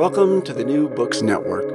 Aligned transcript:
Welcome 0.00 0.40
to 0.44 0.54
the 0.54 0.64
New 0.64 0.88
Books 0.88 1.20
Network. 1.20 1.66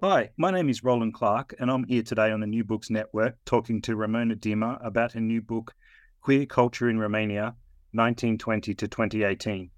Hi, 0.00 0.30
my 0.36 0.52
name 0.52 0.68
is 0.68 0.84
Roland 0.84 1.12
Clark, 1.12 1.56
and 1.58 1.68
I'm 1.68 1.82
here 1.88 2.04
today 2.04 2.30
on 2.30 2.38
the 2.38 2.46
New 2.46 2.62
Books 2.62 2.88
Network 2.88 3.34
talking 3.44 3.82
to 3.82 3.96
Ramona 3.96 4.36
Dima 4.36 4.78
about 4.86 5.10
her 5.14 5.20
new 5.20 5.42
book, 5.42 5.74
Queer 6.20 6.46
Culture 6.46 6.88
in 6.88 7.00
Romania, 7.00 7.56
1920 7.94 8.76
to 8.76 8.86
2018. 8.86 9.72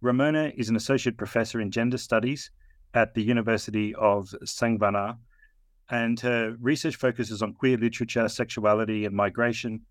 Ramona 0.00 0.50
is 0.56 0.68
an 0.68 0.74
associate 0.74 1.16
professor 1.16 1.60
in 1.60 1.70
gender 1.70 1.96
studies 1.96 2.50
at 2.92 3.14
the 3.14 3.22
University 3.22 3.94
of 3.94 4.34
Sangvana, 4.44 5.16
and 5.88 6.18
her 6.18 6.56
research 6.60 6.96
focuses 6.96 7.40
on 7.40 7.54
queer 7.54 7.78
literature, 7.78 8.28
sexuality 8.28 9.04
and 9.04 9.14
migration, 9.14 9.82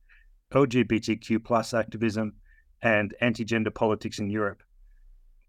LGBTQ 0.53 1.41
plus 1.45 1.73
activism, 1.73 2.33
and 2.81 3.15
anti 3.21 3.45
gender 3.45 3.71
politics 3.71 4.19
in 4.19 4.29
Europe. 4.29 4.63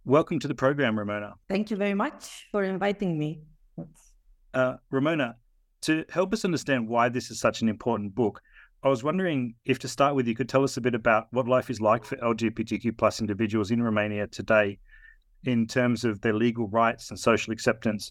Welcome 0.04 0.40
to 0.40 0.48
the 0.48 0.54
program, 0.54 0.98
Ramona. 0.98 1.34
Thank 1.48 1.70
you 1.70 1.76
very 1.76 1.94
much 1.94 2.48
for 2.50 2.64
inviting 2.64 3.16
me. 3.16 3.42
Uh, 4.52 4.74
Ramona, 4.90 5.36
to 5.82 6.04
help 6.10 6.32
us 6.32 6.44
understand 6.44 6.88
why 6.88 7.08
this 7.08 7.30
is 7.30 7.38
such 7.38 7.62
an 7.62 7.68
important 7.68 8.12
book, 8.12 8.40
I 8.82 8.88
was 8.88 9.04
wondering 9.04 9.54
if 9.64 9.78
to 9.78 9.86
start 9.86 10.16
with, 10.16 10.26
you 10.26 10.34
could 10.34 10.48
tell 10.48 10.64
us 10.64 10.76
a 10.76 10.80
bit 10.80 10.96
about 10.96 11.28
what 11.30 11.46
life 11.46 11.70
is 11.70 11.80
like 11.80 12.04
for 12.04 12.16
LGBTQ 12.16 12.98
plus 12.98 13.20
individuals 13.20 13.70
in 13.70 13.80
Romania 13.80 14.26
today 14.26 14.80
in 15.44 15.68
terms 15.68 16.04
of 16.04 16.20
their 16.20 16.34
legal 16.34 16.66
rights 16.66 17.10
and 17.10 17.18
social 17.18 17.52
acceptance. 17.52 18.10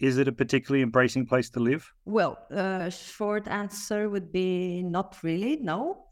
Is 0.00 0.16
it 0.16 0.28
a 0.28 0.32
particularly 0.32 0.82
embracing 0.82 1.26
place 1.26 1.50
to 1.50 1.60
live? 1.60 1.92
Well, 2.06 2.38
uh, 2.50 2.88
short 2.88 3.48
answer 3.48 4.08
would 4.08 4.32
be 4.32 4.82
not 4.82 5.18
really, 5.22 5.56
no 5.56 6.06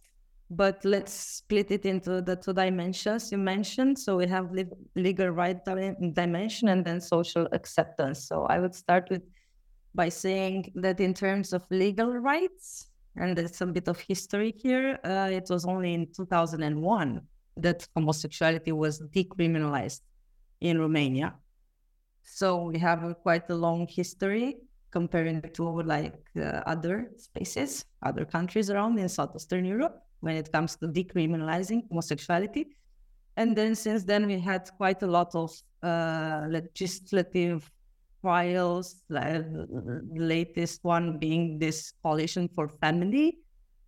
but 0.50 0.84
let's 0.84 1.12
split 1.12 1.70
it 1.70 1.86
into 1.86 2.20
the 2.20 2.34
two 2.34 2.52
dimensions 2.52 3.30
you 3.30 3.38
mentioned. 3.38 3.96
So 3.96 4.16
we 4.16 4.26
have 4.26 4.50
legal 4.96 5.28
right 5.28 5.64
dimension 5.64 6.68
and 6.68 6.84
then 6.84 7.00
social 7.00 7.46
acceptance. 7.52 8.26
So 8.26 8.46
I 8.46 8.58
would 8.58 8.74
start 8.74 9.08
with 9.10 9.22
by 9.94 10.08
saying 10.08 10.72
that 10.76 11.00
in 11.00 11.14
terms 11.14 11.52
of 11.52 11.64
legal 11.70 12.12
rights, 12.12 12.88
and 13.16 13.36
there's 13.36 13.60
a 13.60 13.66
bit 13.66 13.88
of 13.88 13.98
history 14.00 14.54
here, 14.56 14.98
uh, 15.04 15.28
it 15.32 15.46
was 15.50 15.64
only 15.64 15.94
in 15.94 16.06
2001 16.14 17.20
that 17.56 17.88
homosexuality 17.96 18.70
was 18.72 19.00
decriminalized 19.00 20.00
in 20.60 20.78
Romania. 20.78 21.34
So 22.22 22.62
we 22.62 22.78
have 22.78 23.02
a 23.02 23.14
quite 23.14 23.50
a 23.50 23.54
long 23.54 23.88
history 23.88 24.58
comparing 24.92 25.42
to 25.42 25.82
like 25.82 26.24
uh, 26.36 26.62
other 26.66 27.10
spaces, 27.16 27.84
other 28.02 28.24
countries 28.24 28.70
around 28.70 28.98
in 28.98 29.08
Southeastern 29.08 29.64
Europe 29.64 30.04
when 30.20 30.36
it 30.36 30.53
comes 30.53 30.76
to 30.76 30.86
decriminalizing 30.86 31.88
homosexuality. 31.88 32.66
And 33.36 33.56
then 33.56 33.75
since 33.75 34.04
then, 34.04 34.26
we 34.26 34.38
had 34.38 34.70
quite 34.76 35.03
a 35.03 35.06
lot 35.06 35.34
of 35.34 35.50
uh, 35.82 36.47
legislative 36.48 37.70
trials, 38.20 39.03
the 39.09 39.66
latest 40.14 40.84
one 40.84 41.19
being 41.19 41.59
this 41.59 41.92
coalition 42.03 42.48
for 42.54 42.69
family, 42.69 43.38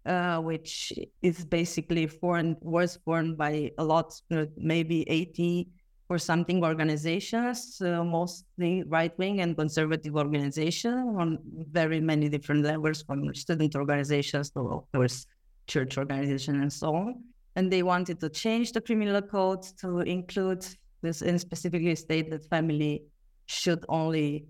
uh, 0.06 0.38
which 0.38 0.92
is 1.20 1.44
basically 1.44 2.06
formed, 2.06 2.56
was 2.60 2.98
formed 3.04 3.36
by 3.36 3.70
a 3.78 3.84
lot, 3.84 4.12
uh, 4.30 4.46
maybe 4.56 5.08
80 5.08 5.68
or 6.08 6.18
something 6.18 6.64
organizations, 6.64 7.80
uh, 7.80 8.04
mostly 8.04 8.82
right 8.84 9.16
wing 9.18 9.40
and 9.40 9.56
conservative 9.56 10.16
organizations 10.16 11.16
on 11.18 11.38
very 11.70 12.00
many 12.00 12.28
different 12.28 12.64
levels, 12.64 13.02
from 13.02 13.34
student 13.34 13.74
organizations 13.76 14.50
to, 14.50 14.60
of 14.60 14.92
course, 14.92 15.26
church 15.66 15.98
organization 15.98 16.60
and 16.60 16.72
so 16.72 16.94
on. 16.94 17.22
And 17.56 17.70
they 17.70 17.82
wanted 17.82 18.20
to 18.20 18.28
change 18.28 18.72
the 18.72 18.80
criminal 18.80 19.20
code 19.20 19.62
to 19.80 20.00
include 20.00 20.66
this 21.02 21.22
and 21.22 21.40
specifically 21.40 21.94
state 21.94 22.30
that 22.30 22.48
family 22.48 23.04
should 23.46 23.84
only 23.88 24.46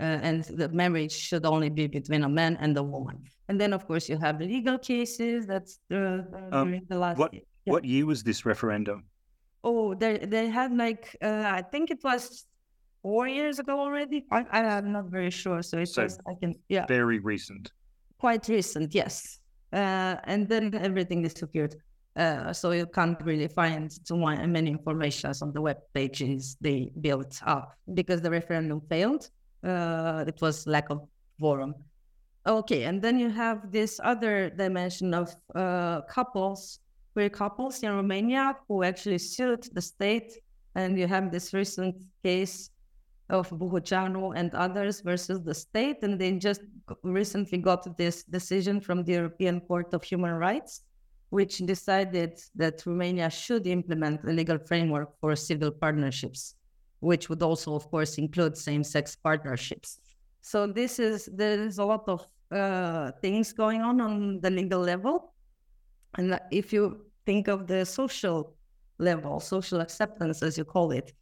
uh, 0.00 0.18
and 0.22 0.42
the 0.44 0.68
marriage 0.70 1.12
should 1.12 1.46
only 1.46 1.70
be 1.70 1.86
between 1.86 2.24
a 2.24 2.28
man 2.28 2.56
and 2.60 2.76
a 2.76 2.82
woman. 2.82 3.22
And 3.48 3.60
then, 3.60 3.72
of 3.72 3.86
course, 3.86 4.08
you 4.08 4.18
have 4.18 4.40
the 4.40 4.46
legal 4.46 4.76
cases. 4.76 5.46
That's 5.46 5.78
the, 5.88 6.26
um, 6.50 6.66
during 6.66 6.86
the 6.88 6.98
last. 6.98 7.16
What 7.16 7.32
year. 7.32 7.42
Yeah. 7.64 7.72
what 7.72 7.84
year 7.84 8.04
was 8.04 8.24
this 8.24 8.44
referendum? 8.44 9.04
Oh, 9.62 9.94
they 9.94 10.18
they 10.18 10.48
had 10.48 10.76
like 10.76 11.16
uh, 11.22 11.44
I 11.46 11.62
think 11.62 11.90
it 11.90 12.00
was 12.02 12.44
four 13.02 13.28
years 13.28 13.60
ago 13.60 13.78
already. 13.78 14.26
I, 14.32 14.44
am 14.50 14.92
not 14.92 15.06
very 15.06 15.30
sure. 15.30 15.62
So 15.62 15.78
it's 15.78 15.94
so 15.94 16.02
was 16.02 16.18
I 16.26 16.34
can 16.40 16.54
yeah 16.68 16.86
very 16.86 17.20
recent. 17.20 17.70
Quite 18.18 18.48
recent, 18.48 18.94
yes 18.94 19.38
uh, 19.74 20.16
and 20.24 20.48
then 20.48 20.74
everything 20.74 21.22
disappeared. 21.22 21.74
Uh, 22.16 22.52
so 22.52 22.70
you 22.70 22.86
can't 22.86 23.20
really 23.22 23.48
find 23.48 23.90
too 24.06 24.16
many 24.16 24.70
informations 24.70 25.42
on 25.42 25.52
the 25.52 25.60
web 25.60 25.78
pages 25.92 26.56
they 26.60 26.92
built 27.00 27.40
up 27.44 27.76
because 27.94 28.20
the 28.22 28.30
referendum 28.30 28.80
failed. 28.88 29.28
Uh, 29.64 30.24
it 30.26 30.40
was 30.40 30.66
lack 30.66 30.90
of 30.90 31.00
quorum. 31.40 31.74
Okay, 32.46 32.84
and 32.84 33.02
then 33.02 33.18
you 33.18 33.30
have 33.30 33.72
this 33.72 33.98
other 34.04 34.50
dimension 34.50 35.12
of 35.12 35.34
uh, 35.54 36.02
couples, 36.02 36.78
queer 37.14 37.30
couples 37.30 37.82
in 37.82 37.90
Romania 37.90 38.54
who 38.68 38.84
actually 38.84 39.18
sued 39.18 39.66
the 39.72 39.80
state, 39.80 40.34
and 40.76 40.98
you 40.98 41.08
have 41.08 41.32
this 41.32 41.52
recent 41.52 41.96
case 42.22 42.70
of 43.30 43.50
Buhuceanu 43.50 44.36
and 44.36 44.54
others 44.54 45.00
versus 45.00 45.42
the 45.42 45.54
state. 45.54 45.98
And 46.02 46.20
they 46.20 46.32
just 46.32 46.62
recently 47.02 47.58
got 47.58 47.96
this 47.96 48.24
decision 48.24 48.80
from 48.80 49.04
the 49.04 49.12
European 49.12 49.60
Court 49.60 49.94
of 49.94 50.02
Human 50.02 50.32
Rights, 50.32 50.82
which 51.30 51.58
decided 51.58 52.40
that 52.54 52.84
Romania 52.86 53.30
should 53.30 53.66
implement 53.66 54.24
a 54.24 54.32
legal 54.32 54.58
framework 54.58 55.18
for 55.20 55.34
civil 55.34 55.70
partnerships, 55.70 56.54
which 57.00 57.28
would 57.28 57.42
also, 57.42 57.74
of 57.74 57.90
course, 57.90 58.18
include 58.18 58.56
same 58.56 58.84
sex 58.84 59.16
partnerships. 59.16 59.98
So 60.42 60.66
this 60.66 60.98
is 60.98 61.28
there 61.32 61.58
is 61.58 61.78
a 61.78 61.84
lot 61.84 62.04
of 62.06 62.26
uh, 62.50 63.12
things 63.22 63.52
going 63.52 63.80
on 63.80 64.00
on 64.00 64.40
the 64.40 64.50
legal 64.50 64.80
level, 64.80 65.32
and 66.16 66.38
if 66.50 66.72
you 66.72 67.06
think 67.24 67.48
of 67.48 67.66
the 67.66 67.86
social 67.86 68.54
level, 68.98 69.40
social 69.40 69.80
acceptance, 69.80 70.42
as 70.42 70.58
you 70.58 70.64
call 70.64 70.92
it, 70.92 71.14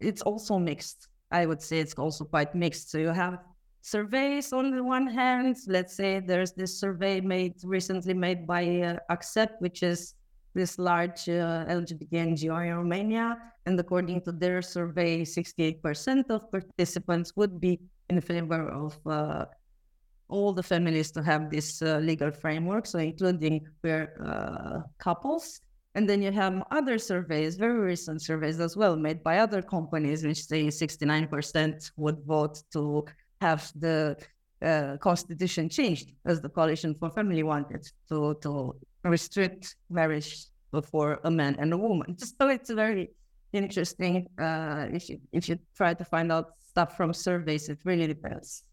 it's 0.00 0.22
also 0.22 0.58
mixed. 0.58 1.08
I 1.30 1.46
would 1.46 1.62
say 1.62 1.78
it's 1.78 1.94
also 1.94 2.24
quite 2.24 2.54
mixed. 2.54 2.90
So 2.90 2.98
you 2.98 3.08
have 3.08 3.38
surveys 3.80 4.52
on 4.52 4.70
the 4.70 4.82
one 4.82 5.06
hand. 5.06 5.56
Let's 5.66 5.94
say 5.94 6.20
there's 6.20 6.52
this 6.52 6.78
survey 6.78 7.20
made 7.20 7.54
recently 7.64 8.14
made 8.14 8.46
by 8.46 8.64
uh, 8.80 8.96
Accept, 9.10 9.60
which 9.60 9.82
is 9.82 10.14
this 10.54 10.78
large 10.78 11.28
uh, 11.28 11.64
LGBT 11.66 12.12
NGO 12.12 12.66
in 12.66 12.76
Romania. 12.76 13.38
And 13.64 13.78
according 13.78 14.22
to 14.22 14.32
their 14.32 14.60
survey, 14.60 15.22
68% 15.24 16.30
of 16.30 16.50
participants 16.50 17.32
would 17.36 17.60
be 17.60 17.80
in 18.10 18.20
favor 18.20 18.68
of 18.68 18.98
uh, 19.06 19.46
all 20.28 20.52
the 20.52 20.62
families 20.62 21.10
to 21.12 21.22
have 21.22 21.50
this 21.50 21.82
uh, 21.82 21.98
legal 21.98 22.30
framework, 22.30 22.86
so 22.86 22.98
including 22.98 23.66
queer 23.80 24.14
uh, 24.24 24.80
couples. 24.98 25.60
And 25.94 26.08
then 26.08 26.22
you 26.22 26.32
have 26.32 26.62
other 26.70 26.98
surveys, 26.98 27.56
very 27.56 27.78
recent 27.78 28.22
surveys 28.22 28.60
as 28.60 28.76
well, 28.76 28.96
made 28.96 29.22
by 29.22 29.38
other 29.38 29.60
companies, 29.60 30.24
which 30.24 30.44
say 30.44 30.66
69% 30.68 31.90
would 31.96 32.18
vote 32.24 32.62
to 32.72 33.04
have 33.42 33.70
the 33.76 34.16
uh, 34.62 34.96
constitution 34.98 35.68
changed, 35.68 36.12
as 36.24 36.40
the 36.40 36.48
Coalition 36.48 36.94
for 36.94 37.10
Family 37.10 37.42
wanted 37.42 37.86
to 38.08 38.34
to 38.42 38.74
restrict 39.04 39.76
marriage 39.90 40.46
for 40.90 41.20
a 41.24 41.30
man 41.30 41.56
and 41.58 41.72
a 41.72 41.76
woman. 41.76 42.16
So 42.18 42.48
it's 42.48 42.70
very 42.70 43.10
interesting. 43.52 44.28
Uh, 44.38 44.86
if 44.92 45.10
you 45.10 45.20
if 45.32 45.48
you 45.48 45.58
try 45.76 45.94
to 45.94 46.04
find 46.04 46.32
out 46.32 46.52
stuff 46.58 46.96
from 46.96 47.12
surveys, 47.12 47.68
it 47.68 47.78
really 47.84 48.06
depends 48.06 48.64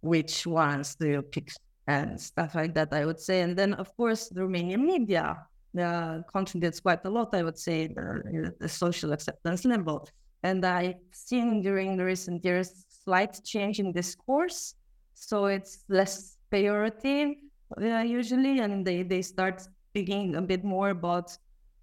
which 0.00 0.46
ones 0.46 0.94
do 0.94 1.08
you 1.08 1.22
pick 1.22 1.50
and 1.86 2.20
stuff 2.20 2.54
like 2.54 2.74
that. 2.74 2.92
I 2.92 3.04
would 3.04 3.20
say, 3.20 3.42
and 3.42 3.56
then 3.56 3.74
of 3.74 3.94
course 3.96 4.28
the 4.28 4.42
Romanian 4.42 4.80
media 4.80 5.36
uh, 5.78 6.22
contributes 6.32 6.80
quite 6.80 7.04
a 7.04 7.10
lot. 7.10 7.34
I 7.34 7.42
would 7.42 7.58
say 7.58 7.86
the, 7.86 8.54
the 8.58 8.68
social 8.68 9.12
acceptance 9.12 9.64
level, 9.64 10.08
and 10.42 10.64
I've 10.64 10.96
seen 11.12 11.62
during 11.62 11.96
the 11.96 12.04
recent 12.04 12.44
years 12.44 12.84
slight 13.04 13.40
change 13.44 13.80
in 13.80 13.92
discourse. 13.92 14.74
So 15.14 15.46
it's 15.46 15.84
less 15.88 16.36
pejorative 16.52 17.34
uh, 17.76 18.04
usually, 18.04 18.60
and 18.60 18.86
they 18.86 19.02
they 19.02 19.22
start 19.22 19.62
speaking 19.90 20.36
a 20.36 20.42
bit 20.42 20.64
more 20.64 20.90
about 20.90 21.36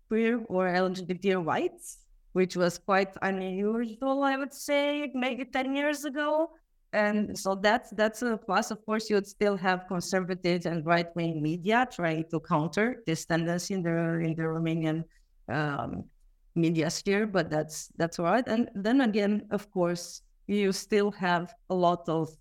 queer 0.08 0.44
or 0.48 0.68
LGBT 0.68 1.46
rights, 1.46 2.06
which 2.34 2.56
was 2.56 2.78
quite 2.78 3.14
unusual, 3.22 4.24
I 4.24 4.38
would 4.38 4.54
say, 4.54 5.12
maybe 5.14 5.46
10 5.46 5.76
years 5.76 6.06
ago. 6.06 6.52
And 6.96 7.38
so 7.38 7.56
that's 7.60 7.92
that's 7.92 8.24
a 8.24 8.40
plus. 8.40 8.72
Of 8.72 8.80
course, 8.88 9.10
you 9.10 9.20
would 9.20 9.28
still 9.28 9.60
have 9.60 9.84
conservative 9.92 10.66
and 10.66 10.80
right 10.86 11.12
wing 11.12 11.44
media 11.44 11.84
trying 11.92 12.24
to 12.32 12.40
counter 12.40 13.04
this 13.06 13.26
tendency 13.28 13.74
in 13.76 13.84
the 13.84 14.24
in 14.24 14.32
the 14.32 14.48
Romanian 14.48 15.04
um, 15.52 16.08
media 16.56 16.90
sphere, 16.90 17.28
but 17.28 17.52
that's 17.52 17.92
that's 18.00 18.18
all 18.18 18.32
right. 18.32 18.48
And 18.48 18.72
then 18.74 19.02
again, 19.02 19.44
of 19.52 19.68
course, 19.76 20.24
you 20.48 20.72
still 20.72 21.12
have 21.12 21.54
a 21.70 21.76
lot 21.76 22.08
of 22.08 22.32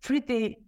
pretty 0.00 0.62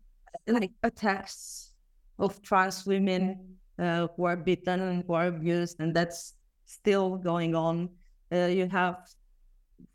like 0.51 0.75
attacks 0.83 1.71
of 2.19 2.43
trans 2.43 2.83
women 2.85 3.39
uh, 3.79 4.09
who 4.17 4.27
are 4.27 4.37
beaten 4.37 4.81
and 4.83 5.05
who 5.07 5.15
are 5.15 5.31
abused, 5.31 5.79
and 5.79 5.95
that's 5.95 6.35
still 6.67 7.15
going 7.15 7.55
on. 7.55 7.95
Uh, 8.35 8.51
you 8.51 8.67
have, 8.67 9.07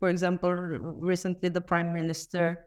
for 0.00 0.08
example, 0.08 0.56
recently 0.56 1.50
the 1.50 1.60
prime 1.60 1.92
minister 1.92 2.64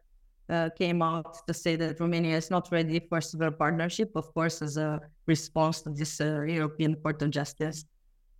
uh, 0.49 0.69
came 0.77 1.01
out 1.01 1.45
to 1.47 1.53
say 1.53 1.75
that 1.75 1.99
Romania 1.99 2.37
is 2.37 2.49
not 2.49 2.71
ready 2.71 2.99
for 2.99 3.19
a 3.19 3.21
civil 3.21 3.51
partnership, 3.51 4.11
of 4.15 4.33
course, 4.33 4.61
as 4.61 4.77
a 4.77 4.99
response 5.27 5.81
to 5.81 5.89
this 5.89 6.19
uh, 6.21 6.41
European 6.41 6.95
Court 6.95 7.21
of 7.21 7.29
Justice 7.31 7.85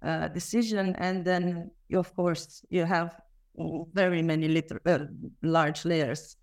uh, 0.04 0.28
decision. 0.30 0.96
And 0.98 1.24
then, 1.24 1.72
of 1.94 2.16
course, 2.16 2.64
you 2.70 2.86
have 2.86 3.16
very 3.94 4.22
many 4.22 4.48
liter- 4.48 4.82
uh, 4.86 5.06
large 5.44 5.86
layers 5.86 6.38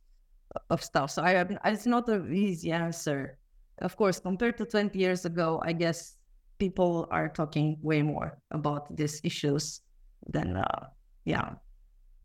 of 0.70 0.82
stuff. 0.82 1.10
So 1.10 1.22
I, 1.22 1.44
it's 1.64 1.86
not 1.86 2.08
an 2.08 2.32
easy 2.34 2.72
answer. 2.72 3.38
Of 3.78 3.96
course, 3.96 4.20
compared 4.20 4.56
to 4.58 4.64
20 4.64 4.98
years 4.98 5.24
ago, 5.24 5.60
I 5.64 5.72
guess 5.72 6.16
people 6.58 7.06
are 7.10 7.28
talking 7.28 7.76
way 7.82 8.02
more 8.02 8.38
about 8.50 8.94
these 8.96 9.20
issues 9.24 9.80
than 10.28 10.56
uh, 10.56 10.86
yeah 11.24 11.50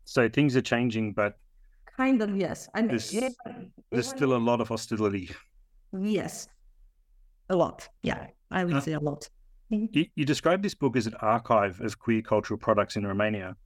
so 0.04 0.28
things 0.28 0.56
are 0.56 0.62
changing 0.62 1.12
but 1.12 1.38
kind 1.96 2.22
of 2.22 2.36
yes. 2.36 2.68
I 2.74 2.80
mean, 2.80 2.88
there's, 2.88 3.12
yeah, 3.12 3.28
there's 3.90 4.08
still 4.08 4.34
a 4.34 4.38
lot 4.38 4.60
of 4.60 4.68
hostility. 4.68 5.30
Yes. 5.92 6.48
A 7.48 7.56
lot. 7.56 7.88
Yeah 8.02 8.26
i 8.52 8.64
would 8.64 8.74
uh, 8.74 8.80
say 8.80 8.92
a 8.92 9.00
lot. 9.00 9.28
You, 9.70 10.04
you 10.14 10.26
describe 10.26 10.62
this 10.62 10.74
book 10.74 10.96
as 10.98 11.06
an 11.06 11.14
archive 11.20 11.80
of 11.80 11.98
queer 11.98 12.20
cultural 12.20 12.58
products 12.58 12.96
in 12.96 13.06
romania. 13.06 13.56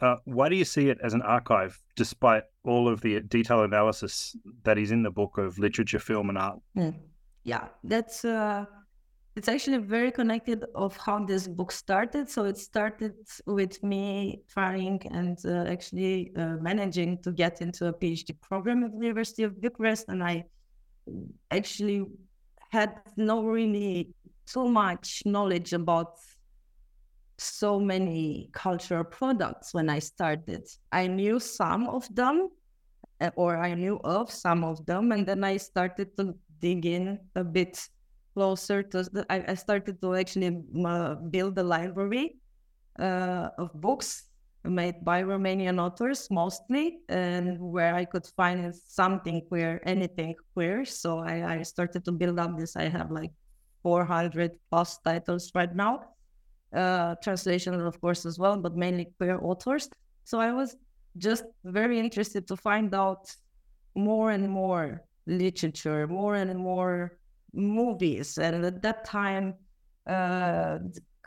Uh, 0.00 0.16
why 0.24 0.48
do 0.48 0.56
you 0.56 0.64
see 0.64 0.88
it 0.88 0.98
as 1.02 1.12
an 1.14 1.22
archive 1.22 1.78
despite 1.94 2.44
all 2.64 2.88
of 2.88 3.02
the 3.02 3.20
detailed 3.20 3.64
analysis 3.64 4.34
that 4.64 4.78
is 4.78 4.90
in 4.90 5.02
the 5.02 5.10
book 5.10 5.38
of 5.38 5.58
literature 5.58 5.98
film 5.98 6.30
and 6.30 6.38
art? 6.38 6.58
Mm. 6.76 6.94
yeah 7.44 7.68
that's 7.84 8.24
uh 8.24 8.64
it's 9.36 9.48
actually 9.48 9.76
very 9.76 10.10
connected 10.10 10.64
of 10.74 10.96
how 10.96 11.22
this 11.22 11.46
book 11.46 11.70
started. 11.70 12.28
So 12.30 12.44
it 12.44 12.56
started 12.56 13.14
with 13.46 13.82
me 13.82 14.40
trying 14.48 15.02
and 15.10 15.38
uh, 15.44 15.70
actually 15.70 16.32
uh, 16.36 16.56
managing 16.60 17.18
to 17.22 17.32
get 17.32 17.60
into 17.60 17.88
a 17.88 17.92
PhD 17.92 18.40
program 18.40 18.82
at 18.84 18.92
the 18.92 18.96
University 18.96 19.42
of 19.42 19.60
Bucharest, 19.60 20.06
and 20.08 20.24
I 20.24 20.44
actually 21.50 22.06
had 22.70 22.96
no 23.16 23.44
really 23.44 24.14
too 24.46 24.68
much 24.68 25.22
knowledge 25.26 25.74
about 25.74 26.14
so 27.38 27.78
many 27.78 28.48
cultural 28.52 29.04
products 29.04 29.74
when 29.74 29.90
I 29.90 29.98
started. 29.98 30.66
I 30.92 31.06
knew 31.08 31.38
some 31.38 31.88
of 31.88 32.02
them, 32.14 32.48
uh, 33.20 33.30
or 33.36 33.58
I 33.58 33.74
knew 33.74 34.00
of 34.02 34.30
some 34.30 34.64
of 34.64 34.84
them, 34.86 35.12
and 35.12 35.26
then 35.26 35.44
I 35.44 35.58
started 35.58 36.16
to 36.16 36.34
dig 36.58 36.86
in 36.86 37.18
a 37.34 37.44
bit 37.44 37.86
closer 38.36 38.82
to 38.82 38.98
I, 39.30 39.44
I 39.48 39.54
started 39.54 40.00
to 40.02 40.14
actually 40.14 40.50
build 41.30 41.58
a 41.58 41.62
library 41.64 42.36
uh, 43.00 43.48
of 43.56 43.72
books 43.72 44.28
made 44.64 45.04
by 45.04 45.22
Romanian 45.22 45.80
authors 45.80 46.28
mostly, 46.30 46.98
and 47.08 47.58
where 47.60 47.94
I 47.94 48.04
could 48.04 48.26
find 48.36 48.74
something 48.74 49.40
queer, 49.48 49.80
anything 49.84 50.34
queer. 50.54 50.84
So 50.84 51.18
I, 51.18 51.58
I 51.58 51.62
started 51.62 52.04
to 52.04 52.12
build 52.12 52.38
up 52.38 52.58
this. 52.58 52.76
I 52.76 52.88
have 52.88 53.10
like 53.10 53.32
400 53.82 54.50
plus 54.70 54.98
titles 54.98 55.50
right 55.54 55.74
now, 55.74 56.02
uh, 56.74 57.14
translations 57.22 57.82
of 57.82 58.00
course 58.00 58.26
as 58.26 58.38
well, 58.38 58.56
but 58.58 58.76
mainly 58.76 59.06
queer 59.18 59.38
authors. 59.40 59.88
So 60.24 60.40
I 60.40 60.52
was 60.52 60.76
just 61.16 61.44
very 61.64 61.98
interested 61.98 62.46
to 62.48 62.56
find 62.56 62.94
out 62.94 63.30
more 63.94 64.30
and 64.30 64.50
more 64.50 65.02
literature, 65.26 66.06
more 66.06 66.34
and 66.34 66.58
more 66.58 67.18
movies. 67.56 68.38
And 68.38 68.64
at 68.64 68.82
that 68.82 69.04
time, 69.04 69.54
uh, 70.06 70.78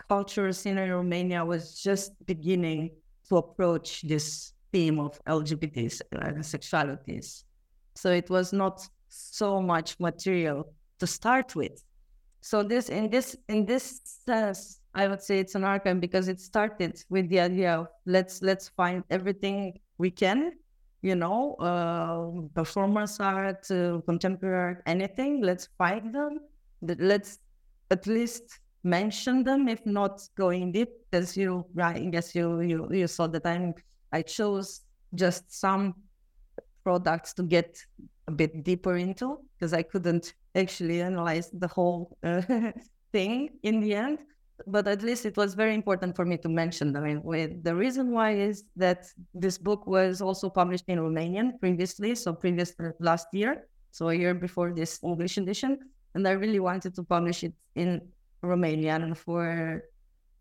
culture 0.08 0.52
scene 0.54 0.78
in 0.78 0.90
Romania 0.92 1.44
was 1.44 1.80
just 1.80 2.14
beginning 2.26 2.92
to 3.28 3.38
approach 3.38 4.02
this 4.02 4.54
theme 4.71 5.00
of 5.00 5.19
LGBTs 5.26 6.02
and 6.12 6.38
sexualities. 6.38 7.44
So 7.95 8.12
it 8.12 8.30
was 8.30 8.54
not 8.54 8.88
so 9.09 9.62
much 9.62 10.00
material 10.00 10.74
to 11.00 11.07
start 11.07 11.56
with. 11.56 11.83
So 12.42 12.64
this 12.64 12.90
in 12.90 13.09
this 13.09 13.36
in 13.50 13.66
this 13.66 14.00
sense, 14.26 14.80
I 14.94 15.07
would 15.07 15.21
say 15.21 15.40
it's 15.40 15.56
an 15.56 15.64
archive 15.64 16.00
because 16.00 16.30
it 16.30 16.40
started 16.40 17.04
with 17.09 17.28
the 17.30 17.42
idea 17.42 17.76
of 17.76 17.88
let's 18.06 18.42
let's 18.42 18.69
find 18.69 19.04
everything 19.09 19.80
we 19.98 20.09
can 20.09 20.54
you 21.01 21.15
know, 21.15 21.56
uh, 21.56 22.47
performance 22.53 23.19
art, 23.19 23.69
uh, 23.71 24.01
contemporary 24.06 24.75
art, 24.75 24.83
anything. 24.85 25.41
Let's 25.41 25.69
find 25.77 26.13
them. 26.13 26.39
Let's 26.81 27.39
at 27.91 28.06
least 28.07 28.59
mention 28.83 29.44
them, 29.44 29.68
if 29.68 29.85
not 29.85 30.21
going 30.35 30.71
deep. 30.71 30.89
As 31.11 31.35
you, 31.35 31.65
right, 31.73 31.95
I 31.95 32.06
guess 32.06 32.35
you 32.35 32.61
you 32.61 32.87
you 32.91 33.07
saw 33.07 33.27
that 33.27 33.45
I'm 33.45 33.73
I 34.11 34.21
chose 34.21 34.81
just 35.15 35.51
some 35.51 35.95
products 36.83 37.33
to 37.33 37.44
get 37.44 37.77
a 38.27 38.31
bit 38.31 38.63
deeper 38.63 38.97
into 38.97 39.39
because 39.53 39.73
I 39.73 39.83
couldn't 39.83 40.33
actually 40.56 41.01
analyze 41.01 41.49
the 41.51 41.68
whole 41.68 42.18
uh, 42.23 42.41
thing 43.11 43.49
in 43.63 43.79
the 43.81 43.95
end 43.95 44.19
but 44.68 44.87
at 44.87 45.01
least 45.01 45.25
it 45.25 45.37
was 45.37 45.54
very 45.54 45.73
important 45.73 46.16
for 46.16 46.25
me 46.25 46.37
to 46.37 46.49
mention. 46.49 46.95
I 46.95 46.99
mean, 46.99 47.61
the 47.63 47.75
reason 47.75 48.11
why 48.11 48.31
is 48.31 48.63
that 48.75 49.06
this 49.33 49.57
book 49.57 49.87
was 49.87 50.21
also 50.21 50.49
published 50.49 50.85
in 50.87 50.99
Romanian 50.99 51.59
previously, 51.59 52.16
so 52.16 52.33
previous 52.33 52.73
last 52.99 53.28
year, 53.33 53.68
so 53.92 54.09
a 54.09 54.13
year 54.13 54.33
before 54.33 54.73
this 54.73 54.99
English 55.04 55.37
edition, 55.37 55.80
and 56.16 56.28
I 56.28 56.31
really 56.31 56.59
wanted 56.59 56.95
to 56.95 57.04
publish 57.04 57.44
it 57.44 57.54
in 57.75 58.01
Romanian 58.44 59.16
for 59.16 59.83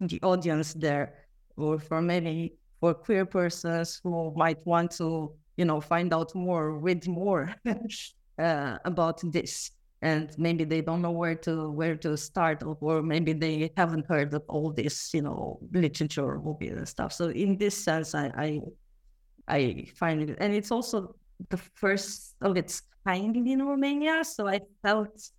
the 0.00 0.20
audience 0.22 0.74
there, 0.74 1.14
or 1.56 1.78
for 1.78 2.00
maybe 2.00 2.54
for 2.80 2.94
queer 2.94 3.26
persons 3.26 4.00
who 4.02 4.32
might 4.36 4.64
want 4.66 4.92
to, 4.92 5.32
you 5.56 5.64
know, 5.64 5.80
find 5.80 6.12
out 6.12 6.34
more, 6.34 6.78
read 6.78 7.06
more 7.08 7.52
uh, 8.38 8.78
about 8.84 9.20
this 9.32 9.72
and 10.02 10.30
maybe 10.38 10.64
they 10.64 10.80
don't 10.80 11.02
know 11.02 11.10
where 11.10 11.34
to 11.34 11.70
where 11.70 11.96
to 11.96 12.16
start 12.16 12.62
or 12.62 13.02
maybe 13.02 13.32
they 13.32 13.70
haven't 13.76 14.06
heard 14.06 14.32
of 14.32 14.42
all 14.48 14.72
this 14.72 15.12
you 15.12 15.22
know 15.22 15.58
literature 15.72 16.38
movies 16.38 16.72
and 16.72 16.88
stuff 16.88 17.12
so 17.12 17.28
in 17.30 17.56
this 17.58 17.76
sense 17.76 18.14
i 18.14 18.30
i, 18.36 18.60
I 19.48 19.86
find 19.96 20.30
it 20.30 20.36
and 20.40 20.54
it's 20.54 20.70
also 20.70 21.16
the 21.50 21.56
first 21.56 22.36
of 22.40 22.56
its 22.56 22.82
kind 23.06 23.36
in 23.36 23.66
romania 23.66 24.24
so 24.24 24.46
i 24.46 24.60
felt 24.82 25.30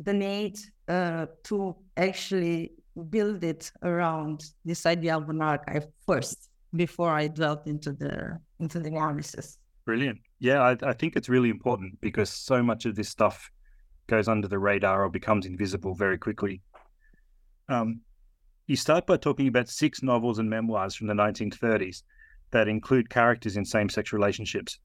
the 0.00 0.12
need 0.12 0.58
uh, 0.88 1.26
to 1.44 1.76
actually 1.96 2.72
build 3.10 3.44
it 3.44 3.70
around 3.82 4.44
this 4.64 4.86
idea 4.86 5.16
of 5.16 5.28
an 5.28 5.42
archive 5.42 5.86
first 6.06 6.48
before 6.74 7.10
I 7.10 7.28
dwelt 7.28 7.66
into 7.66 7.92
the 7.92 8.38
into 8.60 8.80
the 8.80 8.88
analysis. 8.88 9.58
Brilliant. 9.84 10.20
Yeah, 10.38 10.60
I, 10.60 10.76
I 10.82 10.92
think 10.92 11.16
it's 11.16 11.28
really 11.28 11.48
important 11.48 12.00
because 12.00 12.30
so 12.30 12.62
much 12.62 12.84
of 12.84 12.94
this 12.94 13.08
stuff 13.08 13.50
goes 14.08 14.26
under 14.26 14.48
the 14.48 14.58
radar 14.58 15.04
or 15.04 15.08
becomes 15.08 15.46
invisible 15.46 15.94
very 15.94 16.18
quickly. 16.18 16.60
Um, 17.68 18.00
you 18.66 18.76
start 18.76 19.06
by 19.06 19.16
talking 19.16 19.46
about 19.46 19.68
six 19.68 20.02
novels 20.02 20.38
and 20.38 20.50
memoirs 20.50 20.94
from 20.94 21.06
the 21.06 21.14
1930s 21.14 22.02
that 22.50 22.68
include 22.68 23.08
characters 23.10 23.56
in 23.56 23.64
same-sex 23.64 24.12
relationships. 24.12 24.78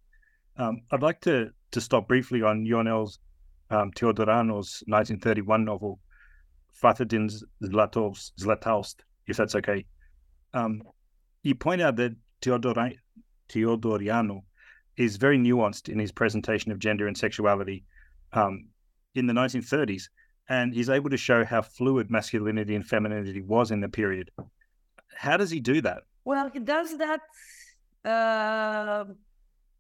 Um, 0.58 0.82
I'd 0.92 1.02
like 1.02 1.22
to 1.22 1.50
to 1.72 1.82
stop 1.82 2.08
briefly 2.08 2.44
on 2.44 2.66
Ionel 2.68 3.12
um, 3.72 3.92
Teodoreanu's 3.92 4.84
1931 4.86 5.66
novel, 5.66 6.00
Fatadin 6.80 7.34
Zlatoust, 7.64 8.96
if 9.26 9.38
that's 9.38 9.56
okay. 9.56 9.86
Um, 10.54 10.84
you 11.42 11.56
point 11.56 11.82
out 11.82 11.96
that 11.96 12.16
Teodor- 12.42 12.98
Teodoreanu 13.50 14.44
is 14.98 15.16
very 15.16 15.40
nuanced 15.40 15.90
in 15.90 15.98
his 15.98 16.12
presentation 16.12 16.72
of 16.72 16.78
gender 16.78 17.08
and 17.08 17.18
sexuality 17.18 17.84
um, 18.34 18.68
in 19.16 19.28
the 19.28 19.34
1930s, 19.34 20.04
and 20.50 20.74
he's 20.74 20.90
able 20.90 21.10
to 21.10 21.18
show 21.18 21.46
how 21.46 21.62
fluid 21.62 22.10
masculinity 22.10 22.76
and 22.76 22.86
femininity 22.86 23.42
was 23.42 23.72
in 23.72 23.80
the 23.80 23.90
period. 23.90 24.32
How 25.16 25.38
does 25.38 25.50
he 25.50 25.60
do 25.60 25.82
that? 25.82 26.04
Well, 26.26 26.50
he 26.52 26.60
does 26.60 26.98
that. 26.98 27.22
Uh, 28.04 29.06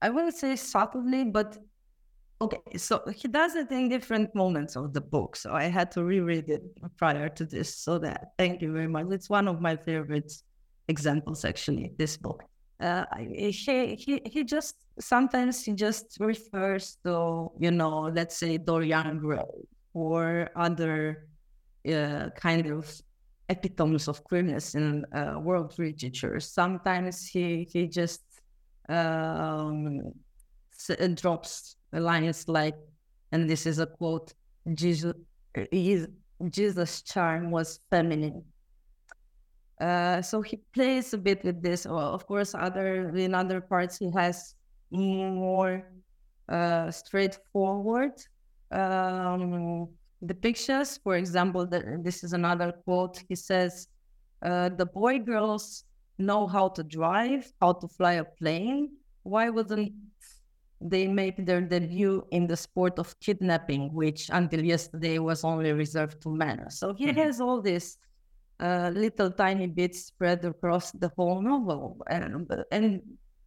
I 0.02 0.10
wouldn't 0.10 0.36
say 0.36 0.56
subtly, 0.56 1.24
but 1.26 1.58
okay. 2.42 2.78
So 2.78 3.04
he 3.14 3.28
does 3.28 3.56
it 3.56 3.72
in 3.72 3.90
different 3.90 4.34
moments 4.36 4.76
of 4.76 4.94
the 4.94 5.02
book. 5.02 5.36
So 5.36 5.54
I 5.54 5.64
had 5.64 5.92
to 5.92 6.04
reread 6.04 6.50
it 6.50 6.64
prior 6.98 7.30
to 7.30 7.46
this. 7.46 7.76
So 7.76 7.98
that 8.00 8.32
thank 8.38 8.62
you 8.62 8.72
very 8.72 8.88
much. 8.88 9.08
It's 9.12 9.30
one 9.30 9.48
of 9.48 9.62
my 9.62 9.76
favorite 9.76 10.32
examples, 10.88 11.46
actually. 11.46 11.94
This 11.98 12.18
book. 12.18 12.44
Uh, 12.80 13.06
he 13.16 13.52
he 13.96 14.22
he 14.26 14.44
just 14.44 14.76
sometimes 15.00 15.64
he 15.64 15.74
just 15.74 16.18
refers 16.20 16.98
to 17.06 17.52
you 17.60 17.72
know 17.72 18.12
let's 18.14 18.36
say 18.36 18.58
Dorian 18.58 19.20
Gray 19.20 19.40
or 19.94 20.50
other 20.56 21.28
uh, 21.88 22.30
kind 22.36 22.68
of 22.68 22.90
epitomes 23.50 24.08
of 24.08 24.24
queerness 24.24 24.76
in 24.76 25.06
uh, 25.14 25.40
world 25.40 25.78
literature. 25.78 26.40
Sometimes 26.40 27.26
he 27.26 27.68
he 27.72 27.88
just 27.88 28.24
um, 28.90 30.12
uh, 30.90 31.08
drops 31.08 31.76
lines 31.92 32.48
like, 32.48 32.76
and 33.32 33.50
this 33.50 33.66
is 33.66 33.80
a 33.80 33.86
quote: 33.86 34.34
"Jesus, 34.74 35.14
Jesus' 36.50 37.02
charm 37.02 37.52
was 37.52 37.80
feminine." 37.90 38.44
Uh, 39.84 40.22
so 40.22 40.42
he 40.42 40.58
plays 40.74 41.14
a 41.14 41.18
bit 41.18 41.44
with 41.44 41.62
this. 41.62 41.86
Well, 41.86 42.14
of 42.18 42.26
course, 42.26 42.56
other 42.56 43.10
in 43.26 43.36
other 43.36 43.60
parts 43.60 43.98
he 43.98 44.10
has 44.16 44.56
more 44.92 45.84
uh, 46.48 46.90
straightforward 46.90 48.16
um, 48.72 49.90
depictions. 50.24 51.00
For 51.04 51.18
example, 51.18 51.66
the, 51.68 52.00
this 52.02 52.24
is 52.24 52.32
another 52.32 52.72
quote. 52.86 53.22
He 53.28 53.36
says, 53.36 53.90
uh, 54.42 54.70
"The 54.70 54.86
boy 54.86 55.20
girls 55.20 55.84
know 56.18 56.48
how 56.48 56.70
to 56.78 56.82
drive, 56.84 57.52
how 57.60 57.74
to 57.74 57.88
fly 57.88 58.14
a 58.14 58.24
plane. 58.40 58.82
Why 59.24 59.50
wouldn't 59.50 59.92
they 60.80 61.08
make 61.08 61.46
their 61.46 61.60
debut 61.60 62.26
in 62.32 62.48
the 62.48 62.56
sport 62.56 63.00
of 63.00 63.20
kidnapping, 63.20 63.94
which 63.94 64.30
until 64.32 64.64
yesterday 64.64 65.20
was 65.20 65.44
only 65.44 65.74
reserved 65.74 66.22
to 66.22 66.30
men?" 66.30 66.70
So 66.70 66.94
he 66.94 67.08
mm-hmm. 67.08 67.20
has 67.20 67.42
all 67.42 67.62
this. 67.62 67.98
Little 68.60 69.32
tiny 69.32 69.68
bits 69.68 70.06
spread 70.06 70.46
across 70.46 70.92
the 70.92 71.12
whole 71.18 71.42
novel, 71.42 72.02
and, 72.10 72.50
and 72.72 73.02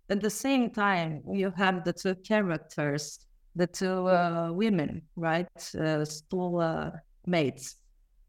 at 0.09 0.21
the 0.21 0.31
same 0.31 0.71
time, 0.71 1.23
you 1.33 1.53
have 1.57 1.85
the 1.85 1.93
two 1.93 2.15
characters, 2.17 3.19
the 3.55 3.67
two 3.67 4.09
uh, 4.09 4.51
women, 4.53 5.03
right? 5.17 5.75
Uh, 5.75 6.05
school 6.05 6.61
uh, 6.61 6.91
mates 7.27 7.77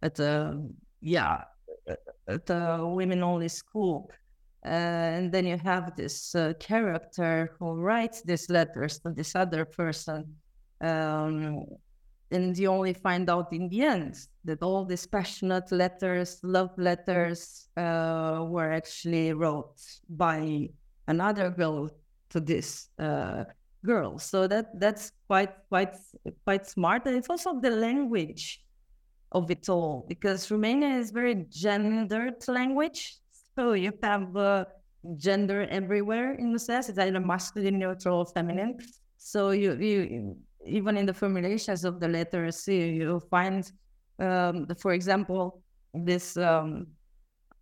at 0.01 0.19
a, 0.19 0.59
yeah, 1.01 1.43
at 2.27 2.49
a 2.49 2.85
women 2.85 3.21
only 3.21 3.47
school. 3.47 4.09
Uh, 4.65 4.69
and 4.69 5.31
then 5.31 5.45
you 5.45 5.57
have 5.57 5.95
this 5.95 6.33
uh, 6.35 6.53
character 6.59 7.55
who 7.59 7.73
writes 7.75 8.21
these 8.23 8.49
letters 8.49 8.99
to 8.99 9.11
this 9.11 9.35
other 9.35 9.63
person. 9.65 10.35
Um, 10.81 11.65
and 12.31 12.57
you 12.57 12.67
only 12.69 12.93
find 12.93 13.29
out 13.29 13.53
in 13.53 13.69
the 13.69 13.81
end 13.81 14.15
that 14.43 14.61
all 14.61 14.83
these 14.85 15.05
passionate 15.05 15.71
letters, 15.71 16.39
love 16.43 16.71
letters, 16.77 17.67
uh, 17.77 18.45
were 18.47 18.71
actually 18.71 19.33
wrote 19.33 19.79
by 20.09 20.69
another 21.07 21.49
girl 21.49 21.89
to 22.29 22.39
this 22.39 22.89
uh, 22.99 23.45
girl. 23.85 24.19
So 24.19 24.47
that 24.47 24.79
that's 24.79 25.11
quite 25.27 25.53
quite 25.69 25.95
quite 26.43 26.67
smart, 26.67 27.05
and 27.05 27.15
it's 27.15 27.29
also 27.29 27.59
the 27.59 27.71
language 27.71 28.63
of 29.31 29.49
it 29.51 29.69
all 29.69 30.05
because 30.07 30.51
Romania 30.51 30.97
is 30.97 31.11
very 31.11 31.45
gendered 31.49 32.47
language. 32.47 33.15
So 33.55 33.73
you 33.73 33.91
have 34.03 34.35
uh, 34.35 34.65
gender 35.17 35.67
everywhere 35.69 36.35
in 36.35 36.53
the 36.53 36.59
sense 36.59 36.89
it's 36.89 36.99
either 36.99 37.19
masculine, 37.19 37.79
neutral, 37.79 38.25
feminine. 38.25 38.77
So 39.17 39.51
you 39.51 39.73
you 39.75 40.37
even 40.65 40.97
in 40.97 41.05
the 41.05 41.13
formulations 41.13 41.85
of 41.85 41.99
the 41.99 42.07
letters, 42.07 42.67
you, 42.67 43.21
find, 43.29 43.71
um, 44.19 44.67
for 44.79 44.93
example, 44.93 45.61
this 45.93 46.37
um, 46.37 46.87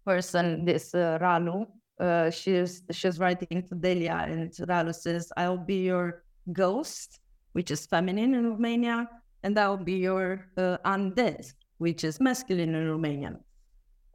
person, 0.06 0.66
this 0.66 0.94
uh, 0.94 1.18
Ralu, 1.22 1.68
uh, 2.00 2.30
she's 2.30 2.84
she's 2.92 3.20
writing 3.20 3.64
to 3.64 3.76
Delia, 3.76 4.26
and 4.28 4.52
Ralu 4.52 4.94
says, 4.94 5.32
"I'll 5.38 5.58
be 5.58 5.84
your 5.84 6.24
ghost," 6.52 7.20
which 7.54 7.72
is 7.72 7.86
feminine 7.86 8.34
in 8.34 8.50
Romania, 8.50 9.10
and 9.44 9.58
I'll 9.58 9.78
be 9.78 9.94
your 9.94 10.48
uh, 10.58 10.78
undead, 10.86 11.46
which 11.78 12.04
is 12.04 12.20
masculine 12.20 12.76
in 12.76 12.88
Romanian. 12.88 13.40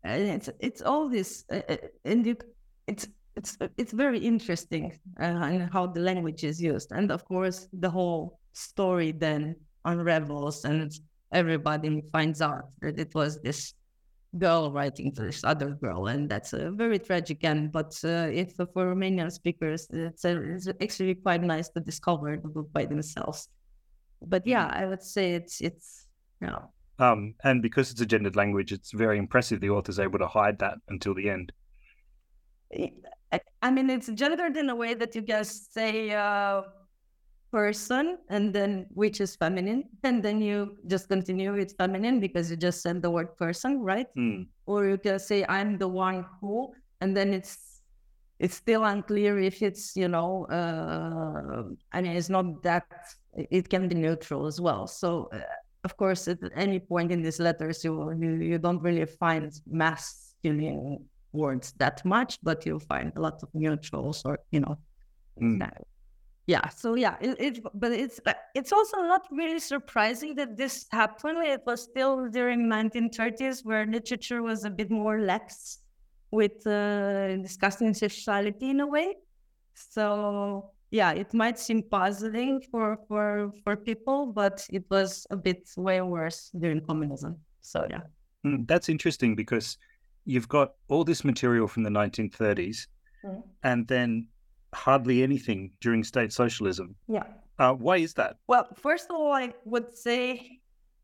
And 0.04 0.22
it's 0.28 0.50
it's 0.60 0.82
all 0.82 1.08
this, 1.08 1.44
uh, 1.50 1.62
uh 1.68 1.76
and 2.04 2.26
you, 2.26 2.36
it's 2.86 3.08
it's 3.36 3.56
it's 3.78 3.92
very 3.92 4.18
interesting 4.18 4.98
uh, 5.18 5.66
how 5.72 5.86
the 5.86 6.00
language 6.00 6.44
is 6.44 6.60
used, 6.60 6.92
and 6.92 7.10
of 7.10 7.24
course 7.24 7.68
the 7.72 7.88
whole 7.88 8.39
story 8.52 9.12
then 9.12 9.56
unravels, 9.84 10.64
and 10.64 10.92
everybody 11.32 12.02
finds 12.12 12.40
out 12.42 12.70
that 12.80 12.98
it 12.98 13.14
was 13.14 13.40
this 13.40 13.74
girl 14.38 14.70
writing 14.70 15.12
to 15.14 15.22
this 15.22 15.42
other 15.44 15.70
girl, 15.70 16.06
and 16.06 16.28
that's 16.28 16.52
a 16.52 16.70
very 16.70 16.98
tragic 16.98 17.44
end. 17.44 17.72
But 17.72 17.98
uh, 18.04 18.28
if 18.32 18.58
uh, 18.60 18.66
for 18.72 18.94
Romanian 18.94 19.30
speakers, 19.30 19.86
it's, 19.90 20.24
uh, 20.24 20.40
it's, 20.40 20.68
actually 20.68 21.14
quite 21.16 21.42
nice 21.42 21.68
to 21.70 21.80
discover 21.80 22.36
the 22.36 22.48
book 22.48 22.72
by 22.72 22.84
themselves. 22.84 23.48
But 24.22 24.46
yeah, 24.46 24.66
mm-hmm. 24.66 24.82
I 24.82 24.86
would 24.86 25.02
say 25.02 25.32
it's 25.32 25.60
it's 25.60 26.06
you 26.40 26.48
know. 26.48 26.70
Um, 26.98 27.34
and 27.44 27.62
because 27.62 27.90
it's 27.90 28.02
a 28.02 28.06
gendered 28.06 28.36
language, 28.36 28.72
it's 28.72 28.92
very 28.92 29.16
impressive 29.16 29.60
the 29.60 29.70
author's 29.70 29.98
able 29.98 30.18
to 30.18 30.26
hide 30.26 30.58
that 30.58 30.76
until 30.88 31.14
the 31.14 31.30
end. 31.30 31.50
I 33.62 33.70
mean, 33.70 33.88
it's 33.88 34.08
gendered 34.08 34.56
in 34.56 34.68
a 34.68 34.74
way 34.74 34.94
that 34.94 35.14
you 35.14 35.22
can 35.22 35.44
say 35.44 36.10
uh, 36.10 36.62
person 37.50 38.18
and 38.28 38.54
then 38.54 38.86
which 38.94 39.20
is 39.20 39.34
feminine 39.36 39.84
and 40.04 40.22
then 40.22 40.40
you 40.40 40.76
just 40.86 41.08
continue 41.08 41.52
with 41.52 41.74
feminine 41.76 42.20
because 42.20 42.50
you 42.50 42.56
just 42.56 42.80
said 42.82 43.02
the 43.02 43.10
word 43.10 43.36
person 43.36 43.80
right 43.80 44.06
mm. 44.16 44.46
or 44.66 44.86
you 44.86 44.98
can 44.98 45.18
say 45.18 45.44
i'm 45.48 45.76
the 45.76 45.88
one 45.88 46.24
who 46.40 46.72
and 47.00 47.16
then 47.16 47.34
it's 47.34 47.82
it's 48.38 48.54
still 48.54 48.84
unclear 48.84 49.38
if 49.38 49.62
it's 49.62 49.96
you 49.96 50.08
know 50.08 50.46
uh, 50.46 51.62
i 51.92 52.00
mean 52.00 52.12
it's 52.12 52.30
not 52.30 52.62
that 52.62 52.84
it 53.34 53.68
can 53.68 53.88
be 53.88 53.94
neutral 53.94 54.46
as 54.46 54.60
well 54.60 54.86
so 54.86 55.28
uh, 55.32 55.40
of 55.84 55.96
course 55.96 56.28
at 56.28 56.38
any 56.54 56.78
point 56.78 57.10
in 57.10 57.22
these 57.22 57.40
letters 57.40 57.84
you 57.84 58.12
you, 58.12 58.34
you 58.36 58.58
don't 58.58 58.82
really 58.82 59.04
find 59.04 59.52
masculine 59.66 60.98
words 61.32 61.72
that 61.78 62.04
much 62.04 62.38
but 62.42 62.64
you'll 62.64 62.78
find 62.78 63.12
a 63.16 63.20
lot 63.20 63.42
of 63.42 63.48
neutrals 63.54 64.22
or 64.24 64.38
you 64.50 64.60
know 64.60 64.78
mm. 65.40 65.58
that 65.58 65.82
yeah 66.50 66.68
so 66.68 66.88
yeah 66.94 67.16
it, 67.20 67.36
it, 67.46 67.54
but 67.74 67.92
it's 67.92 68.18
uh, 68.26 68.32
it's 68.58 68.72
also 68.72 68.96
not 69.12 69.22
really 69.30 69.60
surprising 69.60 70.34
that 70.34 70.56
this 70.56 70.86
happened. 70.90 71.38
It 71.56 71.62
was 71.64 71.82
still 71.82 72.28
during 72.28 72.60
1930s 72.66 73.64
where 73.64 73.86
literature 73.86 74.42
was 74.42 74.64
a 74.64 74.70
bit 74.70 74.90
more 74.90 75.20
lax 75.20 75.78
with 76.30 76.66
uh, 76.66 77.36
discussing 77.36 77.94
sexuality 77.94 78.70
in 78.70 78.80
a 78.80 78.86
way. 78.86 79.08
So 79.74 80.70
yeah 80.90 81.12
it 81.12 81.32
might 81.32 81.58
seem 81.58 81.82
puzzling 81.84 82.60
for 82.70 82.98
for 83.06 83.52
for 83.62 83.76
people 83.76 84.18
but 84.26 84.66
it 84.72 84.84
was 84.90 85.24
a 85.30 85.36
bit 85.36 85.62
way 85.76 86.00
worse 86.00 86.50
during 86.58 86.80
communism. 86.80 87.32
So 87.60 87.86
yeah. 87.88 88.02
Mm, 88.44 88.66
that's 88.66 88.88
interesting 88.88 89.36
because 89.36 89.78
you've 90.24 90.48
got 90.48 90.72
all 90.88 91.04
this 91.04 91.22
material 91.24 91.68
from 91.68 91.82
the 91.84 91.90
1930s 91.90 92.88
mm. 93.24 93.42
and 93.62 93.86
then 93.86 94.26
hardly 94.74 95.22
anything 95.22 95.72
during 95.80 96.04
state 96.04 96.32
socialism. 96.32 96.94
Yeah. 97.08 97.24
Uh, 97.58 97.74
why 97.74 97.98
is 97.98 98.14
that? 98.14 98.36
Well, 98.46 98.68
first 98.74 99.10
of 99.10 99.16
all, 99.16 99.32
I 99.32 99.52
would 99.64 99.96
say 99.96 100.60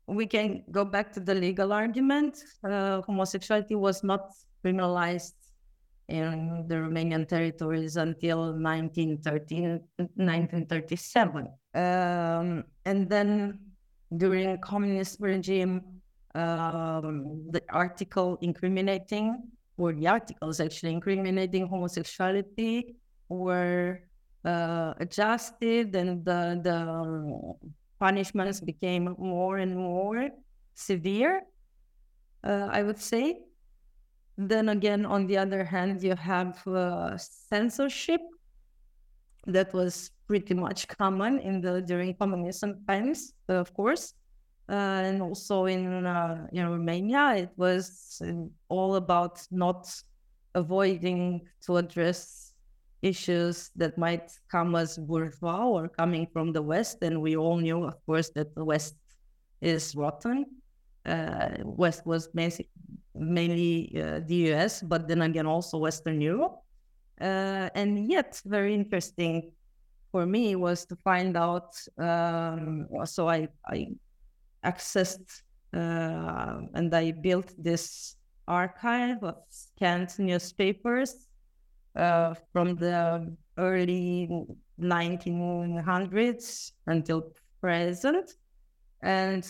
we 0.07 0.25
can 0.25 0.63
go 0.71 0.85
back 0.85 1.11
to 1.13 1.19
the 1.19 1.35
legal 1.35 1.73
argument. 1.73 2.43
Uh, 2.63 3.01
homosexuality 3.01 3.75
was 3.75 4.03
not 4.03 4.31
criminalized 4.63 5.33
in 6.07 6.65
the 6.67 6.75
Romanian 6.75 7.27
territories 7.27 7.97
until 7.97 8.53
1913, 8.53 9.81
1937. 10.15 11.47
Um, 11.75 12.63
and 12.85 13.09
then 13.09 13.59
during 14.15 14.57
communist 14.59 15.19
regime, 15.19 15.81
um, 16.33 17.51
the 17.51 17.61
article 17.69 18.37
incriminating, 18.41 19.43
or 19.77 19.91
the 19.91 20.07
articles 20.07 20.59
actually 20.59 20.93
incriminating 20.93 21.67
homosexuality 21.67 22.95
were 23.29 24.01
uh, 24.45 24.93
adjusted 24.99 25.95
and 25.95 26.23
the, 26.23 26.59
the 26.63 27.53
punishments 27.99 28.59
became 28.59 29.15
more 29.17 29.57
and 29.57 29.75
more 29.75 30.29
severe, 30.75 31.41
uh, 32.43 32.69
I 32.71 32.83
would 32.83 32.99
say. 32.99 33.39
Then 34.37 34.69
again, 34.69 35.05
on 35.05 35.25
the 35.25 35.37
other 35.37 35.63
hand, 35.63 36.03
you 36.03 36.15
have 36.15 36.65
uh, 36.67 37.17
censorship 37.17 38.21
that 39.47 39.73
was 39.73 40.11
pretty 40.27 40.53
much 40.53 40.87
common 40.87 41.39
in 41.39 41.61
the 41.61 41.81
during 41.81 42.13
communism 42.13 42.83
times, 42.87 43.33
of 43.47 43.73
course, 43.73 44.13
uh, 44.69 44.73
and 44.73 45.21
also 45.21 45.65
in 45.65 46.05
uh, 46.05 46.47
in 46.51 46.67
Romania, 46.67 47.33
it 47.35 47.51
was 47.55 48.21
all 48.67 48.95
about 48.95 49.41
not 49.49 49.89
avoiding 50.53 51.41
to 51.65 51.77
address 51.77 52.46
issues 53.01 53.71
that 53.75 53.97
might 53.97 54.31
come 54.49 54.75
as 54.75 54.97
bourgeois 54.97 55.65
or 55.65 55.87
coming 55.87 56.27
from 56.33 56.51
the 56.51 56.61
West. 56.61 56.97
And 57.01 57.21
we 57.21 57.35
all 57.35 57.57
knew, 57.57 57.83
of 57.83 57.95
course, 58.05 58.29
that 58.35 58.53
the 58.55 58.65
West 58.65 58.95
is 59.61 59.95
rotten. 59.95 60.45
Uh, 61.05 61.49
West 61.63 62.05
was 62.05 62.27
basic, 62.27 62.67
mainly 63.15 63.93
uh, 63.95 64.21
the 64.25 64.53
US, 64.53 64.81
but 64.81 65.07
then 65.07 65.21
again 65.21 65.45
also 65.45 65.77
Western 65.77 66.19
Europe. 66.19 66.59
Uh, 67.19 67.69
and 67.75 68.11
yet, 68.11 68.41
very 68.45 68.73
interesting 68.73 69.51
for 70.11 70.25
me 70.25 70.55
was 70.55 70.85
to 70.85 70.95
find 70.97 71.37
out. 71.37 71.75
Um, 71.97 72.87
so 73.05 73.29
I, 73.29 73.47
I 73.65 73.87
accessed 74.65 75.41
uh, 75.73 76.61
and 76.73 76.93
I 76.93 77.11
built 77.11 77.53
this 77.57 78.15
archive 78.47 79.23
of 79.23 79.35
scanned 79.49 80.17
newspapers 80.17 81.26
uh, 81.97 82.33
from 82.53 82.75
the 82.75 83.35
early 83.57 84.29
1900s 84.79 86.71
until 86.85 87.33
present. 87.59 88.35
And 89.01 89.43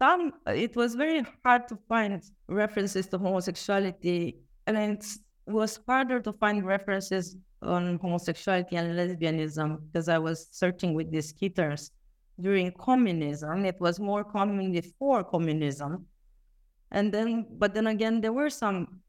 some, 0.00 0.32
it 0.46 0.76
was 0.76 0.94
very 0.94 1.24
hard 1.44 1.68
to 1.68 1.76
find 1.88 2.22
references 2.48 3.06
to 3.08 3.18
homosexuality, 3.18 4.36
and 4.66 4.76
it 4.76 5.04
was 5.46 5.80
harder 5.86 6.20
to 6.20 6.32
find 6.32 6.64
references 6.64 7.36
on 7.62 7.98
homosexuality 7.98 8.76
and 8.76 8.98
lesbianism 8.98 9.80
because 9.86 10.08
I 10.08 10.18
was 10.18 10.48
searching 10.50 10.94
with 10.94 11.10
these 11.10 11.32
key 11.32 11.48
terms 11.48 11.90
during 12.40 12.72
communism. 12.72 13.64
It 13.64 13.80
was 13.80 14.00
more 14.00 14.24
common 14.24 14.72
before 14.72 15.24
communism. 15.24 16.06
And 16.90 17.12
then, 17.12 17.46
but 17.58 17.74
then 17.74 17.86
again, 17.88 18.20
there 18.20 18.32
were 18.32 18.50
some, 18.50 19.00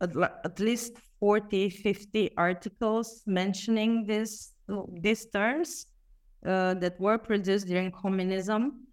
at, 0.00 0.10
at 0.44 0.60
least 0.60 0.98
40, 1.22 1.70
50 1.70 2.32
articles 2.36 3.22
mentioning 3.26 4.04
this, 4.04 4.54
these 5.00 5.26
terms 5.26 5.86
uh, 6.44 6.74
that 6.74 6.98
were 6.98 7.16
produced 7.16 7.68
during 7.68 7.92
communism 7.92 8.88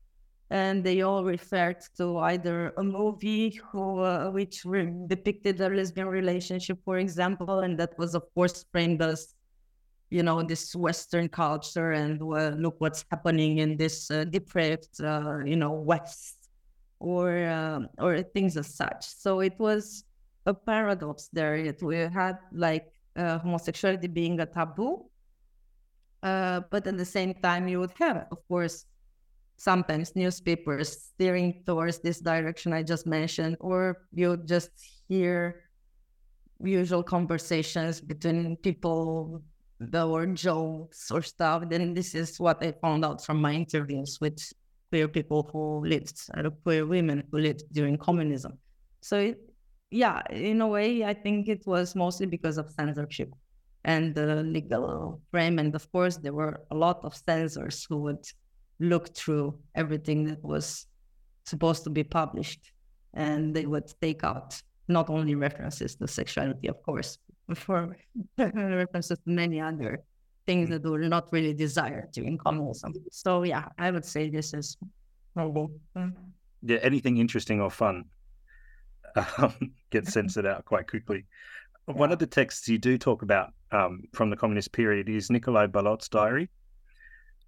and 0.51 0.83
they 0.83 1.01
all 1.01 1.23
referred 1.23 1.81
to 1.97 2.19
either 2.19 2.71
a 2.77 2.83
movie 2.83 3.59
who, 3.71 4.01
uh, 4.01 4.29
which 4.29 4.63
re- 4.63 4.93
depicted 5.07 5.59
a 5.59 5.69
lesbian 5.69 6.07
relationship, 6.07 6.77
for 6.85 6.99
example, 6.99 7.61
and 7.61 7.79
that 7.79 7.97
was, 7.97 8.13
of 8.13 8.23
course, 8.35 8.63
framed 8.71 9.01
as, 9.01 9.33
you 10.11 10.21
know, 10.21 10.43
this 10.43 10.75
Western 10.75 11.29
culture 11.29 11.93
and 11.93 12.21
uh, 12.21 12.49
look 12.49 12.75
what's 12.77 13.05
happening 13.09 13.57
in 13.57 13.75
this 13.75 14.11
uh, 14.11 14.23
depraved, 14.25 15.01
uh, 15.01 15.39
you 15.43 15.55
know, 15.55 15.71
West, 15.71 16.37
or 16.99 17.47
um, 17.47 17.87
or 17.97 18.21
things 18.21 18.55
as 18.55 18.75
such. 18.75 19.03
So 19.07 19.39
it 19.39 19.57
was 19.57 20.03
a 20.45 20.53
paradox 20.53 21.29
there. 21.31 21.73
We 21.81 21.97
had 21.97 22.37
like 22.51 22.91
uh, 23.15 23.39
homosexuality 23.39 24.07
being 24.07 24.39
a 24.39 24.45
taboo, 24.45 25.05
uh, 26.23 26.61
but 26.71 26.87
at 26.87 26.97
the 26.97 27.05
same 27.05 27.33
time, 27.35 27.67
you 27.67 27.79
would 27.79 27.93
have, 27.99 28.27
of 28.31 28.47
course 28.47 28.85
sometimes 29.59 30.15
newspapers 30.15 31.11
steering 31.11 31.61
towards 31.65 31.99
this 31.99 32.19
direction 32.21 32.71
I 32.71 32.81
just 32.81 33.05
mentioned, 33.05 33.57
or 33.59 34.07
you 34.13 34.37
just 34.37 34.71
hear 35.09 35.65
usual 36.63 37.03
conversations 37.03 37.99
between 37.99 38.55
people 38.57 39.41
that 39.79 40.07
were 40.07 40.25
jokes 40.27 41.11
or 41.11 41.21
stuff. 41.21 41.63
Then 41.69 41.93
this 41.93 42.15
is 42.15 42.39
what 42.39 42.63
I 42.63 42.71
found 42.71 43.03
out 43.03 43.23
from 43.23 43.41
my 43.41 43.53
interviews 43.53 44.17
with 44.21 44.39
queer 44.89 45.09
people 45.09 45.49
who 45.51 45.85
lived, 45.85 46.17
uh, 46.35 46.49
queer 46.63 46.85
women 46.85 47.23
who 47.29 47.39
lived 47.39 47.63
during 47.71 47.97
communism. 47.97 48.57
So, 49.01 49.19
it, 49.19 49.39
yeah, 49.91 50.21
in 50.29 50.61
a 50.61 50.67
way, 50.67 51.03
I 51.03 51.13
think 51.13 51.47
it 51.47 51.65
was 51.65 51.95
mostly 51.95 52.27
because 52.27 52.57
of 52.57 52.69
censorship 52.71 53.33
and 53.83 54.13
the 54.13 54.43
legal 54.43 55.21
frame. 55.31 55.59
And 55.59 55.73
of 55.73 55.91
course, 55.91 56.17
there 56.17 56.33
were 56.33 56.61
a 56.71 56.75
lot 56.75 56.99
of 57.03 57.15
censors 57.15 57.85
who 57.89 57.97
would 57.97 58.25
look 58.79 59.15
through 59.15 59.57
everything 59.75 60.25
that 60.25 60.43
was 60.43 60.85
supposed 61.45 61.83
to 61.85 61.89
be 61.89 62.03
published 62.03 62.71
and 63.13 63.55
they 63.55 63.65
would 63.65 63.91
take 64.01 64.23
out 64.23 64.61
not 64.87 65.09
only 65.09 65.35
references 65.35 65.95
to 65.95 66.07
sexuality, 66.07 66.67
of 66.67 66.81
course, 66.83 67.17
for 67.55 67.95
references 68.37 69.17
to 69.17 69.29
many 69.29 69.59
other 69.59 70.03
things 70.45 70.69
mm. 70.69 70.71
that 70.71 70.89
were 70.89 70.99
not 70.99 71.27
really 71.31 71.53
desired 71.53 72.11
during 72.11 72.37
communism. 72.37 72.93
So 73.11 73.43
yeah, 73.43 73.65
I 73.77 73.89
would 73.91 74.05
say 74.05 74.29
this 74.29 74.53
is 74.53 74.77
normal. 75.35 75.71
Yeah, 76.61 76.77
anything 76.81 77.17
interesting 77.17 77.59
or 77.61 77.71
fun 77.71 78.05
um, 79.37 79.73
gets 79.91 80.13
censored 80.13 80.45
out 80.45 80.65
quite 80.65 80.87
quickly. 80.87 81.25
Yeah. 81.87 81.95
One 81.95 82.11
of 82.11 82.19
the 82.19 82.27
texts 82.27 82.67
you 82.67 82.77
do 82.77 82.97
talk 82.97 83.21
about 83.21 83.53
um, 83.71 84.03
from 84.13 84.29
the 84.29 84.35
communist 84.35 84.71
period 84.71 85.09
is 85.09 85.29
Nicolae 85.29 85.71
Balota's 85.71 86.09
diary. 86.09 86.49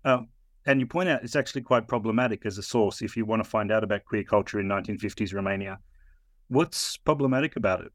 Um, 0.03 0.29
and 0.65 0.79
you 0.79 0.85
point 0.85 1.09
out 1.09 1.23
it's 1.23 1.35
actually 1.35 1.61
quite 1.61 1.87
problematic 1.87 2.45
as 2.45 2.57
a 2.57 2.63
source 2.63 3.01
if 3.01 3.17
you 3.17 3.25
want 3.25 3.43
to 3.43 3.49
find 3.49 3.71
out 3.71 3.83
about 3.83 4.05
queer 4.05 4.23
culture 4.23 4.59
in 4.59 4.67
1950s 4.67 5.33
Romania. 5.33 5.79
What's 6.49 6.97
problematic 6.97 7.55
about 7.55 7.81
it? 7.81 7.91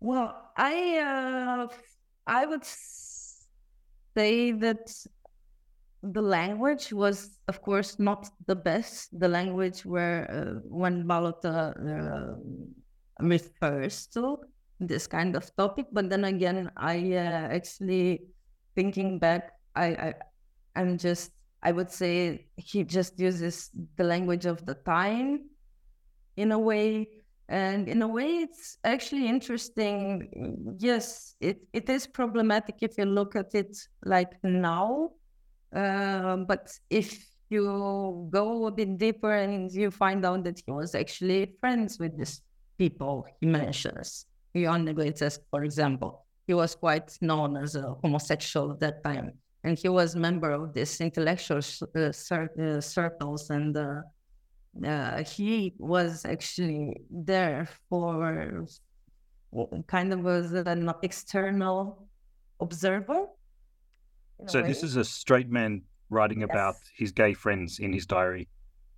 Well, 0.00 0.50
I 0.56 0.98
uh, 0.98 1.68
I 2.26 2.46
would 2.46 2.64
say 2.64 4.52
that 4.52 4.92
the 6.02 6.22
language 6.22 6.92
was, 6.92 7.38
of 7.48 7.62
course, 7.62 7.98
not 7.98 8.28
the 8.46 8.54
best. 8.54 9.18
The 9.18 9.28
language 9.28 9.84
where 9.84 10.30
uh, 10.30 10.60
when 10.68 11.04
Balota 11.04 11.74
uh, 11.74 12.36
refers 13.20 14.06
to 14.08 14.38
this 14.80 15.06
kind 15.06 15.36
of 15.36 15.54
topic, 15.56 15.86
but 15.92 16.10
then 16.10 16.24
again, 16.24 16.70
I 16.76 17.12
uh, 17.12 17.48
actually 17.54 18.22
thinking 18.74 19.18
back, 19.18 19.52
I, 19.74 19.86
I 19.86 20.14
I'm 20.74 20.98
just 20.98 21.32
I 21.62 21.72
would 21.72 21.90
say 21.90 22.46
he 22.56 22.84
just 22.84 23.18
uses 23.18 23.70
the 23.96 24.04
language 24.04 24.46
of 24.46 24.64
the 24.66 24.74
time 24.74 25.48
in 26.36 26.52
a 26.52 26.58
way. 26.58 27.08
And 27.48 27.88
in 27.88 28.02
a 28.02 28.08
way, 28.08 28.46
it's 28.46 28.78
actually 28.84 29.28
interesting. 29.28 30.76
Yes, 30.78 31.34
it, 31.40 31.62
it 31.72 31.88
is 31.88 32.06
problematic 32.06 32.76
if 32.82 32.98
you 32.98 33.04
look 33.04 33.36
at 33.36 33.54
it 33.54 33.76
like 34.04 34.32
now. 34.42 35.10
Uh, 35.74 36.36
but 36.36 36.72
if 36.90 37.24
you 37.48 38.28
go 38.30 38.66
a 38.66 38.72
bit 38.72 38.98
deeper 38.98 39.32
and 39.32 39.70
you 39.70 39.90
find 39.90 40.24
out 40.24 40.42
that 40.44 40.60
he 40.64 40.72
was 40.72 40.94
actually 40.94 41.54
friends 41.60 41.98
with 41.98 42.16
these 42.18 42.42
people 42.78 43.26
he 43.40 43.46
mentions, 43.46 44.26
Ioan 44.54 44.84
Negoițescu, 44.84 45.42
for 45.50 45.64
example, 45.64 46.24
he 46.46 46.54
was 46.54 46.74
quite 46.74 47.16
known 47.20 47.56
as 47.56 47.74
a 47.74 47.94
homosexual 48.02 48.72
at 48.72 48.80
that 48.80 49.04
time 49.04 49.32
and 49.64 49.76
he 49.78 49.88
was 49.88 50.14
member 50.14 50.50
of 50.52 50.72
this 50.72 51.00
intellectual 51.00 51.60
uh, 51.96 52.00
uh, 52.00 52.80
circles 52.80 53.50
and 53.50 53.76
uh, 53.76 54.00
uh, 54.86 55.24
he 55.24 55.74
was 55.78 56.24
actually 56.24 56.96
there 57.10 57.68
for 57.88 58.66
kind 59.86 60.12
of 60.12 60.26
as 60.26 60.52
an 60.52 60.92
external 61.02 62.06
observer. 62.60 63.26
So 64.46 64.62
this 64.62 64.82
is 64.82 64.96
a 64.96 65.04
straight 65.04 65.50
man 65.50 65.82
writing 66.10 66.40
yes. 66.40 66.48
about 66.50 66.76
his 66.94 67.10
gay 67.10 67.32
friends 67.32 67.78
in 67.78 67.92
his 67.92 68.06
diary. 68.06 68.48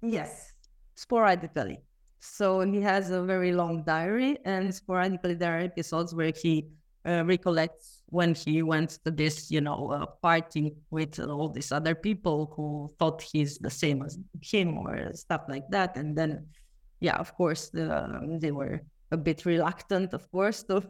Yes 0.03 0.53
sporadically 0.99 1.79
so 2.21 2.61
he 2.61 2.81
has 2.81 3.11
a 3.11 3.23
very 3.23 3.53
long 3.53 3.83
diary 3.85 4.39
and 4.45 4.75
sporadically 4.75 5.35
there 5.35 5.57
are 5.57 5.61
episodes 5.61 6.15
where 6.15 6.33
he 6.35 6.67
uh, 7.07 7.25
recollects 7.25 8.03
when 8.07 8.35
he 8.35 8.63
went 8.63 8.99
to 9.05 9.11
this, 9.11 9.51
you 9.51 9.61
know, 9.61 9.91
uh, 9.91 10.07
party 10.23 10.75
with 10.91 11.19
all 11.21 11.49
these 11.49 11.73
other 11.73 11.95
people 11.95 12.53
who 12.57 12.91
thought 12.99 13.23
he's 13.23 13.59
the 13.59 13.71
same 13.71 14.03
as 14.03 14.19
him 14.41 14.79
or 14.79 15.13
stuff 15.15 15.43
like 15.49 15.69
that. 15.71 15.97
And 15.97 16.17
then, 16.17 16.47
yeah, 17.01 17.17
of 17.17 17.35
course, 17.35 17.69
the, 17.71 18.39
they 18.41 18.51
were 18.51 18.81
a 19.11 19.17
bit 19.17 19.45
reluctant, 19.45 20.15
of 20.15 20.31
course, 20.31 20.63
to 20.65 20.83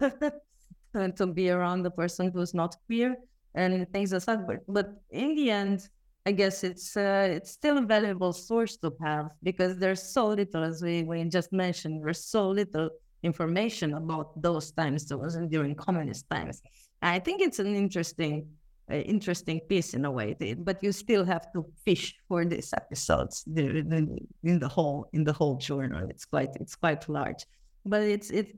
to 1.16 1.26
be 1.26 1.50
around 1.50 1.82
the 1.82 1.90
person 1.90 2.30
who's 2.32 2.54
not 2.54 2.76
queer 2.86 3.16
and 3.54 3.86
things 3.92 4.12
like 4.12 4.24
that. 4.24 4.46
But, 4.46 4.60
but 4.68 4.92
in 5.10 5.34
the 5.34 5.50
end, 5.50 5.88
I 6.28 6.32
guess 6.32 6.62
it's 6.62 6.94
uh, 6.94 7.26
it's 7.36 7.52
still 7.52 7.78
a 7.78 7.86
valuable 7.96 8.34
source 8.34 8.76
to 8.82 8.92
have 9.02 9.30
because 9.42 9.78
there's 9.78 10.02
so 10.02 10.26
little, 10.40 10.62
as 10.62 10.82
we, 10.82 11.02
we 11.04 11.24
just 11.24 11.50
mentioned, 11.54 12.04
there's 12.04 12.22
so 12.36 12.50
little 12.50 12.90
information 13.22 13.94
about 13.94 14.28
those 14.46 14.70
times 14.72 15.10
wasn't 15.10 15.50
during 15.50 15.74
communist 15.74 16.28
times. 16.28 16.60
I 17.00 17.18
think 17.18 17.40
it's 17.40 17.60
an 17.60 17.74
interesting 17.74 18.46
uh, 18.90 18.96
interesting 18.96 19.58
piece 19.70 19.94
in 19.94 20.04
a 20.04 20.10
way, 20.10 20.36
but 20.68 20.82
you 20.82 20.92
still 20.92 21.24
have 21.24 21.50
to 21.54 21.64
fish 21.86 22.14
for 22.28 22.44
these 22.44 22.74
episodes 22.74 23.44
in 23.46 24.58
the 24.62 24.68
whole 24.68 25.08
in 25.14 25.24
the 25.24 25.32
whole 25.32 25.56
journal. 25.56 26.06
It's 26.10 26.26
quite 26.26 26.52
it's 26.60 26.76
quite 26.76 27.08
large, 27.08 27.42
but 27.86 28.02
it's 28.02 28.28
it, 28.28 28.48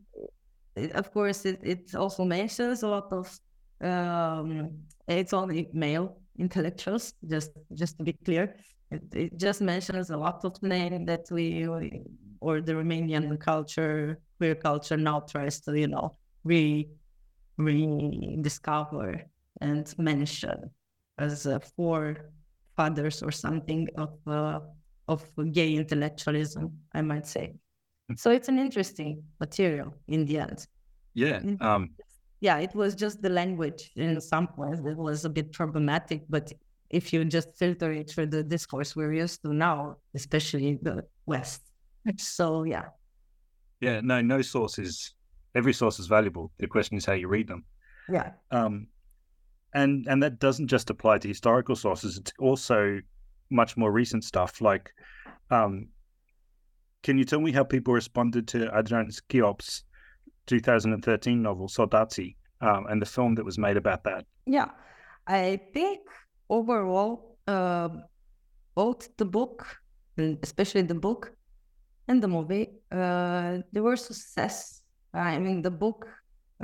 it 0.75 0.91
of 1.01 1.13
course 1.13 1.47
it, 1.47 1.61
it 1.63 1.95
also 1.95 2.25
mentions 2.25 2.83
a 2.83 2.89
lot 2.89 3.13
of 3.13 3.27
um, 3.81 4.71
it's 5.07 5.33
only 5.33 5.69
male 5.73 6.17
intellectuals. 6.41 7.13
Just 7.29 7.53
just 7.75 7.99
to 7.99 8.05
be 8.05 8.15
clear, 8.25 8.57
it, 8.91 9.03
it 9.15 9.37
just 9.37 9.61
mentions 9.61 10.11
a 10.11 10.17
lot 10.17 10.45
of 10.45 10.61
names 10.63 11.07
that 11.07 11.27
we, 11.31 11.69
we 11.69 12.03
or 12.41 12.61
the 12.61 12.73
Romanian 12.73 13.39
culture, 13.39 14.19
queer 14.39 14.55
culture 14.55 14.97
now 14.97 15.21
tries 15.21 15.61
to, 15.61 15.79
you 15.79 15.89
know, 15.89 16.17
re 16.45 16.89
rediscover 17.57 19.23
and 19.61 19.95
mention 19.99 20.71
as 21.19 21.47
uh, 21.47 21.59
forefathers 21.77 23.23
or 23.23 23.31
something 23.31 23.87
of 23.97 24.15
uh, 24.27 24.61
of 25.09 25.29
gay 25.53 25.75
intellectualism, 25.75 26.73
I 26.95 27.03
might 27.03 27.27
say. 27.27 27.55
So 28.17 28.31
it's 28.31 28.49
an 28.49 28.59
interesting 28.59 29.23
material 29.39 29.95
in 30.09 30.25
the 30.25 30.39
end. 30.39 30.67
Yeah. 31.15 31.41
Um, 31.61 31.91
yeah, 32.41 32.59
it 32.59 32.75
was 32.75 32.95
just 32.95 33.21
the 33.21 33.29
language 33.29 33.91
in 33.97 34.21
some 34.21 34.49
points 34.49 34.81
that 34.83 34.97
was 34.97 35.25
a 35.25 35.31
bit 35.31 35.53
problematic, 35.53 36.23
but 36.29 36.53
if 36.89 37.13
you 37.13 37.25
just 37.25 37.57
filter 37.57 37.93
it 37.93 38.11
through 38.11 38.27
the 38.27 38.43
discourse 38.43 38.97
we're 38.97 39.13
used 39.13 39.43
to 39.43 39.53
now, 39.53 39.97
especially 40.15 40.79
the 40.83 41.05
West. 41.27 41.63
So 42.17 42.65
yeah. 42.65 42.87
Yeah, 43.81 44.01
no, 44.03 44.21
no 44.23 44.43
source 44.43 44.79
is 44.79 45.15
every 45.55 45.73
source 45.73 45.99
is 45.99 46.07
valuable. 46.07 46.51
The 46.59 46.67
question 46.67 46.97
is 46.97 47.05
how 47.05 47.13
you 47.13 47.29
read 47.29 47.47
them. 47.47 47.65
Yeah. 48.11 48.33
Um 48.51 48.89
and 49.75 50.07
and 50.09 50.23
that 50.23 50.41
doesn't 50.41 50.69
just 50.69 50.91
apply 50.91 51.19
to 51.19 51.29
historical 51.29 51.77
sources, 51.77 52.17
it's 52.17 52.33
also 52.41 53.01
much 53.51 53.77
more 53.77 53.93
recent 53.93 54.25
stuff. 54.25 54.61
Like 54.61 54.91
um 55.51 55.89
can 57.03 57.19
you 57.19 57.25
tell 57.25 57.41
me 57.41 57.53
how 57.53 57.65
people 57.65 57.95
responded 57.95 58.49
to 58.49 58.71
Adrian 58.77 59.11
Schiop's 59.11 59.85
2013 60.51 61.43
novel 61.43 61.69
Soldati 61.69 62.35
um, 62.61 62.87
and 62.91 63.01
the 63.01 63.07
film 63.07 63.35
that 63.37 63.45
was 63.45 63.57
made 63.59 63.77
about 63.77 64.03
that? 64.05 64.27
Yeah, 64.47 64.71
I 65.27 65.61
think 65.73 66.01
overall, 66.49 67.39
uh, 67.47 67.89
both 68.75 69.17
the 69.17 69.25
book, 69.25 69.67
especially 70.43 70.83
the 70.83 71.01
book, 71.09 71.33
and 72.09 72.21
the 72.23 72.29
movie, 72.29 72.67
uh, 72.91 73.59
they 73.73 73.81
were 73.81 73.97
success. 73.97 74.83
I 75.15 75.39
mean, 75.39 75.63
the 75.63 75.71
book 75.71 76.09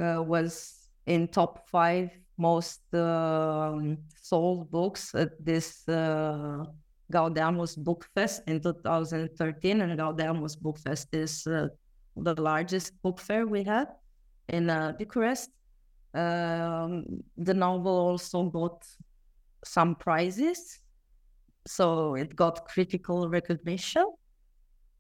uh, 0.00 0.22
was 0.22 0.88
in 1.06 1.28
top 1.28 1.68
five 1.68 2.10
most 2.38 2.82
um, 2.94 3.98
sold 4.20 4.70
books 4.70 5.14
at 5.14 5.30
this 5.44 5.88
uh, 5.88 6.64
Gaudeamus 7.12 7.76
Book 7.76 8.04
Fest 8.14 8.42
in 8.46 8.60
2013, 8.60 9.80
and 9.80 9.98
Gaudeamus 9.98 10.56
Book 10.56 10.78
Fest 10.78 11.08
is 11.12 11.46
uh, 11.46 11.68
the 12.16 12.40
largest 12.40 13.00
book 13.02 13.18
fair 13.20 13.46
we 13.46 13.64
had 13.64 13.88
in 14.48 14.70
uh, 14.70 14.92
Bucharest. 14.98 15.50
Um, 16.14 17.04
the 17.36 17.54
novel 17.54 17.92
also 17.92 18.44
got 18.44 18.86
some 19.64 19.94
prizes, 19.94 20.80
so 21.66 22.14
it 22.14 22.34
got 22.34 22.66
critical 22.66 23.28
recognition. 23.28 24.06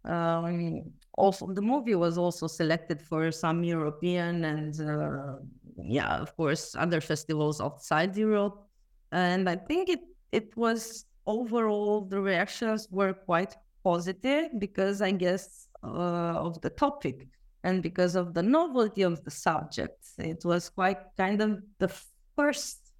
Um, 0.04 0.82
also, 1.14 1.46
the 1.52 1.62
movie 1.62 1.94
was 1.94 2.18
also 2.18 2.46
selected 2.46 3.00
for 3.00 3.32
some 3.32 3.64
European 3.64 4.44
and, 4.44 4.80
uh, 4.80 5.36
yeah, 5.82 6.18
of 6.18 6.36
course, 6.36 6.76
other 6.76 7.00
festivals 7.00 7.60
outside 7.60 8.16
Europe. 8.16 8.68
And 9.12 9.48
I 9.48 9.56
think 9.56 9.88
it 9.88 10.00
it 10.32 10.56
was 10.56 11.06
overall 11.26 12.02
the 12.02 12.20
reactions 12.20 12.88
were 12.90 13.14
quite 13.14 13.56
positive 13.82 14.50
because 14.58 15.00
I 15.00 15.12
guess 15.12 15.65
of 15.86 16.60
the 16.60 16.70
topic 16.70 17.28
and 17.64 17.82
because 17.82 18.14
of 18.14 18.34
the 18.34 18.42
novelty 18.42 19.02
of 19.02 19.22
the 19.24 19.30
subject. 19.30 19.98
It 20.18 20.44
was 20.44 20.68
quite 20.68 20.98
kind 21.16 21.42
of 21.42 21.62
the 21.78 21.90
first 22.36 22.92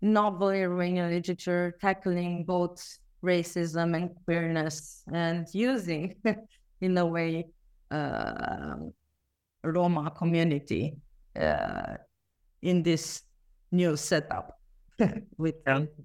novel 0.00 0.48
in 0.48 0.68
Romanian 0.68 1.10
literature 1.10 1.76
tackling 1.80 2.44
both 2.44 2.98
racism 3.24 3.96
and 3.96 4.10
queerness 4.24 5.04
and 5.12 5.46
using, 5.52 6.16
in 6.80 6.98
a 6.98 7.06
way, 7.06 7.46
uh, 7.90 8.74
Roma 9.62 10.10
community 10.10 10.96
uh, 11.40 11.94
in 12.62 12.82
this 12.82 13.22
new 13.70 13.96
setup. 13.96 14.58
with 15.38 15.54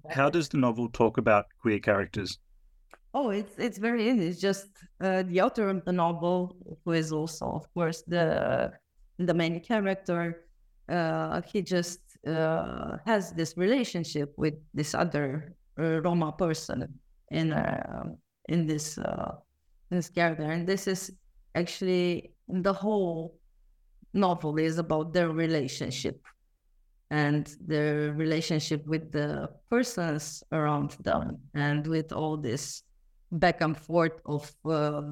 how 0.08 0.30
does 0.30 0.48
the 0.48 0.58
novel 0.58 0.88
talk 0.90 1.18
about 1.18 1.46
queer 1.60 1.78
characters? 1.78 2.38
Oh, 3.20 3.30
it's 3.30 3.58
it's 3.58 3.78
very 3.78 4.08
easy. 4.10 4.28
It's 4.28 4.40
just 4.40 4.68
uh, 5.00 5.24
the 5.24 5.40
author 5.40 5.68
of 5.70 5.84
the 5.84 5.90
novel, 5.90 6.54
who 6.84 6.92
is 6.92 7.10
also, 7.10 7.46
of 7.46 7.66
course, 7.74 8.02
the 8.06 8.70
the 9.18 9.34
main 9.34 9.58
character. 9.58 10.46
Uh, 10.88 11.42
he 11.42 11.60
just 11.60 11.98
uh, 12.28 12.98
has 13.06 13.32
this 13.32 13.56
relationship 13.56 14.32
with 14.36 14.54
this 14.72 14.94
other 14.94 15.52
uh, 15.80 16.00
Roma 16.00 16.30
person 16.30 16.86
in 17.32 17.52
uh, 17.52 18.04
in 18.48 18.68
this 18.68 18.98
uh, 18.98 19.34
this 19.90 20.08
character, 20.08 20.44
and 20.44 20.64
this 20.64 20.86
is 20.86 21.10
actually 21.56 22.30
the 22.46 22.72
whole 22.72 23.34
novel 24.14 24.58
is 24.58 24.78
about 24.78 25.12
their 25.12 25.30
relationship 25.30 26.20
and 27.10 27.56
their 27.66 28.12
relationship 28.12 28.86
with 28.86 29.10
the 29.10 29.50
persons 29.70 30.44
around 30.52 30.92
them 31.02 31.38
and 31.54 31.84
with 31.84 32.12
all 32.12 32.36
this 32.36 32.84
back 33.30 33.60
and 33.60 33.76
forth 33.76 34.20
of 34.24 34.50
uh, 34.64 35.02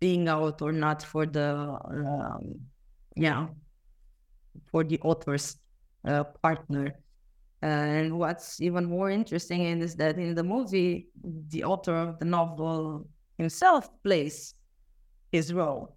being 0.00 0.28
out 0.28 0.60
or 0.62 0.72
not 0.72 1.02
for 1.02 1.26
the 1.26 1.78
um, 1.88 2.60
yeah 3.16 3.46
for 4.70 4.84
the 4.84 4.98
author's 5.00 5.56
uh, 6.06 6.24
partner. 6.42 6.94
And 7.62 8.18
what's 8.18 8.60
even 8.60 8.86
more 8.86 9.10
interesting 9.10 9.62
is 9.80 9.94
that 9.96 10.18
in 10.18 10.34
the 10.34 10.42
movie 10.42 11.06
the 11.48 11.62
author 11.62 11.94
of 11.94 12.18
the 12.18 12.24
novel 12.24 13.06
himself 13.38 13.88
plays 14.02 14.54
his 15.30 15.52
role 15.52 15.96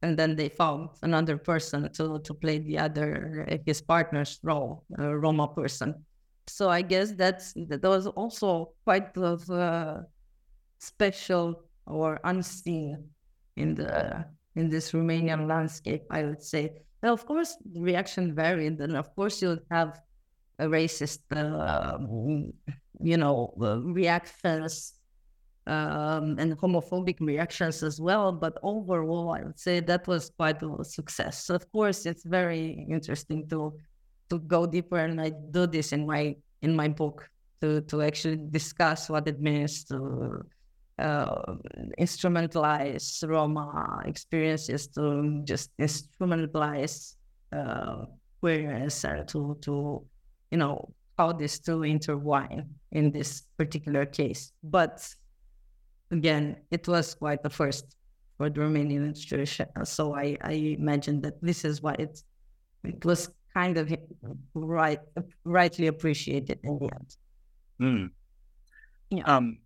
and 0.00 0.18
then 0.18 0.34
they 0.34 0.48
found 0.48 0.88
another 1.02 1.36
person 1.36 1.92
to, 1.92 2.18
to 2.20 2.34
play 2.34 2.58
the 2.58 2.78
other 2.78 3.46
his 3.66 3.82
partner's 3.82 4.38
role 4.42 4.84
a 4.98 5.16
roma 5.16 5.48
person. 5.48 5.94
So 6.46 6.70
i 6.70 6.80
guess 6.80 7.12
that's 7.12 7.52
that 7.54 7.82
was 7.82 8.06
also 8.06 8.72
quite 8.84 9.16
of 9.18 9.48
uh, 9.50 10.00
special 10.84 11.62
or 11.86 12.20
unseen 12.24 13.08
in 13.56 13.74
the 13.74 14.24
in 14.56 14.68
this 14.70 14.92
Romanian 14.92 15.48
landscape, 15.48 16.04
I 16.10 16.22
would 16.24 16.42
say. 16.42 16.70
Well, 17.02 17.12
of 17.12 17.26
course, 17.26 17.56
the 17.72 17.80
reaction 17.80 18.34
varied, 18.34 18.80
and 18.80 18.96
of 18.96 19.14
course, 19.14 19.42
you'll 19.42 19.64
have 19.70 20.00
a 20.58 20.66
racist, 20.66 21.20
uh, 21.34 21.98
you 23.00 23.16
know, 23.16 23.52
uh, 23.60 23.80
reactions 23.80 24.94
um, 25.66 26.36
and 26.38 26.56
homophobic 26.56 27.20
reactions 27.20 27.82
as 27.82 28.00
well. 28.00 28.32
But 28.32 28.58
overall, 28.62 29.30
I 29.34 29.42
would 29.42 29.58
say 29.58 29.80
that 29.80 30.06
was 30.06 30.30
quite 30.30 30.62
a 30.62 30.84
success. 30.84 31.44
So 31.44 31.54
of 31.54 31.70
course, 31.72 32.06
it's 32.06 32.24
very 32.24 32.86
interesting 32.88 33.48
to 33.48 33.74
to 34.30 34.38
go 34.38 34.66
deeper, 34.66 34.98
and 34.98 35.20
I 35.20 35.32
do 35.50 35.66
this 35.66 35.92
in 35.92 36.06
my 36.06 36.36
in 36.62 36.76
my 36.76 36.88
book 36.88 37.28
to 37.60 37.80
to 37.82 38.02
actually 38.02 38.38
discuss 38.50 39.10
what 39.10 39.26
it 39.28 39.40
means 39.40 39.84
to 39.84 40.46
uh, 40.98 41.54
instrumentalize 41.98 43.26
Roma 43.28 44.02
experiences 44.04 44.86
to 44.88 45.42
just 45.44 45.70
instrumentalize 45.78 47.14
uh, 47.52 48.04
queerness 48.40 49.04
and 49.04 49.26
to, 49.28 49.56
to, 49.62 50.04
you 50.50 50.58
know, 50.58 50.92
how 51.18 51.32
these 51.32 51.58
two 51.58 51.82
intertwine 51.82 52.68
in 52.92 53.10
this 53.10 53.42
particular 53.56 54.06
case. 54.06 54.52
But 54.62 55.08
again, 56.10 56.56
it 56.70 56.86
was 56.88 57.14
quite 57.14 57.42
the 57.42 57.50
first 57.50 57.96
for 58.36 58.50
the 58.50 58.60
Romanian 58.60 59.06
institution. 59.06 59.66
So 59.84 60.14
I, 60.14 60.36
I 60.42 60.52
imagine 60.52 61.20
that 61.22 61.40
this 61.40 61.64
is 61.64 61.82
why 61.82 61.94
it, 61.98 62.22
it 62.82 63.04
was 63.04 63.30
kind 63.54 63.78
of 63.78 63.94
right 64.54 64.98
rightly 65.44 65.86
appreciated 65.86 66.58
in 66.64 66.78
the 66.78 66.90
end. 66.92 67.16
Mm. 67.80 68.10
Yeah. 69.10 69.24
Um, 69.24 69.58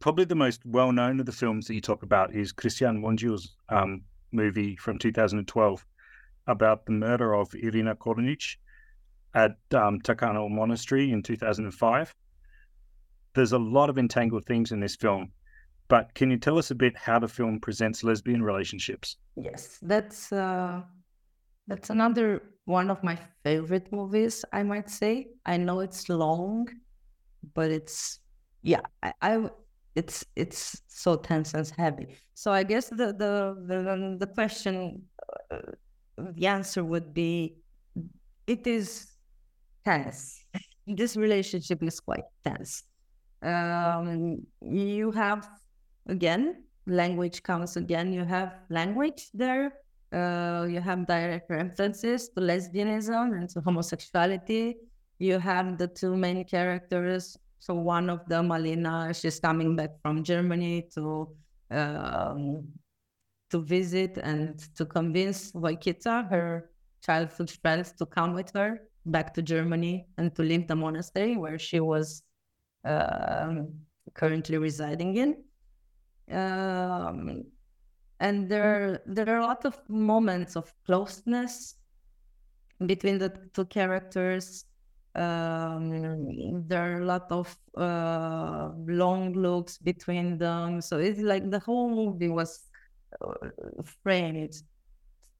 probably 0.00 0.24
the 0.24 0.34
most 0.34 0.64
well 0.64 0.92
known 0.92 1.20
of 1.20 1.26
the 1.26 1.32
films 1.32 1.66
that 1.66 1.74
you 1.74 1.80
talk 1.80 2.02
about 2.02 2.34
is 2.34 2.52
Cristian 2.52 3.00
Mungiu's 3.00 3.54
um, 3.68 4.02
movie 4.32 4.76
from 4.76 4.98
2012 4.98 5.86
about 6.46 6.86
the 6.86 6.92
murder 6.92 7.34
of 7.34 7.54
Irina 7.54 7.94
Cornici 7.94 8.56
at 9.34 9.52
um, 9.74 10.00
Tanacu 10.00 10.50
Monastery 10.50 11.10
in 11.10 11.22
2005. 11.22 12.14
There's 13.34 13.52
a 13.52 13.58
lot 13.58 13.88
of 13.88 13.98
entangled 13.98 14.44
themes 14.44 14.72
in 14.72 14.80
this 14.80 14.96
film, 14.96 15.32
but 15.88 16.12
can 16.14 16.30
you 16.30 16.36
tell 16.36 16.58
us 16.58 16.70
a 16.70 16.74
bit 16.74 16.96
how 16.96 17.18
the 17.18 17.28
film 17.28 17.60
presents 17.60 18.04
lesbian 18.04 18.42
relationships? 18.42 19.16
Yes, 19.36 19.78
that's 19.80 20.32
uh, 20.32 20.82
that's 21.66 21.90
another 21.90 22.42
one 22.66 22.90
of 22.90 23.02
my 23.02 23.18
favorite 23.42 23.90
movies. 23.90 24.44
I 24.52 24.62
might 24.62 24.90
say. 24.90 25.28
I 25.46 25.56
know 25.56 25.80
it's 25.80 26.08
long, 26.10 26.68
but 27.54 27.70
it's 27.70 28.20
yeah. 28.62 28.80
I 29.22 29.48
it's 29.94 30.24
it's 30.36 30.82
so 30.88 31.16
tense 31.16 31.54
and 31.54 31.70
heavy. 31.76 32.16
So 32.34 32.52
I 32.52 32.62
guess 32.62 32.88
the 32.88 33.12
the 33.12 33.56
the, 33.66 34.16
the 34.18 34.26
question, 34.26 35.02
uh, 35.50 35.72
the 36.16 36.46
answer 36.46 36.84
would 36.84 37.12
be, 37.12 37.56
it 38.46 38.66
is 38.66 39.12
tense. 39.84 40.44
This 40.84 41.16
relationship 41.16 41.80
is 41.84 42.00
quite 42.00 42.26
tense. 42.42 42.82
Um, 43.40 44.42
you 44.60 45.12
have 45.12 45.48
again 46.08 46.64
language 46.86 47.42
comes 47.42 47.76
again. 47.76 48.12
You 48.12 48.24
have 48.24 48.54
language 48.68 49.30
there. 49.34 49.72
Uh, 50.12 50.66
you 50.68 50.80
have 50.80 51.06
direct 51.06 51.48
references 51.48 52.28
to 52.30 52.40
lesbianism 52.40 53.36
and 53.38 53.48
to 53.50 53.60
homosexuality. 53.60 54.76
You 55.18 55.38
have 55.38 55.78
the 55.78 55.86
two 55.86 56.16
main 56.16 56.44
characters. 56.44 57.36
So 57.62 57.74
one 57.74 58.10
of 58.10 58.26
them, 58.26 58.50
Alina, 58.50 59.14
she's 59.14 59.38
coming 59.38 59.76
back 59.76 59.90
from 60.02 60.24
Germany 60.24 60.88
to 60.94 61.28
um, 61.70 62.66
to 63.50 63.60
visit 63.60 64.18
and 64.18 64.58
to 64.74 64.84
convince 64.84 65.52
Voichița, 65.52 66.28
her 66.28 66.70
childhood 67.06 67.52
friends, 67.62 67.92
to 67.92 68.04
come 68.06 68.34
with 68.34 68.50
her 68.54 68.80
back 69.06 69.32
to 69.34 69.42
Germany 69.42 70.06
and 70.18 70.34
to 70.34 70.42
leave 70.42 70.66
the 70.66 70.74
monastery 70.74 71.36
where 71.36 71.56
she 71.56 71.78
was 71.78 72.24
um, 72.84 73.68
currently 74.14 74.58
residing 74.58 75.16
in. 75.16 75.36
Um, 76.36 77.44
and 78.18 78.48
there, 78.48 79.02
there 79.06 79.28
are 79.28 79.38
a 79.38 79.46
lot 79.46 79.64
of 79.64 79.80
moments 79.88 80.56
of 80.56 80.74
closeness 80.84 81.76
between 82.86 83.18
the 83.18 83.32
two 83.54 83.66
characters. 83.66 84.64
Um, 85.14 86.66
there 86.66 86.82
are 86.82 87.02
a 87.02 87.04
lot 87.04 87.30
of 87.30 87.54
uh, 87.76 88.70
long 88.86 89.34
looks 89.34 89.78
between 89.78 90.38
them. 90.38 90.80
So 90.80 90.98
it's 90.98 91.20
like 91.20 91.50
the 91.50 91.58
whole 91.58 91.90
movie 91.90 92.28
was 92.28 92.68
uh, 93.20 93.48
framed 94.02 94.54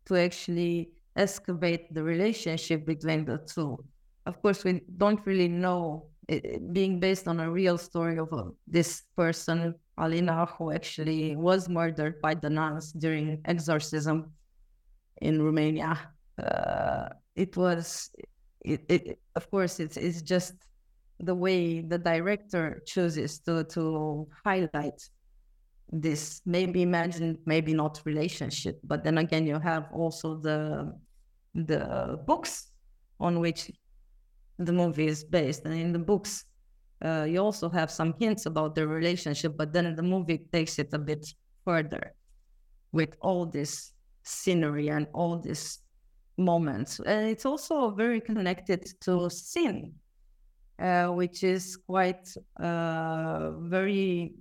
to 0.07 0.17
actually 0.17 0.91
excavate 1.17 1.93
the 1.95 2.03
relationship 2.03 2.85
between 2.87 3.25
the 3.25 3.39
two. 3.39 3.83
Of 4.27 4.41
course, 4.43 4.65
we 4.65 4.83
don't 4.99 5.25
really 5.27 5.49
know 5.49 6.07
it, 6.29 6.73
being 6.73 7.01
based 7.01 7.27
on 7.27 7.41
a 7.41 7.51
real 7.51 7.79
story 7.79 8.19
of 8.19 8.33
uh, 8.33 8.45
this 8.67 9.03
person, 9.17 9.75
Alina, 9.99 10.47
who 10.47 10.73
actually 10.73 11.37
was 11.37 11.69
murdered 11.69 12.21
by 12.21 12.35
the 12.35 12.51
nuns 12.51 12.93
during 12.93 13.41
exorcism 13.45 14.33
in 15.21 15.43
Romania. 15.43 15.99
Uh, 16.39 17.09
it 17.37 17.57
was, 17.57 18.11
it, 18.65 18.85
it, 18.89 19.19
of 19.37 19.51
course, 19.51 19.81
it's, 19.81 19.97
it's 19.97 20.23
just 20.23 20.55
the 21.21 21.35
way 21.35 21.81
the 21.81 21.99
director 21.99 22.83
chooses 22.87 23.39
to, 23.41 23.65
to 23.65 24.27
highlight 24.45 25.01
this 25.93 26.41
maybe 26.47 26.81
imagined 26.83 27.39
maybe 27.45 27.75
not 27.75 28.01
relationship. 28.05 28.81
But 28.83 29.05
then 29.05 29.19
again 29.19 29.47
you 29.47 29.59
have 29.59 29.89
also 29.93 30.37
the 30.37 30.95
the 31.55 32.19
books 32.27 32.73
on 33.21 33.41
which 33.41 33.71
the 34.59 34.73
movie 34.73 35.07
is 35.07 35.23
based. 35.23 35.65
And 35.67 35.75
in 35.75 35.93
the 35.93 35.99
books 35.99 36.45
uh, 37.05 37.27
you 37.29 37.39
also 37.39 37.69
have 37.69 37.91
some 37.91 38.15
hints 38.19 38.47
about 38.47 38.75
the 38.75 38.87
relationship 38.87 39.57
but 39.57 39.73
then 39.73 39.95
the 39.95 40.03
movie 40.03 40.47
takes 40.53 40.79
it 40.79 40.89
a 40.95 40.99
bit 40.99 41.27
further 41.65 42.15
with 42.93 43.15
all 43.21 43.45
this 43.45 43.93
scenery 44.23 44.89
and 44.89 45.07
all 45.13 45.39
these 45.39 45.81
moments 46.39 47.01
and 47.01 47.29
it's 47.29 47.47
also 47.47 47.91
very 47.91 48.21
connected 48.21 48.85
to 49.01 49.29
sin 49.31 49.93
uh, 50.83 51.09
which 51.09 51.45
is 51.45 51.77
quite 51.77 52.29
uh, 52.61 53.51
very 53.61 54.33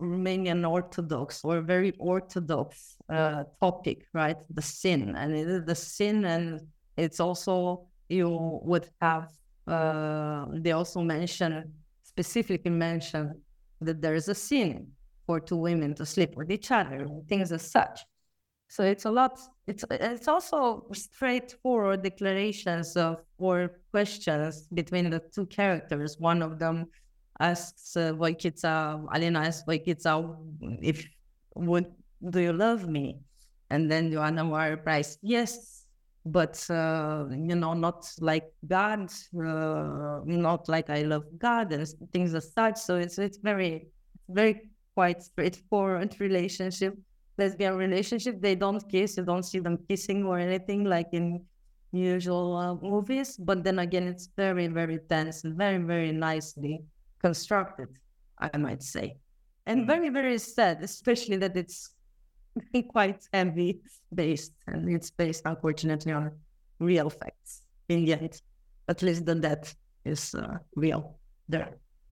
Romanian 0.00 0.68
Orthodox 0.68 1.44
or 1.44 1.60
very 1.60 1.92
Orthodox 1.98 2.96
uh, 3.08 3.44
topic, 3.60 4.06
right? 4.12 4.36
The 4.50 4.62
sin, 4.62 5.14
and 5.16 5.34
it 5.34 5.46
is 5.46 5.64
the 5.64 5.74
sin, 5.74 6.24
and 6.24 6.60
it's 6.96 7.20
also 7.20 7.86
you 8.08 8.60
would 8.62 8.88
have. 9.00 9.30
Uh, 9.66 10.46
they 10.54 10.72
also 10.72 11.02
mention 11.02 11.72
specifically 12.02 12.70
mention 12.70 13.40
that 13.80 14.02
there 14.02 14.14
is 14.14 14.28
a 14.28 14.34
sin 14.34 14.88
for 15.24 15.38
two 15.38 15.56
women 15.56 15.94
to 15.94 16.04
sleep 16.04 16.34
with 16.34 16.50
each 16.50 16.70
other, 16.70 17.06
things 17.28 17.52
as 17.52 17.62
such. 17.62 18.00
So 18.72 18.84
it's 18.84 19.04
a 19.04 19.10
lot. 19.10 19.38
It's 19.66 19.84
it's 19.90 20.28
also 20.28 20.86
straightforward 20.94 22.02
declarations 22.02 22.96
of 22.96 23.18
or 23.36 23.80
questions 23.90 24.66
between 24.72 25.10
the 25.10 25.20
two 25.34 25.44
characters. 25.44 26.16
One 26.18 26.40
of 26.40 26.58
them 26.58 26.86
asks 27.38 27.94
uh, 27.98 28.14
Voichița, 28.14 29.04
Alina 29.12 29.40
asks 29.40 29.64
Voichița, 29.68 30.10
if 30.80 31.04
would 31.54 31.84
do 32.30 32.40
you 32.40 32.54
love 32.54 32.88
me? 32.88 33.18
And 33.68 33.90
then 33.90 34.10
Joanna 34.10 34.42
replies, 34.70 35.18
yes, 35.20 35.84
but 36.24 36.56
uh, 36.70 37.26
you 37.28 37.56
know, 37.56 37.74
not 37.74 38.10
like 38.20 38.54
God, 38.66 39.10
uh, 39.38 40.20
not 40.24 40.66
like 40.70 40.88
I 40.88 41.02
love 41.02 41.24
God 41.36 41.74
and 41.74 41.86
things 42.10 42.34
as 42.34 42.50
such. 42.54 42.78
So 42.78 42.96
it's 42.96 43.18
it's 43.18 43.36
very, 43.36 43.88
very 44.30 44.70
quite 44.94 45.22
straightforward 45.22 46.16
relationship, 46.20 46.96
lesbian 47.38 47.76
relationship. 47.76 48.40
They 48.40 48.54
don't 48.54 48.82
kiss, 48.88 49.16
you 49.16 49.24
don't 49.24 49.42
see 49.42 49.58
them 49.58 49.78
kissing 49.88 50.24
or 50.24 50.38
anything 50.38 50.84
like 50.84 51.08
in 51.12 51.44
usual 51.92 52.56
uh, 52.56 52.74
movies. 52.74 53.36
But 53.36 53.64
then 53.64 53.78
again, 53.78 54.08
it's 54.08 54.28
very, 54.36 54.66
very 54.68 54.98
tense 55.08 55.44
and 55.44 55.56
very, 55.56 55.78
very 55.78 56.12
nicely 56.12 56.82
constructed, 57.20 57.88
I 58.38 58.56
might 58.56 58.82
say. 58.82 59.16
And 59.66 59.84
mm. 59.84 59.86
very, 59.86 60.08
very 60.08 60.38
sad, 60.38 60.82
especially 60.82 61.36
that 61.38 61.56
it's 61.56 61.90
quite 62.88 63.22
heavy 63.32 63.80
based 64.14 64.52
and 64.66 64.88
it's 64.88 65.10
based, 65.10 65.42
unfortunately, 65.44 66.12
on 66.12 66.32
real 66.78 67.10
facts. 67.10 67.62
In 67.88 68.04
the 68.04 68.14
end, 68.14 68.40
at 68.88 69.02
least 69.02 69.26
the 69.26 69.34
death 69.34 69.74
is 70.04 70.34
uh, 70.34 70.58
real 70.74 71.18
there. 71.48 71.76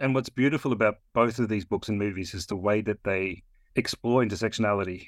And 0.00 0.14
what's 0.14 0.30
beautiful 0.30 0.72
about 0.72 0.96
both 1.12 1.38
of 1.38 1.50
these 1.50 1.66
books 1.66 1.90
and 1.90 1.98
movies 1.98 2.32
is 2.32 2.46
the 2.46 2.56
way 2.56 2.80
that 2.80 3.04
they 3.04 3.42
explore 3.76 4.24
intersectionality. 4.24 5.06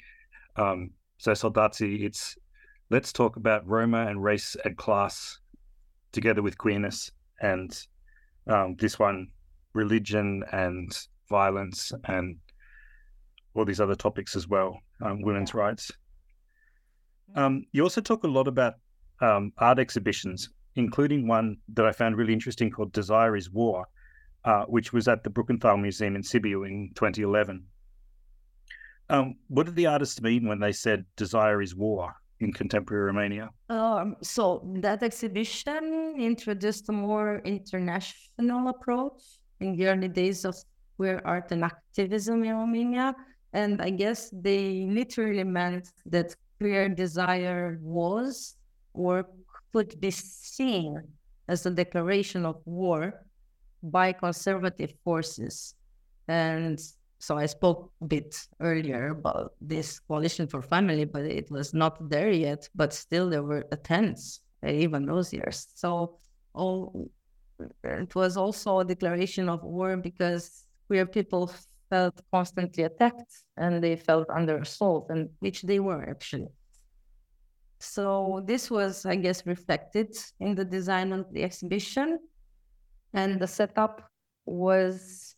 Um, 0.55 0.91
so 1.17 1.31
Soldati, 1.31 2.03
it's 2.03 2.37
let's 2.91 3.11
talk 3.11 3.35
about 3.35 3.67
Roma 3.67 4.05
and 4.05 4.23
race 4.23 4.55
and 4.63 4.77
class 4.77 5.39
together 6.11 6.43
with 6.43 6.59
queerness, 6.59 7.11
and 7.41 7.75
um, 8.45 8.75
this 8.77 8.99
one, 8.99 9.29
religion 9.73 10.43
and 10.51 10.95
violence 11.27 11.91
and 12.05 12.37
all 13.55 13.65
these 13.65 13.81
other 13.81 13.95
topics 13.95 14.35
as 14.35 14.47
well, 14.47 14.79
um, 15.01 15.23
women's 15.23 15.55
rights. 15.55 15.91
Um, 17.35 17.65
you 17.71 17.81
also 17.81 17.99
talk 17.99 18.23
a 18.25 18.27
lot 18.27 18.47
about 18.47 18.75
um, 19.21 19.53
art 19.57 19.79
exhibitions, 19.79 20.49
including 20.75 21.27
one 21.27 21.57
that 21.73 21.87
I 21.87 21.91
found 21.91 22.15
really 22.15 22.33
interesting 22.33 22.69
called 22.69 22.91
Desire 22.91 23.35
is 23.35 23.49
War, 23.49 23.87
uh, 24.45 24.65
which 24.65 24.93
was 24.93 25.07
at 25.07 25.23
the 25.23 25.29
Brukenthal 25.29 25.81
Museum 25.81 26.15
in 26.15 26.21
Sibiu 26.21 26.67
in 26.67 26.91
2011. 26.95 27.65
Um, 29.09 29.35
what 29.47 29.65
did 29.65 29.75
the 29.75 29.87
artists 29.87 30.21
mean 30.21 30.47
when 30.47 30.59
they 30.59 30.71
said 30.71 31.05
desire 31.15 31.61
is 31.61 31.75
war 31.75 32.15
in 32.39 32.51
contemporary 32.53 33.05
Romania? 33.05 33.49
Um, 33.69 34.15
so 34.21 34.61
that 34.81 35.03
exhibition 35.03 36.15
introduced 36.17 36.89
a 36.89 36.91
more 36.91 37.41
international 37.45 38.69
approach 38.69 39.21
in 39.59 39.75
the 39.75 39.87
early 39.87 40.07
days 40.07 40.45
of 40.45 40.55
queer 40.97 41.21
art 41.25 41.51
and 41.51 41.63
activism 41.63 42.43
in 42.43 42.55
Romania. 42.55 43.15
And 43.53 43.81
I 43.81 43.89
guess 43.89 44.29
they 44.33 44.87
literally 44.89 45.43
meant 45.43 45.91
that 46.05 46.35
queer 46.59 46.89
desire 46.89 47.77
was 47.81 48.55
or 48.93 49.25
could 49.71 49.99
be 49.99 50.11
seen 50.11 51.01
as 51.47 51.65
a 51.65 51.71
declaration 51.71 52.45
of 52.45 52.61
war 52.65 53.25
by 53.83 54.13
conservative 54.13 54.93
forces. 55.03 55.75
And 56.27 56.79
so 57.19 57.37
I 57.37 57.45
spoke 57.45 57.91
a 58.01 58.05
bit 58.05 58.35
earlier 58.59 59.09
about 59.09 59.53
this 59.61 59.99
coalition 59.99 60.47
for 60.47 60.61
family, 60.61 61.05
but 61.05 61.23
it 61.23 61.51
was 61.51 61.73
not 61.73 62.09
there 62.09 62.31
yet. 62.31 62.67
But 62.75 62.93
still, 62.93 63.29
there 63.29 63.43
were 63.43 63.65
attempts 63.71 64.41
uh, 64.65 64.69
even 64.69 65.05
those 65.05 65.33
years. 65.33 65.67
So 65.75 66.17
all 66.53 67.09
it 67.83 68.15
was 68.15 68.35
also 68.37 68.79
a 68.79 68.85
declaration 68.85 69.47
of 69.47 69.63
war 69.63 69.95
because 69.97 70.65
queer 70.87 71.05
people 71.05 71.51
felt 71.89 72.19
constantly 72.31 72.83
attacked 72.83 73.31
and 73.57 73.83
they 73.83 73.95
felt 73.95 74.27
under 74.29 74.57
assault, 74.57 75.07
and 75.09 75.29
which 75.39 75.61
they 75.61 75.79
were 75.79 76.03
actually. 76.09 76.51
So 77.79 78.41
this 78.45 78.71
was, 78.71 79.05
I 79.05 79.15
guess, 79.15 79.45
reflected 79.45 80.15
in 80.39 80.55
the 80.55 80.65
design 80.65 81.11
of 81.11 81.31
the 81.33 81.43
exhibition 81.43 82.19
and 83.13 83.39
the 83.39 83.47
setup 83.47 84.09
was 84.45 85.35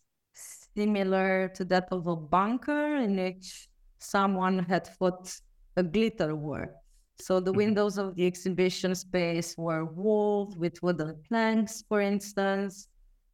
similar 0.75 1.49
to 1.55 1.63
that 1.65 1.87
of 1.91 2.07
a 2.07 2.15
bunker 2.15 2.97
in 2.97 3.15
which 3.15 3.69
someone 3.99 4.59
had 4.59 4.87
fought 4.87 5.33
a 5.77 5.83
glitter 5.83 6.35
war. 6.35 6.73
So 7.19 7.39
the 7.39 7.51
mm-hmm. 7.51 7.57
windows 7.57 7.97
of 7.97 8.15
the 8.15 8.25
exhibition 8.25 8.93
space 8.95 9.55
were 9.57 9.85
walled 9.85 10.57
with 10.59 10.81
wooden 10.83 11.15
planks, 11.27 11.83
for 11.87 12.01
instance. 12.01 12.87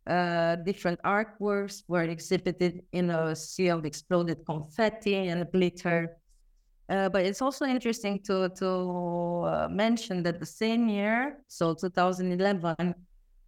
Uh, 0.08 0.56
different 0.58 1.00
artworks 1.04 1.84
were 1.88 2.04
exhibited 2.04 2.82
in 2.92 3.12
a 3.12 3.36
sea 3.36 3.68
of 3.68 3.86
exploded 3.86 4.44
confetti 4.46 5.16
and 5.16 5.46
glitter. 5.52 6.18
Uh, 6.90 7.08
but 7.08 7.24
it's 7.24 7.42
also 7.42 7.66
interesting 7.66 8.20
to 8.24 8.50
to 8.50 9.46
uh, 9.46 9.68
mention 9.70 10.24
that 10.24 10.40
the 10.40 10.46
same 10.46 10.90
year, 10.90 11.38
so 11.48 11.74
2011, 11.74 12.94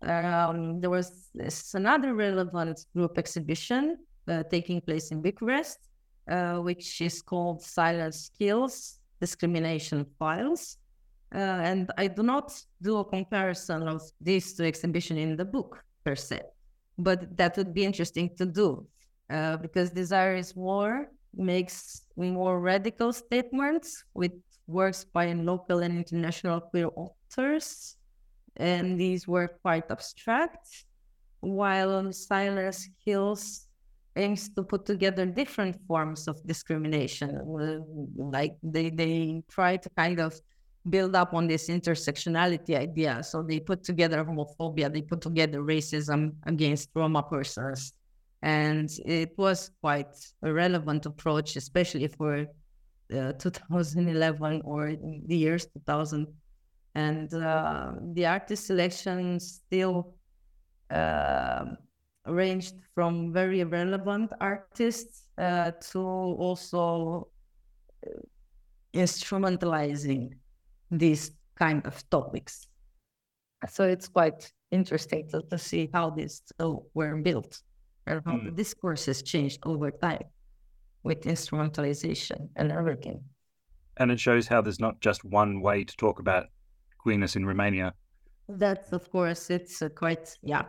um, 0.05 0.81
there 0.81 0.89
was 0.89 1.29
this, 1.33 1.73
another 1.73 2.13
relevant 2.13 2.85
group 2.95 3.17
exhibition 3.17 3.97
uh, 4.27 4.43
taking 4.49 4.81
place 4.81 5.11
in 5.11 5.21
Bucharest, 5.21 5.79
uh, 6.29 6.57
which 6.57 7.01
is 7.01 7.21
called 7.21 7.61
Silence 7.61 8.29
Kills 8.37 8.99
Discrimination 9.19 10.05
Files. 10.19 10.77
Uh, 11.33 11.37
and 11.37 11.91
I 11.97 12.07
do 12.07 12.23
not 12.23 12.53
do 12.81 12.97
a 12.97 13.05
comparison 13.05 13.87
of 13.87 14.01
these 14.21 14.53
two 14.53 14.63
exhibitions 14.63 15.19
in 15.19 15.35
the 15.35 15.45
book 15.45 15.83
per 16.05 16.15
se, 16.15 16.41
but 16.97 17.35
that 17.37 17.57
would 17.57 17.73
be 17.73 17.83
interesting 17.83 18.35
to 18.37 18.45
do 18.45 18.85
uh, 19.29 19.57
because 19.57 19.89
Desire 19.89 20.35
is 20.35 20.55
War 20.55 21.09
makes 21.35 22.03
more 22.15 22.59
radical 22.59 23.11
statements 23.11 24.03
with 24.13 24.31
works 24.67 25.03
by 25.03 25.33
local 25.33 25.79
and 25.79 25.97
international 25.97 26.61
queer 26.61 26.89
authors 26.95 27.97
and 28.57 28.99
these 28.99 29.27
were 29.27 29.47
quite 29.61 29.89
abstract, 29.89 30.85
while 31.39 32.11
Silence 32.11 32.89
Kills 33.03 33.67
aims 34.15 34.49
to 34.49 34.63
put 34.63 34.85
together 34.85 35.25
different 35.25 35.75
forms 35.87 36.27
of 36.27 36.45
discrimination. 36.45 37.39
Like 38.15 38.55
they, 38.61 38.89
they 38.89 39.43
try 39.49 39.77
to 39.77 39.89
kind 39.97 40.19
of 40.19 40.39
build 40.89 41.15
up 41.15 41.33
on 41.33 41.47
this 41.47 41.69
intersectionality 41.69 42.77
idea. 42.77 43.23
So 43.23 43.41
they 43.41 43.59
put 43.59 43.83
together 43.83 44.23
homophobia, 44.23 44.91
they 44.91 45.01
put 45.01 45.21
together 45.21 45.61
racism 45.61 46.33
against 46.45 46.89
Roma 46.93 47.23
persons. 47.23 47.93
And 48.41 48.89
it 49.05 49.37
was 49.37 49.71
quite 49.81 50.13
a 50.43 50.51
relevant 50.51 51.05
approach, 51.05 51.55
especially 51.55 52.07
for 52.07 52.45
uh, 53.15 53.33
2011 53.33 54.61
or 54.65 54.95
the 55.27 55.37
years 55.37 55.65
2000 55.67 56.27
and 56.95 57.33
uh, 57.33 57.93
the 58.13 58.25
artist 58.25 58.67
selection 58.67 59.39
still 59.39 60.13
uh, 60.89 61.65
ranged 62.27 62.75
from 62.93 63.33
very 63.33 63.63
relevant 63.63 64.31
artists 64.39 65.25
uh, 65.37 65.71
to 65.71 65.99
also 65.99 67.27
uh, 68.05 68.09
instrumentalizing 68.93 70.33
these 70.91 71.31
kind 71.55 71.85
of 71.85 72.07
topics. 72.09 72.67
So 73.67 73.85
it's 73.85 74.07
quite 74.07 74.51
interesting 74.71 75.27
to, 75.29 75.41
to 75.49 75.57
see 75.57 75.89
how 75.93 76.09
these 76.11 76.41
were 76.93 77.15
built 77.17 77.61
and 78.05 78.21
how 78.25 78.33
mm. 78.33 78.45
the 78.45 78.51
discourses 78.51 79.23
changed 79.23 79.59
over 79.65 79.89
time 79.89 80.25
with 81.03 81.21
instrumentalization 81.21 82.49
and 82.55 82.71
everything. 82.71 83.23
And 83.97 84.11
it 84.11 84.19
shows 84.19 84.47
how 84.47 84.61
there's 84.61 84.79
not 84.79 84.99
just 84.99 85.23
one 85.23 85.61
way 85.61 85.83
to 85.83 85.95
talk 85.97 86.19
about 86.19 86.47
queerness 87.03 87.35
in 87.35 87.45
Romania. 87.45 87.93
That's 88.47 88.91
of 88.93 89.09
course 89.11 89.49
it's 89.49 89.81
uh, 89.81 89.89
quite 89.89 90.37
yeah 90.41 90.63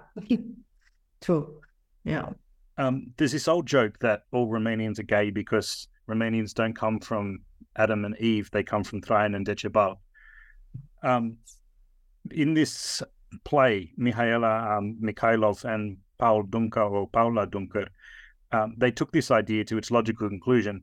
true 1.20 1.60
yeah. 2.04 2.30
Um, 2.76 3.12
there's 3.16 3.32
this 3.32 3.48
old 3.48 3.66
joke 3.66 3.98
that 4.00 4.24
all 4.32 4.48
Romanians 4.48 4.98
are 4.98 5.04
gay 5.04 5.30
because 5.30 5.88
Romanians 6.08 6.52
don't 6.52 6.74
come 6.74 7.00
from 7.00 7.40
Adam 7.76 8.04
and 8.04 8.16
Eve; 8.18 8.50
they 8.50 8.62
come 8.62 8.84
from 8.84 9.00
Traian 9.00 9.34
and 9.36 9.46
Decebal. 9.46 9.96
Um, 11.02 11.38
in 12.30 12.54
this 12.54 13.02
play, 13.44 13.92
Mihaela 13.98 14.78
um, 14.78 14.98
Michailov 15.02 15.64
and 15.64 15.98
Paul 16.18 16.42
Dunker 16.44 16.82
or 16.82 17.08
Paula 17.08 17.46
Dunker, 17.46 17.88
um, 18.52 18.74
they 18.76 18.90
took 18.90 19.12
this 19.12 19.30
idea 19.30 19.64
to 19.64 19.78
its 19.78 19.90
logical 19.90 20.28
conclusion. 20.28 20.82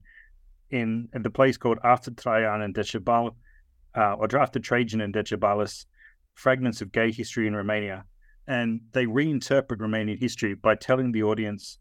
In, 0.70 1.10
in 1.14 1.22
the 1.22 1.30
place 1.30 1.58
called 1.58 1.80
After 1.84 2.12
Traian 2.12 2.64
and 2.64 2.74
Decebal, 2.74 3.36
uh, 3.96 4.14
or 4.14 4.28
drafted 4.28 4.64
Trajan 4.64 5.02
and 5.02 5.14
Decebalus, 5.14 5.86
fragments 6.34 6.82
of 6.82 6.92
gay 6.92 7.12
history 7.12 7.48
in 7.48 7.56
Romania, 7.56 8.06
and 8.48 8.82
they 8.94 9.06
reinterpret 9.06 9.78
Romanian 9.78 10.20
history 10.20 10.54
by 10.56 10.76
telling 10.76 11.12
the 11.12 11.24
audience 11.24 11.78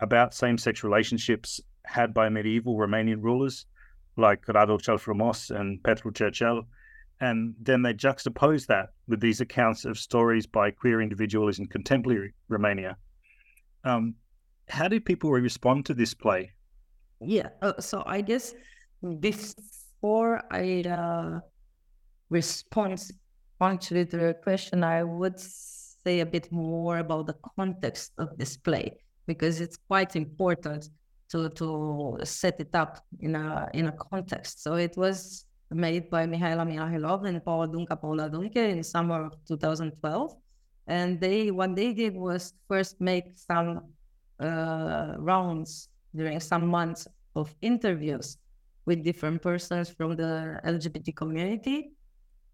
about 0.00 0.34
same-sex 0.34 0.82
relationships 0.82 1.60
had 1.84 2.14
by 2.14 2.28
medieval 2.28 2.76
Romanian 2.76 3.22
rulers 3.22 3.66
like 4.16 4.44
Radu 4.46 4.82
cel 4.82 4.98
Frumos 4.98 5.50
and 5.50 5.82
Petru 5.82 6.12
Cercel, 6.12 6.64
and 7.20 7.54
then 7.60 7.82
they 7.82 7.92
juxtapose 7.92 8.66
that 8.66 8.90
with 9.06 9.20
these 9.20 9.40
accounts 9.40 9.84
of 9.84 9.98
stories 9.98 10.46
by 10.46 10.70
queer 10.70 11.00
individuals 11.00 11.58
in 11.58 11.66
contemporary 11.66 12.32
Romania. 12.48 12.96
Um, 13.84 14.14
how 14.68 14.88
did 14.88 15.04
people 15.04 15.30
respond 15.30 15.86
to 15.86 15.94
this 15.94 16.14
play? 16.14 16.52
Yeah, 17.20 17.48
uh, 17.60 17.80
so 17.80 18.02
I 18.06 18.22
guess 18.22 18.54
before 20.00 20.42
I 20.50 20.82
uh, 20.88 21.40
response 22.30 23.12
punctually 23.58 24.06
to 24.06 24.16
your 24.16 24.34
question, 24.34 24.82
I 24.82 25.02
would 25.02 25.38
say 25.38 26.20
a 26.20 26.26
bit 26.26 26.50
more 26.50 26.98
about 26.98 27.26
the 27.26 27.36
context 27.56 28.12
of 28.16 28.38
this 28.38 28.56
play 28.56 28.96
because 29.26 29.60
it's 29.60 29.76
quite 29.76 30.16
important 30.16 30.88
to 31.30 31.50
to 31.50 32.18
set 32.24 32.60
it 32.60 32.74
up 32.74 33.04
in 33.20 33.36
a 33.36 33.68
in 33.74 33.88
a 33.88 33.92
context. 33.92 34.62
So 34.62 34.74
it 34.76 34.96
was 34.96 35.44
made 35.70 36.08
by 36.08 36.26
Mihaila 36.26 36.64
Michailov 36.66 37.28
and 37.28 37.44
Paula 37.44 37.68
Dunca 37.68 38.00
Paula 38.00 38.30
Dunke 38.30 38.56
in 38.56 38.82
summer 38.82 39.26
of 39.26 39.34
2012. 39.46 40.34
And 40.86 41.20
they 41.20 41.50
what 41.50 41.76
they 41.76 41.92
did 41.92 42.16
was 42.16 42.54
first 42.68 43.00
make 43.00 43.26
some 43.36 43.82
uh, 44.40 45.14
rounds 45.18 45.90
during 46.16 46.40
some 46.40 46.66
months 46.66 47.06
of 47.36 47.54
interviews 47.60 48.38
with 48.90 49.04
different 49.10 49.38
persons 49.50 49.86
from 49.88 50.10
the 50.22 50.32
LGBT 50.72 51.08
community. 51.22 51.78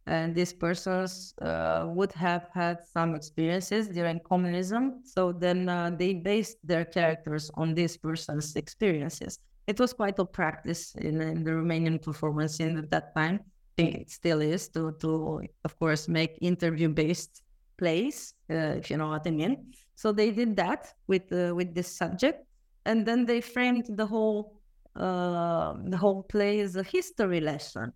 And 0.06 0.34
these 0.38 0.52
persons 0.52 1.34
uh, 1.42 1.86
would 1.96 2.12
have 2.12 2.44
had 2.52 2.76
some 2.96 3.10
experiences 3.20 3.88
during 3.88 4.20
communism. 4.32 4.82
So 5.14 5.32
then 5.32 5.58
uh, 5.68 5.90
they 6.00 6.12
based 6.14 6.58
their 6.70 6.84
characters 6.84 7.50
on 7.60 7.74
these 7.74 7.94
persons' 7.96 8.54
experiences 8.54 9.32
it 9.66 9.80
was 9.80 9.92
quite 9.92 10.18
a 10.18 10.24
practice 10.24 10.94
in, 10.94 11.20
in 11.20 11.44
the 11.44 11.50
Romanian 11.50 12.00
performance 12.00 12.56
scene 12.56 12.78
at 12.78 12.90
that 12.90 13.14
time. 13.14 13.40
I 13.42 13.82
think 13.82 13.94
it 13.96 14.10
still 14.10 14.40
is 14.40 14.68
to, 14.70 14.92
to 15.00 15.42
of 15.64 15.78
course, 15.78 16.08
make 16.08 16.38
interview 16.40 16.88
based 16.88 17.42
plays, 17.76 18.34
uh, 18.50 18.78
if 18.80 18.90
you 18.90 18.96
know 18.96 19.08
what 19.08 19.26
I 19.26 19.30
mean. 19.30 19.72
So 19.96 20.12
they 20.12 20.30
did 20.30 20.56
that 20.56 20.92
with 21.06 21.30
uh, 21.32 21.54
with 21.54 21.74
this 21.74 21.94
subject, 21.94 22.46
and 22.84 23.04
then 23.04 23.26
they 23.26 23.40
framed 23.40 23.86
the 23.90 24.06
whole 24.06 24.55
uh, 24.98 25.74
the 25.84 25.96
whole 25.96 26.22
play 26.22 26.60
is 26.60 26.76
a 26.76 26.82
history 26.82 27.40
lesson. 27.40 27.92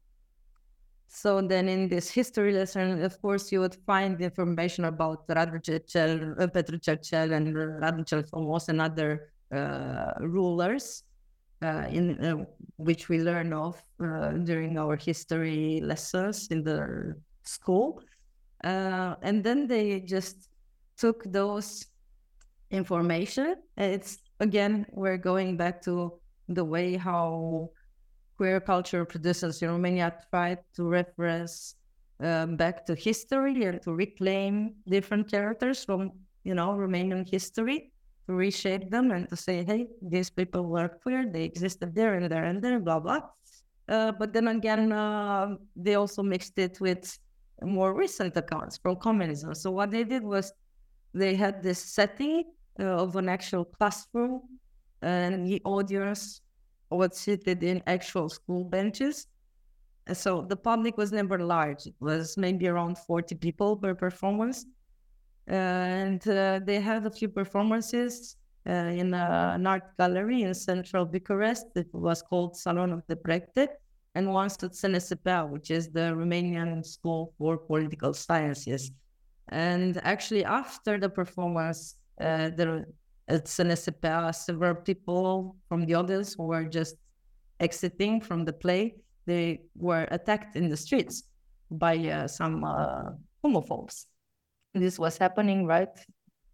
So 1.09 1.41
then, 1.41 1.69
in 1.69 1.89
this 1.89 2.09
history 2.09 2.53
lesson, 2.53 3.03
of 3.03 3.21
course, 3.21 3.51
you 3.51 3.61
would 3.61 3.77
find 3.85 4.21
information 4.21 4.85
about 4.85 5.27
Radu 5.27 5.61
Cercel, 5.61 6.41
uh, 6.41 6.47
Petru 6.47 6.79
Cercel, 6.79 7.33
and 7.33 7.55
Radu 7.55 8.09
cel 8.09 8.23
Frumos 8.23 8.69
and 8.69 8.81
other 8.81 9.33
uh, 9.53 10.13
rulers 10.21 11.03
uh, 11.63 11.87
in 11.91 12.25
uh, 12.25 12.45
which 12.77 13.09
we 13.09 13.19
learn 13.19 13.53
of 13.53 13.83
uh, 14.03 14.31
during 14.31 14.79
our 14.79 14.97
history 14.97 15.81
lessons 15.83 16.47
in 16.49 16.63
the 16.63 17.15
school. 17.43 18.01
And 18.63 19.43
then 19.43 19.67
they 19.67 20.01
just 20.01 20.49
took 20.97 21.25
those 21.25 21.85
information. 22.71 23.57
And 23.77 23.93
it's 23.93 24.19
again, 24.39 24.87
we're 24.93 25.19
going 25.19 25.57
back 25.57 25.83
to 25.83 26.20
the 26.55 26.65
way 26.65 26.97
how 26.97 27.71
queer 28.37 28.61
culture 28.61 29.05
producers 29.05 29.63
in 29.63 29.71
Romania 29.71 30.13
tried 30.31 30.59
to 30.75 30.89
reference 30.89 31.77
um, 32.21 32.57
back 32.57 32.85
to 32.87 32.95
history 32.95 33.65
and 33.65 33.81
to 33.83 33.93
reclaim 33.95 34.75
different 34.89 35.31
characters 35.31 35.85
from, 35.85 36.13
you 36.45 36.55
know, 36.55 36.71
Romanian 36.71 37.29
history 37.29 37.93
to 38.27 38.35
reshape 38.35 38.91
them 38.91 39.11
and 39.11 39.29
to 39.29 39.37
say, 39.37 39.65
hey, 39.65 39.87
these 40.03 40.31
people 40.31 40.65
were 40.65 40.89
queer, 40.89 41.27
they 41.27 41.45
existed 41.45 41.95
there 41.95 42.15
and 42.15 42.31
there 42.31 42.45
and 42.45 42.63
there, 42.63 42.79
blah, 42.79 43.01
blah. 43.01 43.21
Uh, 43.89 44.13
but 44.13 44.33
then 44.33 44.49
again, 44.49 44.93
uh, 44.93 45.57
they 45.77 45.95
also 45.95 46.23
mixed 46.23 46.59
it 46.59 46.81
with 46.81 47.19
more 47.63 47.93
recent 47.95 48.37
accounts 48.37 48.79
from 48.79 48.97
communism. 48.97 49.55
So 49.55 49.71
what 49.71 49.91
they 49.91 50.05
did 50.05 50.23
was 50.23 50.53
they 51.13 51.35
had 51.35 51.63
this 51.63 51.79
setting 51.79 52.45
uh, 52.79 52.85
of 52.85 53.17
an 53.17 53.29
actual 53.29 53.65
classroom, 53.65 54.43
and 55.03 55.47
the 55.47 55.61
audience 55.65 56.41
was 56.91 57.17
seated 57.17 57.63
in 57.63 57.83
actual 57.87 58.29
school 58.29 58.65
benches. 58.65 59.27
And 60.07 60.17
so 60.17 60.43
the 60.43 60.57
public 60.57 60.97
was 60.97 61.13
never 61.13 61.39
large; 61.39 61.87
it 61.87 61.95
was 62.01 62.37
maybe 62.37 62.67
around 62.69 62.99
forty 62.99 63.35
people 63.35 63.77
per 63.77 63.95
performance 63.95 64.67
and 65.51 66.27
uh, 66.29 66.61
they 66.65 66.81
had 66.81 67.05
a 67.07 67.11
few 67.11 67.29
performances 67.29 68.37
uh, 68.69 68.73
in 68.73 69.13
a, 69.15 69.53
an 69.55 69.67
art 69.67 69.97
gallery 69.99 70.43
in 70.43 70.55
central 70.55 71.05
Bucharest. 71.05 71.67
It 71.75 71.93
was 71.93 72.23
called 72.23 72.57
Salon 72.57 72.93
of 72.93 73.03
the 73.09 73.17
Proiecte, 73.17 73.69
and 74.15 74.33
once 74.33 74.63
at 74.63 74.73
SNSPA, 74.73 75.49
which 75.49 75.71
is 75.71 75.89
the 75.89 76.15
Romanian 76.15 76.85
School 76.87 77.33
for 77.37 77.57
Political 77.57 78.15
Sciences. 78.15 78.93
And 79.49 80.01
actually, 80.05 80.45
after 80.45 80.99
the 80.99 81.09
performance, 81.09 81.97
uh, 82.21 82.51
there 82.57 82.87
at 83.31 83.45
SNSPA, 83.45 84.35
several 84.35 84.75
people 84.75 85.57
from 85.69 85.87
the 85.87 85.95
audience 85.95 86.35
who 86.35 86.45
were 86.45 86.65
just 86.65 86.97
exiting 87.61 88.21
from 88.21 88.45
the 88.45 88.53
play, 88.53 88.97
they 89.27 89.63
were 89.77 90.07
attacked 90.11 90.57
in 90.57 90.69
the 90.69 90.77
streets 90.77 91.25
by 91.71 91.97
uh, 91.97 92.27
some 92.27 92.65
uh, 92.65 93.11
homophobes. 93.45 94.07
This 94.75 94.99
was 94.99 95.17
happening 95.19 95.67
right 95.67 95.97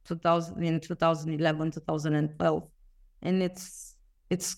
2000 0.06 0.62
in 0.62 0.80
2011 0.80 1.70
2012 1.72 2.62
and 3.22 3.42
it's 3.42 3.96
it's 4.30 4.56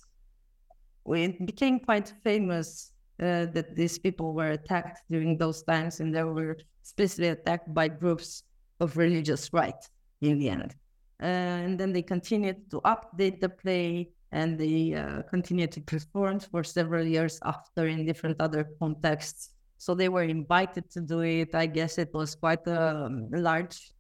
it 1.07 1.47
became 1.47 1.81
quite 1.81 2.13
famous 2.23 2.93
uh, 3.21 3.47
that 3.47 3.75
these 3.75 3.99
people 3.99 4.35
were 4.35 4.51
attacked 4.51 5.03
during 5.11 5.37
those 5.37 5.63
times 5.63 6.01
and 6.01 6.15
they 6.15 6.23
were 6.23 6.57
especially 6.85 7.29
attacked 7.29 7.73
by 7.75 7.89
groups 7.89 8.45
of 8.79 8.97
religious 8.97 9.53
right 9.53 9.83
in 10.21 10.39
the 10.39 10.49
end 10.49 10.75
and 11.21 11.79
then 11.79 11.93
they 11.93 12.03
continued 12.03 12.71
to 12.71 12.81
update 12.83 13.41
the 13.41 13.49
play 13.49 14.11
and 14.33 14.59
they 14.59 14.95
uh, 14.95 15.23
continued 15.23 15.73
to 15.73 15.81
perform 15.81 16.39
for 16.39 16.63
several 16.63 17.05
years 17.05 17.39
after 17.45 17.87
in 17.87 18.05
different 18.05 18.41
other 18.41 18.69
contexts 18.79 19.51
so 19.79 19.95
they 19.95 20.09
were 20.09 20.25
invited 20.25 20.91
to 20.91 21.01
do 21.01 21.21
it. 21.21 21.55
I 21.55 21.67
guess 21.67 21.99
it 21.99 22.13
was 22.13 22.35
quite 22.35 22.67
a 22.67 23.09
large 23.31 23.93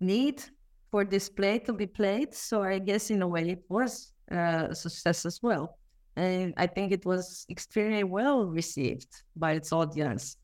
need 0.00 0.42
for 0.90 1.04
this 1.04 1.28
play 1.30 1.60
to 1.60 1.72
be 1.72 1.86
played. 1.86 2.34
So 2.34 2.62
I 2.62 2.80
guess 2.80 3.08
in 3.10 3.22
a 3.22 3.28
way 3.28 3.50
it 3.50 3.64
was 3.68 4.12
a 4.28 4.74
success 4.74 5.24
as 5.24 5.40
well. 5.40 5.78
And 6.16 6.52
I 6.56 6.66
think 6.66 6.92
it 6.92 7.06
was 7.06 7.46
extremely 7.48 8.04
well 8.04 8.46
received 8.46 9.08
by 9.36 9.52
its 9.52 9.72
audience 9.72 10.36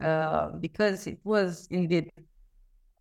uh, 0.00 0.50
because 0.60 1.08
it 1.08 1.18
was 1.24 1.66
indeed 1.70 2.10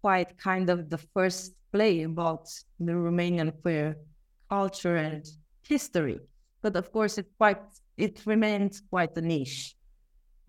quite 0.02 0.36
kind 0.38 0.70
of 0.70 0.90
the 0.90 0.98
first 0.98 1.54
play 1.72 2.04
about 2.04 2.48
the 2.80 2.94
Romanian 2.94 3.54
queer 3.62 3.98
culture 4.50 4.96
and 4.96 5.26
history. 5.68 6.20
But 6.62 6.76
of 6.76 6.92
course, 6.92 7.18
it 7.18 7.28
quite 7.38 7.62
it 7.98 8.22
remains 8.26 8.82
quite 8.90 9.16
a 9.18 9.22
niche 9.22 9.76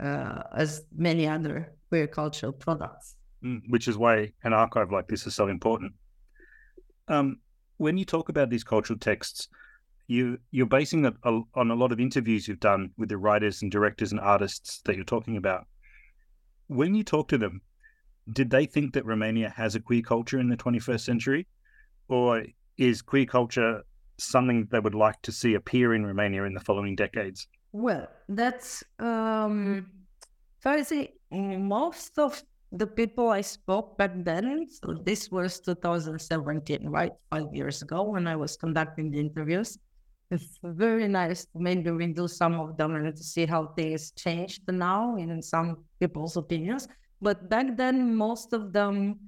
uh, 0.02 0.42
as 0.54 0.82
many 0.96 1.26
other 1.26 1.72
queer 1.88 2.06
cultural 2.06 2.52
products. 2.52 3.16
Mm, 3.44 3.62
which 3.68 3.88
is 3.88 3.96
why 3.96 4.32
an 4.44 4.52
archive 4.52 4.92
like 4.92 5.08
this 5.08 5.26
is 5.26 5.34
so 5.34 5.48
important. 5.48 5.92
Um, 7.08 7.38
when 7.78 7.96
you 7.96 8.04
talk 8.04 8.28
about 8.28 8.50
these 8.50 8.64
cultural 8.64 8.98
texts, 8.98 9.48
you 10.06 10.38
you're 10.50 10.66
basing 10.66 11.04
it 11.04 11.14
on 11.24 11.70
a 11.70 11.74
lot 11.74 11.92
of 11.92 12.00
interviews 12.00 12.46
you've 12.46 12.60
done 12.60 12.90
with 12.98 13.08
the 13.08 13.16
writers 13.16 13.62
and 13.62 13.70
directors 13.70 14.10
and 14.12 14.20
artists 14.20 14.80
that 14.84 14.96
you're 14.96 15.04
talking 15.04 15.36
about. 15.36 15.66
When 16.66 16.94
you 16.94 17.04
talk 17.04 17.28
to 17.28 17.38
them, 17.38 17.62
did 18.32 18.50
they 18.50 18.66
think 18.66 18.94
that 18.94 19.04
Romania 19.04 19.52
has 19.56 19.74
a 19.74 19.80
queer 19.80 20.02
culture 20.02 20.38
in 20.38 20.48
the 20.48 20.56
21st 20.56 21.00
century, 21.00 21.46
or 22.08 22.44
is 22.76 23.02
queer 23.02 23.26
culture 23.26 23.82
something 24.18 24.68
they 24.70 24.80
would 24.80 24.94
like 24.94 25.20
to 25.22 25.32
see 25.32 25.54
appear 25.54 25.94
in 25.94 26.04
Romania 26.04 26.44
in 26.44 26.54
the 26.54 26.60
following 26.60 26.94
decades? 26.94 27.48
Well, 27.72 28.08
that's 28.28 28.82
um 28.98 29.86
say 30.82 31.12
most 31.32 32.18
of 32.18 32.42
the 32.72 32.86
people 32.86 33.30
I 33.30 33.40
spoke 33.40 33.98
back 33.98 34.12
then, 34.14 34.66
so 34.68 34.94
this 35.04 35.30
was 35.30 35.58
2017, 35.60 36.88
right? 36.88 37.12
Five 37.30 37.52
years 37.52 37.82
ago 37.82 38.02
when 38.02 38.26
I 38.26 38.36
was 38.36 38.56
conducting 38.56 39.10
the 39.10 39.18
interviews. 39.18 39.78
It's 40.30 40.58
very 40.62 41.08
nice 41.08 41.44
to 41.46 41.58
maybe 41.58 41.90
redo 41.90 42.30
some 42.30 42.60
of 42.60 42.76
them 42.76 42.94
and 42.94 43.16
to 43.16 43.22
see 43.22 43.46
how 43.46 43.72
things 43.76 44.12
changed 44.12 44.62
now 44.68 45.16
in 45.16 45.42
some 45.42 45.84
people's 45.98 46.36
opinions. 46.36 46.86
But 47.22 47.48
back 47.48 47.76
then, 47.76 48.14
most 48.16 48.52
of 48.52 48.72
them, 48.72 49.18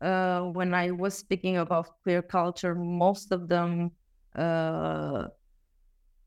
uh, 0.00 0.42
when 0.42 0.74
I 0.74 0.90
was 0.90 1.14
speaking 1.14 1.58
about 1.58 2.02
queer 2.02 2.22
culture, 2.22 2.74
most 2.74 3.30
of 3.30 3.48
them 3.48 3.92
uh, 4.34 5.28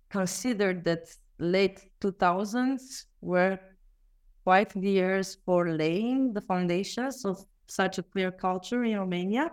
considered 0.09 0.83
that 0.85 1.07
late 1.39 1.89
2000s 1.99 3.05
were 3.21 3.59
quite 4.43 4.69
the 4.69 4.89
years 4.89 5.37
for 5.45 5.71
laying 5.71 6.31
the 6.33 6.41
foundations 6.41 7.25
of 7.25 7.43
such 7.67 7.97
a 7.97 8.03
queer 8.03 8.31
culture 8.31 8.83
in 8.83 8.97
Romania. 8.99 9.51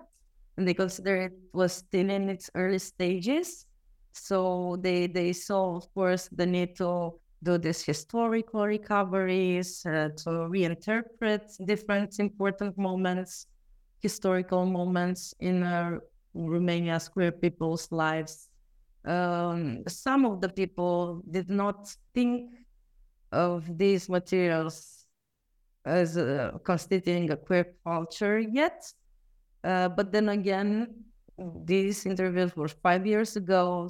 And 0.57 0.69
they 0.69 0.75
consider 0.75 1.17
it 1.17 1.33
was 1.55 1.73
still 1.73 2.11
in 2.11 2.29
its 2.29 2.51
early 2.55 2.79
stages. 2.79 3.65
So 4.13 4.77
they, 4.83 5.07
they 5.07 5.33
saw, 5.33 5.77
of 5.77 5.93
course, 5.95 6.29
the 6.31 6.45
need 6.45 6.77
to 6.77 7.19
do 7.43 7.59
these 7.59 7.83
historical 7.83 8.67
recoveries, 8.67 9.85
uh, 9.87 10.11
to 10.17 10.31
reinterpret 10.49 11.43
different 11.67 12.19
important 12.19 12.79
moments, 12.79 13.47
historical 14.01 14.67
moments 14.67 15.35
in 15.41 15.63
uh, 15.63 15.99
Romania's 16.35 17.09
queer 17.09 17.33
people's 17.33 17.91
lives 17.93 18.49
um, 19.05 19.83
some 19.89 20.25
of 20.25 20.41
the 20.41 20.49
people 20.49 21.23
did 21.31 21.51
not 21.51 21.95
think 22.15 22.51
of 23.33 23.67
these 23.79 24.09
materials 24.09 25.07
as 25.85 26.17
uh, 26.17 26.53
constituting 26.65 27.31
a 27.31 27.37
queer 27.37 27.75
culture 27.85 28.39
yet. 28.39 28.85
Uh, 29.65 29.89
but 29.89 30.13
then 30.13 30.29
again, 30.29 30.89
these 31.65 32.07
interviews 32.07 32.55
were 32.55 32.69
five 32.69 33.07
years 33.07 33.37
ago. 33.37 33.89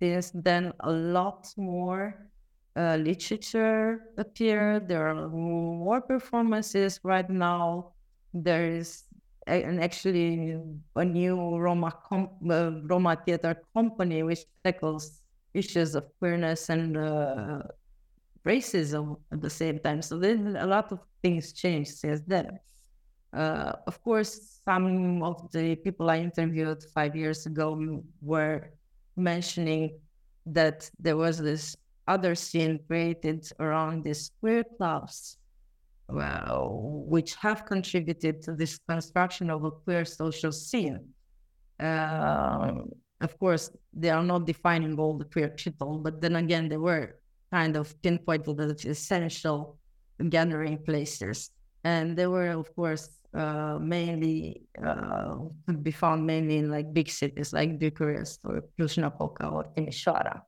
Since 0.00 0.32
then, 0.34 0.72
a 0.80 0.90
lot 0.90 1.52
more 1.56 2.30
uh, 2.76 2.96
literature 2.96 4.00
appeared. 4.16 4.88
There 4.88 5.06
are 5.08 5.28
more 5.28 6.00
performances 6.00 7.00
right 7.02 7.28
now. 7.28 7.92
There 8.32 8.66
is 8.72 9.04
a, 9.46 9.62
and 9.62 9.82
actually 9.82 10.58
a 10.96 11.04
new 11.04 11.58
Roma 11.58 11.92
com- 12.08 12.30
uh, 12.50 12.70
Roma 12.84 13.16
theater 13.24 13.56
company 13.74 14.22
which 14.22 14.44
tackles 14.64 15.22
issues 15.54 15.94
of 15.94 16.04
queerness 16.18 16.70
and 16.70 16.96
uh, 16.96 17.62
racism 18.46 19.18
at 19.32 19.40
the 19.40 19.50
same 19.50 19.78
time. 19.78 20.02
So 20.02 20.18
then 20.18 20.56
a 20.56 20.66
lot 20.66 20.92
of 20.92 21.00
things 21.22 21.52
changed 21.52 21.98
since 21.98 22.20
then. 22.26 22.58
Uh, 23.32 23.72
of 23.86 24.02
course, 24.02 24.60
some 24.64 25.22
of 25.22 25.50
the 25.52 25.76
people 25.76 26.10
I 26.10 26.18
interviewed 26.18 26.84
five 26.94 27.16
years 27.16 27.46
ago 27.46 28.02
were 28.20 28.70
mentioning 29.16 29.98
that 30.46 30.90
there 30.98 31.16
was 31.16 31.38
this 31.38 31.76
other 32.08 32.34
scene 32.34 32.80
created 32.86 33.48
around 33.60 34.04
these 34.04 34.30
queer 34.40 34.64
clubs, 34.76 35.36
well, 36.08 37.04
which 37.06 37.34
have 37.36 37.64
contributed 37.64 38.42
to 38.42 38.54
this 38.54 38.78
construction 38.88 39.50
of 39.50 39.64
a 39.64 39.70
queer 39.70 40.04
social 40.04 40.52
scene. 40.52 41.00
Uh, 41.78 42.72
of 43.20 43.38
course, 43.38 43.70
they 43.92 44.10
are 44.10 44.22
not 44.22 44.46
defining 44.46 44.98
all 44.98 45.16
the 45.16 45.24
queer 45.24 45.48
people, 45.48 45.98
but 45.98 46.20
then 46.20 46.36
again, 46.36 46.68
they 46.68 46.76
were 46.76 47.18
kind 47.52 47.76
of 47.76 48.00
pinpointed 48.02 48.60
as 48.60 48.84
essential 48.84 49.78
gathering 50.28 50.78
places. 50.78 51.50
And 51.84 52.16
they 52.16 52.26
were, 52.26 52.50
of 52.50 52.74
course, 52.74 53.08
uh, 53.34 53.78
mainly 53.80 54.62
uh, 54.84 55.36
be 55.82 55.90
found 55.90 56.26
mainly 56.26 56.58
in 56.58 56.70
like 56.70 56.92
big 56.92 57.08
cities 57.08 57.52
like 57.52 57.78
Bucharest 57.78 58.40
or 58.44 58.64
Cluj-Napoca 58.78 59.46
or 59.46 59.64
Timișoara. 59.74 60.42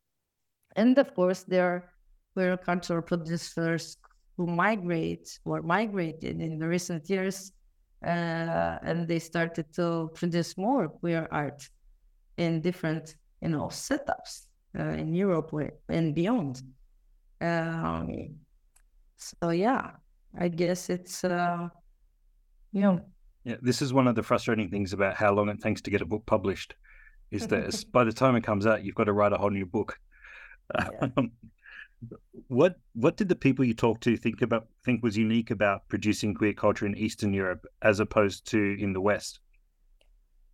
And 0.76 0.98
of 0.98 1.14
course, 1.14 1.44
there 1.44 1.92
were 2.34 2.56
cultural 2.56 3.02
producers 3.02 3.96
who 4.36 4.46
migrate 4.46 5.38
or 5.44 5.62
migrated 5.62 6.40
in 6.40 6.58
the 6.58 6.66
recent 6.66 7.08
years, 7.08 7.52
uh, 8.04 8.78
and 8.82 9.06
they 9.06 9.18
started 9.18 9.72
to 9.74 10.10
produce 10.14 10.56
more 10.58 10.88
queer 10.88 11.28
art 11.30 11.68
in 12.36 12.60
different, 12.60 13.14
you 13.40 13.48
know, 13.48 13.66
setups 13.66 14.46
uh, 14.78 14.82
in 14.82 15.14
Europe 15.14 15.52
and 15.88 16.14
beyond. 16.14 16.62
Um, 17.40 18.36
so 19.16 19.50
yeah, 19.50 19.92
I 20.38 20.48
guess 20.48 20.90
it's 20.90 21.24
uh, 21.24 21.68
you 22.72 22.80
know. 22.80 23.00
Yeah, 23.44 23.56
this 23.60 23.82
is 23.82 23.92
one 23.92 24.08
of 24.08 24.14
the 24.14 24.22
frustrating 24.22 24.70
things 24.70 24.94
about 24.94 25.16
how 25.16 25.34
long 25.34 25.50
it 25.50 25.60
takes 25.60 25.82
to 25.82 25.90
get 25.90 26.00
a 26.00 26.06
book 26.06 26.24
published, 26.24 26.74
is 27.30 27.46
that 27.48 27.84
by 27.92 28.04
the 28.04 28.12
time 28.12 28.36
it 28.36 28.42
comes 28.42 28.66
out, 28.66 28.84
you've 28.84 28.94
got 28.94 29.04
to 29.04 29.12
write 29.12 29.32
a 29.32 29.36
whole 29.36 29.50
new 29.50 29.66
book. 29.66 29.98
Yeah. 30.74 31.08
what 32.48 32.76
what 32.94 33.16
did 33.16 33.28
the 33.28 33.36
people 33.36 33.64
you 33.64 33.74
talked 33.74 34.02
to 34.02 34.16
think 34.16 34.42
about 34.42 34.66
think 34.84 35.02
was 35.02 35.16
unique 35.16 35.50
about 35.50 35.88
producing 35.88 36.34
queer 36.34 36.52
culture 36.52 36.86
in 36.86 36.96
Eastern 36.96 37.32
Europe 37.32 37.66
as 37.82 38.00
opposed 38.00 38.46
to 38.50 38.76
in 38.78 38.92
the 38.92 39.00
West? 39.00 39.40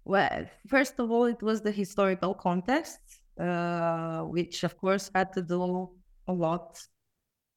Well, 0.05 0.47
first 0.69 0.95
of 0.99 1.11
all, 1.11 1.25
it 1.25 1.43
was 1.43 1.61
the 1.61 1.71
historical 1.71 2.35
context, 2.35 3.01
uh, 3.39 4.23
which 4.23 4.65
of 4.65 4.77
course 4.77 5.11
had 5.15 5.33
to 5.35 5.43
do 5.43 5.91
a 6.29 6.33
lot 6.33 6.81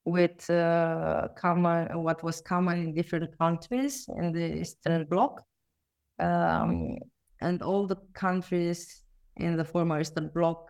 with 0.06 0.49
uh, 0.49 1.30
common 1.38 2.04
what 2.04 2.24
was 2.24 2.41
common 2.41 2.80
in 2.80 2.93
different 2.93 3.38
countries 3.38 4.06
in 4.18 4.34
the 4.34 4.62
Eastern 4.62 5.06
Bloc, 5.06 5.41
um, 6.20 6.97
and 7.41 7.62
all 7.62 7.88
the 7.88 7.97
countries 8.14 9.04
in 9.38 9.56
the 9.56 9.66
former 9.66 10.01
Eastern 10.01 10.30
Bloc 10.34 10.70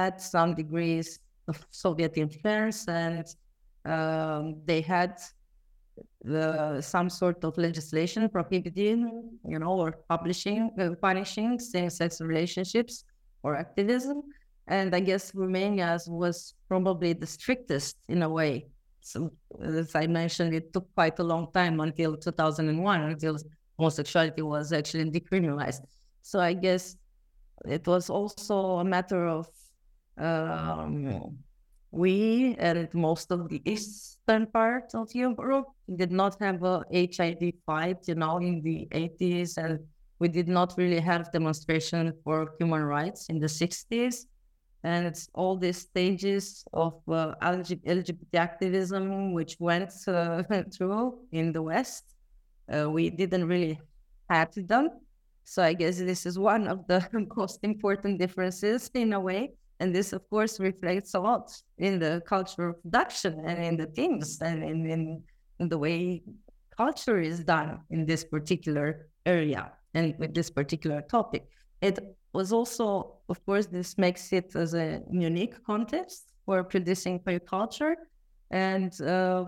had 0.00 0.14
some 0.34 0.50
degrees 0.62 1.08
of 1.50 1.56
Soviet 1.70 2.14
influence, 2.26 2.78
and 3.06 3.24
um, 3.94 4.42
they 4.68 4.80
had 4.94 5.12
the, 6.32 6.80
some 6.94 7.08
sort 7.20 7.40
of 7.48 7.52
legislation 7.56 8.22
prohibiting, 8.28 9.00
you 9.52 9.58
know, 9.62 9.74
or 9.82 9.90
publishing, 10.12 10.60
uh, 10.80 10.90
punishing 11.08 11.50
same-sex 11.58 12.10
relationships 12.20 12.94
or 13.44 13.50
activism. 13.64 14.18
And 14.76 14.88
I 14.98 15.00
guess 15.08 15.24
Romania 15.34 15.90
was 16.22 16.54
probably 16.68 17.12
the 17.22 17.28
strictest 17.38 17.96
in 18.08 18.20
a 18.28 18.30
way. 18.38 18.66
So, 19.00 19.30
as 19.62 19.94
I 20.02 20.06
mentioned, 20.20 20.52
it 20.58 20.72
took 20.74 20.86
quite 20.98 21.16
a 21.20 21.26
long 21.32 21.44
time 21.58 21.78
until 21.78 22.16
2001 22.16 23.02
until 23.02 23.34
homosexuality 23.78 24.42
was 24.42 24.72
actually 24.72 25.10
decriminalized. 25.18 25.82
So 26.22 26.40
I 26.40 26.54
guess 26.54 26.96
it 27.64 27.86
was 27.86 28.10
also 28.10 28.56
a 28.84 28.84
matter 28.84 29.22
of 29.38 29.46
um, 30.18 31.36
we 31.90 32.56
and 32.58 32.92
most 32.92 33.30
of 33.30 33.48
the 33.48 33.62
eastern 33.64 34.46
part 34.46 34.94
of 34.94 35.14
Europe 35.14 35.68
did 35.94 36.12
not 36.12 36.36
have 36.40 36.62
a 36.62 36.84
HIV 36.92 37.54
fight, 37.64 37.98
you 38.06 38.14
know, 38.14 38.38
in 38.38 38.60
the 38.62 38.88
80s, 38.92 39.56
and 39.56 39.80
we 40.18 40.28
did 40.28 40.48
not 40.48 40.74
really 40.76 41.00
have 41.00 41.30
demonstration 41.32 42.12
for 42.24 42.54
human 42.58 42.82
rights 42.82 43.26
in 43.28 43.38
the 43.38 43.46
60s. 43.46 44.26
And 44.82 45.06
it's 45.06 45.28
all 45.34 45.56
these 45.56 45.78
stages 45.78 46.64
of 46.72 46.94
uh, 47.08 47.34
LGBT 47.42 48.16
activism 48.34 49.32
which 49.32 49.56
went 49.58 49.92
uh, 50.06 50.42
through 50.74 51.18
in 51.32 51.52
the 51.52 51.62
West. 51.62 52.04
Uh, 52.72 52.90
we 52.90 53.10
didn't 53.10 53.46
really 53.48 53.80
have 54.30 54.52
them. 54.54 54.90
So 55.44 55.62
I 55.62 55.72
guess 55.72 55.98
this 55.98 56.26
is 56.26 56.38
one 56.38 56.68
of 56.68 56.86
the 56.86 57.04
most 57.36 57.60
important 57.62 58.18
differences 58.18 58.90
in 58.94 59.12
a 59.12 59.20
way 59.20 59.52
and 59.80 59.94
this, 59.94 60.12
of 60.12 60.28
course, 60.30 60.58
reflects 60.58 61.14
a 61.14 61.20
lot 61.20 61.52
in 61.78 61.98
the 61.98 62.22
cultural 62.26 62.72
production 62.74 63.40
and 63.44 63.62
in 63.62 63.76
the 63.76 63.86
themes 63.86 64.40
and 64.40 64.62
in, 64.62 65.22
in, 65.58 65.68
the 65.68 65.78
way 65.78 66.22
culture 66.76 67.18
is 67.18 67.40
done 67.40 67.80
in 67.90 68.06
this 68.06 68.24
particular 68.24 69.08
area 69.24 69.72
and 69.94 70.14
with 70.18 70.34
this 70.34 70.50
particular 70.50 71.02
topic. 71.02 71.48
It 71.80 71.98
was 72.32 72.52
also, 72.52 73.16
of 73.28 73.44
course, 73.44 73.66
this 73.66 73.96
makes 73.98 74.32
it 74.32 74.54
as 74.54 74.74
a 74.74 75.02
unique 75.10 75.62
context 75.64 76.32
for 76.44 76.62
producing 76.64 77.20
culture. 77.46 77.96
And 78.50 78.98
uh, 79.00 79.46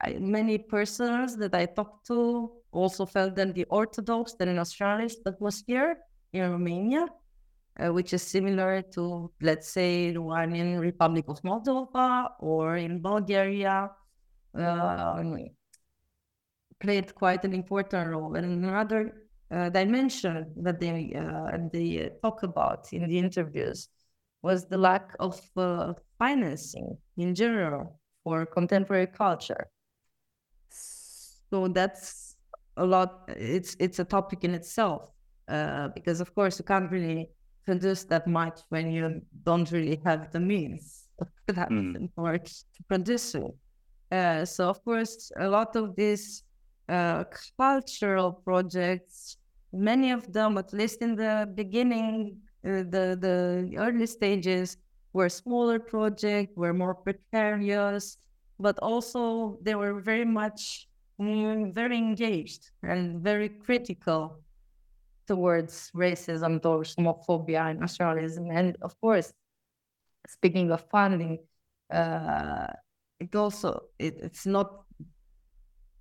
I, 0.00 0.14
many 0.18 0.58
persons 0.58 1.36
that 1.36 1.54
I 1.54 1.66
talked 1.66 2.06
to 2.08 2.50
also 2.72 3.06
felt 3.06 3.36
that 3.36 3.54
the 3.54 3.64
Orthodox, 3.64 4.34
the 4.34 4.46
nationalist 4.46 5.18
atmosphere 5.26 5.98
in 6.32 6.50
Romania 6.50 7.06
uh, 7.80 7.92
which 7.92 8.12
is 8.12 8.22
similar 8.22 8.82
to, 8.94 9.30
let's 9.40 9.68
say, 9.68 10.12
the 10.12 10.20
one 10.20 10.54
in 10.54 10.78
Republic 10.78 11.24
of 11.28 11.40
Moldova 11.42 12.30
or 12.40 12.76
in 12.76 13.00
Bulgaria, 13.00 13.90
uh, 14.58 15.22
played 16.80 17.14
quite 17.14 17.44
an 17.44 17.54
important 17.54 18.08
role. 18.08 18.34
And 18.34 18.64
another 18.64 19.28
uh, 19.50 19.68
dimension 19.70 20.52
that 20.56 20.80
they 20.80 21.14
uh, 21.14 21.58
they 21.72 22.10
talk 22.22 22.42
about 22.42 22.92
in 22.92 23.08
the 23.08 23.18
interviews 23.18 23.88
was 24.42 24.66
the 24.66 24.78
lack 24.78 25.14
of 25.20 25.40
uh, 25.56 25.92
financing 26.18 26.98
in 27.16 27.34
general 27.34 28.00
for 28.24 28.44
contemporary 28.44 29.06
culture. 29.06 29.68
So 30.68 31.68
that's 31.68 32.36
a 32.76 32.84
lot. 32.84 33.24
It's 33.28 33.76
it's 33.78 33.98
a 33.98 34.04
topic 34.04 34.44
in 34.44 34.54
itself 34.54 35.10
uh, 35.48 35.88
because, 35.94 36.20
of 36.20 36.34
course, 36.34 36.58
you 36.58 36.64
can't 36.64 36.90
really 36.90 37.30
produce 37.64 38.04
that 38.04 38.26
much 38.26 38.60
when 38.68 38.90
you 38.90 39.22
don't 39.44 39.70
really 39.70 40.00
have 40.04 40.30
the 40.32 40.40
means 40.40 41.04
that 41.46 41.70
mm. 41.70 42.08
or 42.16 42.38
to 42.38 42.82
produce 42.88 43.34
it. 43.34 43.54
Uh, 44.10 44.44
so 44.44 44.68
of 44.68 44.84
course, 44.84 45.32
a 45.38 45.48
lot 45.48 45.74
of 45.76 45.96
these 45.96 46.42
uh, 46.88 47.24
cultural 47.58 48.32
projects, 48.32 49.36
many 49.72 50.10
of 50.10 50.30
them, 50.32 50.58
at 50.58 50.72
least 50.72 51.00
in 51.00 51.14
the 51.16 51.48
beginning, 51.54 52.36
uh, 52.64 52.84
the 52.94 53.16
the 53.18 53.74
early 53.78 54.06
stages, 54.06 54.76
were 55.12 55.28
smaller 55.28 55.78
projects, 55.78 56.52
were 56.56 56.74
more 56.74 56.94
precarious, 56.94 58.18
but 58.58 58.78
also 58.80 59.58
they 59.62 59.74
were 59.74 60.00
very 60.00 60.24
much 60.24 60.88
mm, 61.20 61.72
very 61.72 61.96
engaged 61.96 62.70
and 62.82 63.20
very 63.20 63.48
critical 63.48 64.38
towards 65.26 65.90
racism, 65.94 66.60
towards 66.60 66.94
homophobia 66.96 67.70
and 67.70 67.80
nationalism. 67.80 68.50
And 68.50 68.76
of 68.82 68.98
course, 69.00 69.32
speaking 70.28 70.70
of 70.70 70.84
funding, 70.90 71.38
uh, 71.92 72.68
it 73.20 73.34
also 73.34 73.82
it, 73.98 74.16
it's 74.22 74.46
not 74.46 74.84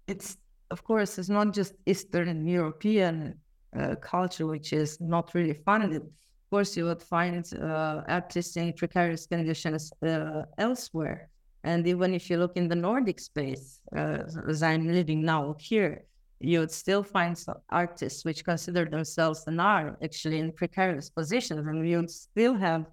it's 0.08 0.38
of 0.72 0.84
course 0.84 1.18
it's 1.18 1.30
not 1.30 1.54
just 1.54 1.74
Eastern 1.86 2.48
European 2.48 3.36
uh, 3.78 3.96
culture 3.96 4.48
which 4.48 4.74
is 4.74 5.00
not 5.00 5.34
really 5.34 5.54
funded. 5.54 6.02
Of 6.02 6.50
course, 6.50 6.76
you 6.76 6.86
would 6.86 7.02
find 7.02 7.46
uh, 7.54 8.02
artists 8.08 8.58
in 8.58 8.74
precarious 8.74 9.26
conditions 9.26 9.92
uh, 10.06 10.44
elsewhere. 10.58 11.30
And 11.64 11.88
even 11.88 12.14
if 12.14 12.30
you 12.30 12.38
look 12.38 12.58
in 12.58 12.68
the 12.68 12.76
Nordic 12.76 13.20
space, 13.20 13.80
uh, 13.96 14.24
as 14.50 14.64
I'm 14.64 14.88
living 14.88 15.22
now 15.24 15.56
here, 15.60 16.04
you 16.44 16.60
would 16.60 16.72
still 16.72 17.04
find 17.04 17.38
some 17.38 17.58
artists 17.70 18.26
which 18.26 18.44
consider 18.44 18.86
themselves 18.86 19.44
and 19.48 19.60
are 19.62 19.98
actually 20.04 20.40
in 20.40 20.52
precarious 20.52 21.10
positions, 21.10 21.68
and 21.68 21.88
you 21.88 21.98
would 21.98 22.10
still 22.10 22.56
have 22.56 22.86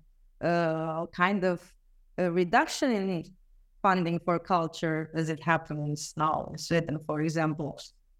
uh, 0.42 1.06
kind 1.06 1.44
of 1.44 1.60
a 2.18 2.30
reduction 2.30 2.92
in 2.92 3.24
funding 3.82 4.18
for 4.24 4.38
culture 4.38 5.10
as 5.14 5.28
it 5.28 5.42
happens 5.42 6.14
now 6.16 6.48
in 6.50 6.58
Sweden, 6.58 6.98
for 7.06 7.20
example, 7.20 7.78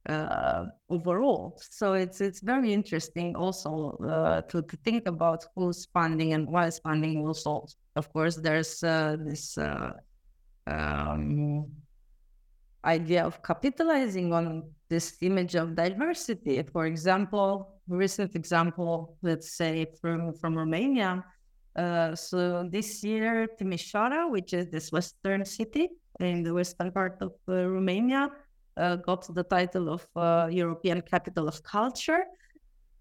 uh, 0.09 0.65
overall. 0.89 1.59
So 1.71 1.95
it's 1.95 2.21
it's 2.21 2.41
very 2.41 2.73
interesting 2.73 3.37
also 3.37 3.99
uh, 4.09 4.43
to, 4.43 4.63
to 4.63 4.77
think 4.85 5.07
about 5.07 5.45
who's 5.55 5.87
funding 5.93 6.33
and 6.33 6.49
why 6.49 6.67
is 6.67 6.79
funding 6.79 7.27
also. 7.27 7.67
Of 7.97 8.13
course, 8.13 8.37
there's 8.37 8.83
uh, 8.83 9.17
this 9.21 9.59
uh, 9.59 9.93
um, 10.67 11.67
idea 12.89 13.23
of 13.25 13.43
capitalizing 13.43 14.33
on 14.33 14.47
this 14.89 15.17
image 15.21 15.55
of 15.55 15.75
diversity. 15.75 16.63
For 16.73 16.87
example, 16.87 17.49
recent 17.89 18.35
example, 18.35 19.17
let's 19.23 19.51
say 19.61 19.75
from 20.01 20.21
from 20.41 20.53
Romania. 20.57 21.25
Uh, 21.77 22.15
so 22.15 22.69
this 22.77 23.05
year, 23.05 23.47
Timișoara, 23.59 24.31
which 24.35 24.53
is 24.53 24.65
this 24.75 24.91
western 24.91 25.45
city 25.45 25.85
in 26.21 26.43
the 26.43 26.53
western 26.53 26.91
part 26.91 27.17
of 27.21 27.33
uh, 27.49 27.53
Romania, 27.77 28.23
uh, 28.77 28.97
got 28.97 29.23
the 29.35 29.45
title 29.45 29.87
of 29.97 30.03
uh, 30.17 30.49
European 30.51 31.01
Capital 31.03 31.47
of 31.47 31.63
Culture. 31.63 32.25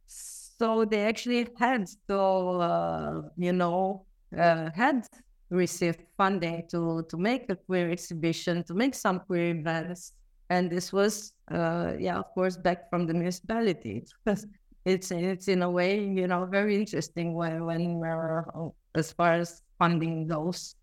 So 0.08 0.86
they 0.86 1.02
actually 1.12 1.48
had 1.58 1.88
to, 2.10 2.20
uh, 2.20 3.22
you 3.38 3.54
know, 3.54 4.06
uh, 4.38 4.70
had 4.76 5.08
received 5.50 6.02
funding 6.18 6.68
to 6.70 7.06
to 7.10 7.18
make 7.18 7.50
a 7.50 7.56
queer 7.56 7.90
exhibition, 7.92 8.64
to 8.64 8.74
make 8.74 8.96
some 8.96 9.20
queer 9.20 9.56
events, 9.56 10.14
and 10.50 10.70
this 10.70 10.94
was, 10.94 11.34
uh, 11.52 11.94
yeah, 12.00 12.18
of 12.18 12.34
course, 12.34 12.58
back 12.58 12.90
from 12.90 13.08
the 13.08 13.14
municipality. 13.14 14.06
it's 14.86 15.12
it's 15.12 15.48
in 15.48 15.62
a 15.62 15.70
way, 15.70 16.00
you 16.00 16.28
know, 16.28 16.46
very 16.46 16.76
interesting 16.76 17.34
when 17.34 17.66
when 17.66 18.00
we're 18.00 18.46
uh, 18.56 18.70
as 18.96 19.12
far 19.12 19.34
as 19.34 19.62
funding 19.78 20.28
goes. 20.28 20.76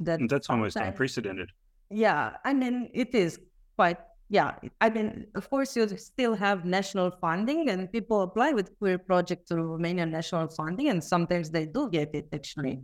That 0.00 0.20
that's 0.28 0.50
almost 0.50 0.76
unprecedented. 0.76 1.50
Yeah, 1.90 2.36
I 2.44 2.54
mean, 2.54 2.90
it 2.94 3.14
is 3.14 3.38
quite. 3.76 3.98
Yeah, 4.28 4.56
I 4.80 4.88
mean, 4.88 5.26
of 5.34 5.50
course, 5.50 5.76
you 5.76 5.86
still 5.98 6.34
have 6.34 6.64
national 6.64 7.10
funding, 7.20 7.68
and 7.68 7.92
people 7.92 8.22
apply 8.22 8.52
with 8.52 8.72
queer 8.78 8.96
project 8.96 9.48
to 9.48 9.56
Romanian 9.56 10.10
national 10.10 10.48
funding, 10.48 10.88
and 10.88 11.04
sometimes 11.04 11.50
they 11.50 11.66
do 11.66 11.90
get 11.90 12.14
it 12.14 12.28
actually. 12.32 12.80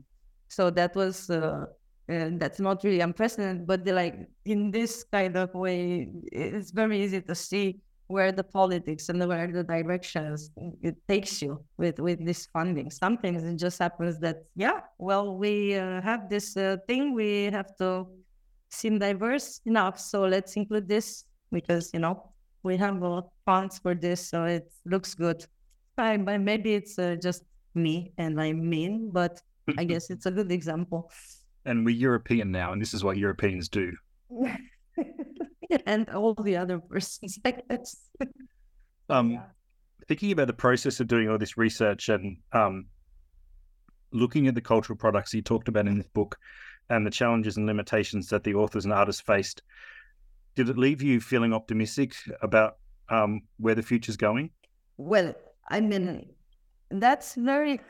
So 0.49 0.71
that 0.71 0.95
was 0.95 1.31
uh, 1.31 1.67
uh, 2.11 2.31
that's 2.39 2.59
not 2.59 2.83
really 2.85 3.01
unprecedented, 3.01 3.67
but 3.67 3.87
like 3.87 4.17
in 4.45 4.71
this 4.71 5.05
kind 5.13 5.37
of 5.37 5.55
way, 5.55 6.09
it's 6.33 6.71
very 6.71 7.03
easy 7.03 7.21
to 7.21 7.35
see 7.35 7.81
where 8.07 8.33
the 8.33 8.43
politics 8.43 9.11
and 9.11 9.27
where 9.29 9.47
the 9.53 9.63
directions 9.63 10.51
it 10.83 10.97
takes 11.07 11.43
you 11.43 11.63
with 11.77 12.01
with 12.01 12.25
this 12.25 12.47
funding. 12.47 12.91
Sometimes 12.91 13.45
it 13.45 13.57
just 13.57 13.79
happens 13.79 14.19
that 14.21 14.37
yeah, 14.57 14.81
well, 14.99 15.37
we 15.37 15.75
uh, 15.77 16.01
have 16.01 16.31
this 16.31 16.57
uh, 16.57 16.79
thing, 16.89 17.13
we 17.15 17.45
have 17.45 17.77
to 17.77 18.07
seem 18.71 18.99
diverse 18.99 19.61
enough, 19.67 19.99
so 20.01 20.23
let's 20.23 20.57
include 20.57 20.89
this 20.89 21.25
because 21.53 21.91
you 21.93 22.01
know 22.01 22.33
we 22.63 22.77
have 22.77 23.01
a 23.03 23.09
lot 23.09 23.25
of 23.25 23.31
funds 23.45 23.79
for 23.79 23.95
this, 23.95 24.29
so 24.29 24.45
it 24.45 24.73
looks 24.87 25.15
good. 25.15 25.45
But 25.97 26.21
maybe 26.41 26.75
it's 26.75 26.99
uh, 26.99 27.17
just 27.21 27.43
me 27.75 28.13
and 28.17 28.41
I 28.41 28.53
mean, 28.53 29.11
but 29.13 29.43
I 29.77 29.85
guess 29.85 30.11
it's 30.11 30.27
a 30.27 30.31
good 30.31 30.51
example. 30.51 31.11
And 31.65 31.85
we're 31.85 31.97
European 31.97 32.51
now, 32.51 32.73
and 32.73 32.81
this 32.81 32.95
is 32.95 33.05
what 33.05 33.17
Europeans 33.19 33.69
do. 33.69 33.93
and 35.87 36.09
all 36.11 36.35
the 36.35 36.57
other 36.57 36.79
persons, 36.79 37.39
I 37.45 37.55
guess. 37.69 37.97
Um, 39.11 39.33
yeah. 39.33 39.43
Thinking 40.07 40.33
about 40.33 40.47
the 40.47 40.55
process 40.55 41.01
of 41.01 41.09
doing 41.09 41.29
all 41.29 41.39
this 41.39 41.59
research 41.59 42.09
and 42.09 42.39
um, 42.53 42.87
looking 44.13 44.47
at 44.47 44.55
the 44.55 44.61
cultural 44.61 44.97
products 44.97 45.35
you 45.35 45.43
talked 45.43 45.69
about 45.69 45.87
in 45.87 45.99
this 45.99 46.07
book 46.09 46.39
and 46.91 47.07
the 47.07 47.11
challenges 47.11 47.57
and 47.57 47.67
limitations 47.67 48.29
that 48.29 48.45
the 48.45 48.55
authors 48.55 48.85
and 48.85 48.95
artists 48.95 49.21
faced, 49.21 49.63
did 50.55 50.69
it 50.69 50.79
leave 50.79 51.03
you 51.03 51.21
feeling 51.21 51.53
optimistic 51.53 52.15
about 52.43 52.77
um, 53.11 53.43
where 53.59 53.75
the 53.75 53.83
future's 53.83 54.17
going? 54.17 54.51
Well, 54.97 55.35
I 55.69 55.81
mean, 55.81 56.31
that's 56.91 57.35
very 57.35 57.81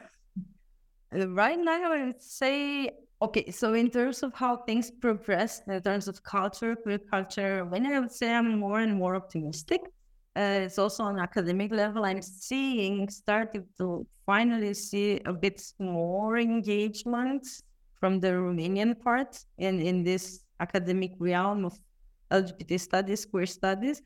right 1.12 1.58
now, 1.58 1.92
I 1.92 2.06
would 2.06 2.22
say, 2.22 2.90
okay, 3.20 3.50
so 3.50 3.74
in 3.74 3.90
terms 3.90 4.22
of 4.22 4.32
how 4.34 4.58
things 4.58 4.90
progress, 4.90 5.62
in 5.66 5.82
terms 5.82 6.08
of 6.08 6.22
culture, 6.22 6.76
queer 6.76 6.98
culture, 6.98 7.64
when 7.64 7.86
I 7.86 8.00
would 8.00 8.12
say 8.12 8.32
I'm 8.32 8.58
more 8.58 8.80
and 8.80 8.94
more 8.94 9.16
optimistic. 9.16 9.80
Uh, 10.36 10.66
it's 10.66 10.78
also 10.78 11.02
on 11.02 11.18
academic 11.18 11.72
level. 11.72 12.04
I'm 12.04 12.22
seeing, 12.22 13.08
starting 13.08 13.64
to 13.78 14.06
finally 14.24 14.72
see 14.74 15.20
a 15.24 15.32
bit 15.32 15.60
more 15.80 16.38
engagement 16.38 17.44
from 17.98 18.20
the 18.20 18.28
Romanian 18.28 19.00
part 19.00 19.36
in, 19.56 19.80
in 19.80 20.04
this 20.04 20.44
academic 20.60 21.12
realm 21.18 21.64
of 21.64 21.76
LGBT 22.30 22.78
studies, 22.78 23.24
queer 23.24 23.46
studies. 23.46 24.00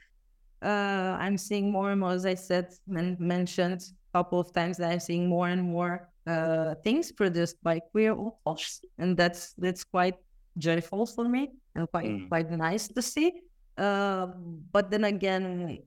Uh, 0.63 1.17
I'm 1.19 1.37
seeing 1.37 1.71
more 1.71 1.91
and 1.91 2.01
more, 2.01 2.13
as 2.13 2.25
I 2.25 2.35
said, 2.35 2.73
men- 2.87 3.17
mentioned 3.19 3.83
a 4.15 4.19
couple 4.19 4.41
of 4.41 4.53
times, 4.53 4.79
that 4.79 4.93
I'm 4.93 5.01
seeing 5.01 5.29
more 5.29 5.49
and 5.49 5.63
more 5.63 6.09
uh, 6.27 6.75
things 6.85 7.11
produced 7.13 7.63
by 7.63 7.81
queer 7.81 8.15
authors, 8.15 8.81
and 8.99 9.17
that's 9.17 9.55
that's 9.59 9.85
quite 9.85 10.17
joyful 10.59 11.07
for 11.07 11.29
me 11.29 11.51
and 11.75 11.91
quite 11.91 12.11
mm. 12.11 12.29
quite 12.29 12.51
nice 12.51 12.89
to 12.89 13.03
see. 13.03 13.43
Uh, 13.77 14.27
but 14.73 14.91
then 14.91 15.05
again, 15.05 15.79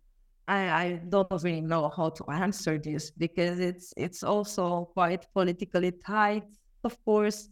I, 0.47 0.69
I 0.69 1.01
don't 1.07 1.31
really 1.43 1.61
know 1.61 1.89
how 1.95 2.09
to 2.09 2.23
answer 2.31 2.77
this 2.77 3.11
because 3.11 3.59
it's 3.59 3.93
it's 3.95 4.23
also 4.23 4.91
quite 4.93 5.25
politically 5.33 5.91
tight, 5.91 6.47
of 6.83 6.97
course. 7.05 7.49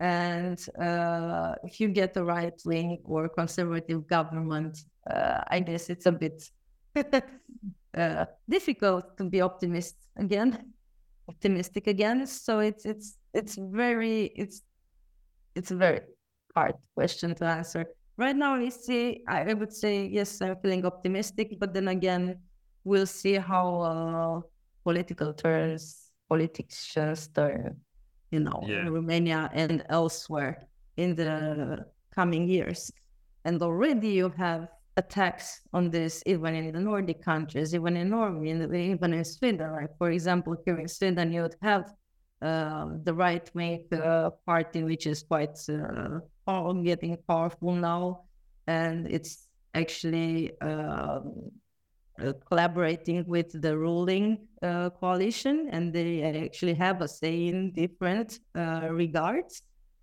And 0.00 0.58
uh, 0.80 1.54
if 1.62 1.78
you 1.80 1.88
get 1.88 2.16
a 2.16 2.24
right 2.24 2.60
wing 2.64 2.98
or 3.04 3.28
conservative 3.28 4.06
government, 4.08 4.78
uh, 5.08 5.42
I 5.46 5.60
guess 5.60 5.90
it's 5.90 6.06
a 6.06 6.12
bit 6.12 6.50
uh, 7.94 8.24
difficult 8.48 9.16
to 9.18 9.24
be 9.24 9.40
optimist 9.40 9.96
again 10.16 10.72
optimistic 11.28 11.86
again. 11.86 12.26
So 12.26 12.60
it's 12.60 12.84
it's 12.84 13.18
it's 13.34 13.56
very 13.56 14.32
it's 14.36 14.62
it's 15.54 15.70
a 15.70 15.76
very 15.76 16.00
hard 16.54 16.74
question 16.94 17.34
to 17.36 17.44
answer. 17.44 17.86
Right 18.16 18.36
now, 18.36 18.58
we 18.58 18.70
see. 18.70 19.22
I 19.26 19.54
would 19.54 19.72
say 19.72 20.06
yes, 20.06 20.40
I'm 20.42 20.56
feeling 20.56 20.84
optimistic, 20.84 21.58
but 21.58 21.72
then 21.72 21.88
again, 21.88 22.38
we'll 22.84 23.06
see 23.06 23.34
how 23.34 23.80
uh, 23.80 24.40
political 24.84 25.32
turns, 25.32 26.10
politicians 26.28 27.28
turn, 27.28 27.80
you 28.30 28.40
know, 28.40 28.62
yeah. 28.66 28.80
in 28.80 28.92
Romania 28.92 29.50
and 29.52 29.84
elsewhere 29.88 30.68
in 30.96 31.14
the 31.14 31.86
coming 32.14 32.46
years. 32.48 32.92
And 33.44 33.60
already 33.62 34.10
you 34.10 34.28
have 34.36 34.68
attacks 34.96 35.62
on 35.72 35.90
this 35.90 36.22
even 36.26 36.54
in 36.54 36.72
the 36.72 36.80
Nordic 36.80 37.22
countries, 37.22 37.74
even 37.74 37.96
in 37.96 38.10
Norway, 38.10 38.90
even 38.90 39.14
in 39.14 39.24
Sweden. 39.24 39.68
Right? 39.70 39.88
For 39.98 40.10
example, 40.10 40.56
here 40.64 40.78
in 40.78 40.88
Sweden, 40.88 41.32
you 41.32 41.42
would 41.42 41.56
have 41.62 41.92
uh, 42.42 42.86
the 43.04 43.14
right 43.14 43.50
wing 43.54 43.86
uh, 43.92 44.30
party, 44.46 44.82
which 44.82 45.06
is 45.06 45.22
quite 45.22 45.58
uh, 45.68 46.72
getting 46.82 47.16
powerful 47.28 47.72
now, 47.72 48.24
and 48.66 49.06
it's 49.06 49.46
actually 49.74 50.50
um, 50.60 51.50
uh, 52.20 52.32
collaborating 52.46 53.24
with 53.26 53.62
the 53.62 53.76
ruling 53.76 54.46
uh, 54.62 54.90
coalition, 54.90 55.68
and 55.70 55.92
they 55.92 56.22
actually 56.44 56.74
have 56.74 57.00
a 57.00 57.08
say 57.08 57.46
in 57.46 57.72
different 57.72 58.40
uh, 58.58 58.88
regards, 58.90 59.62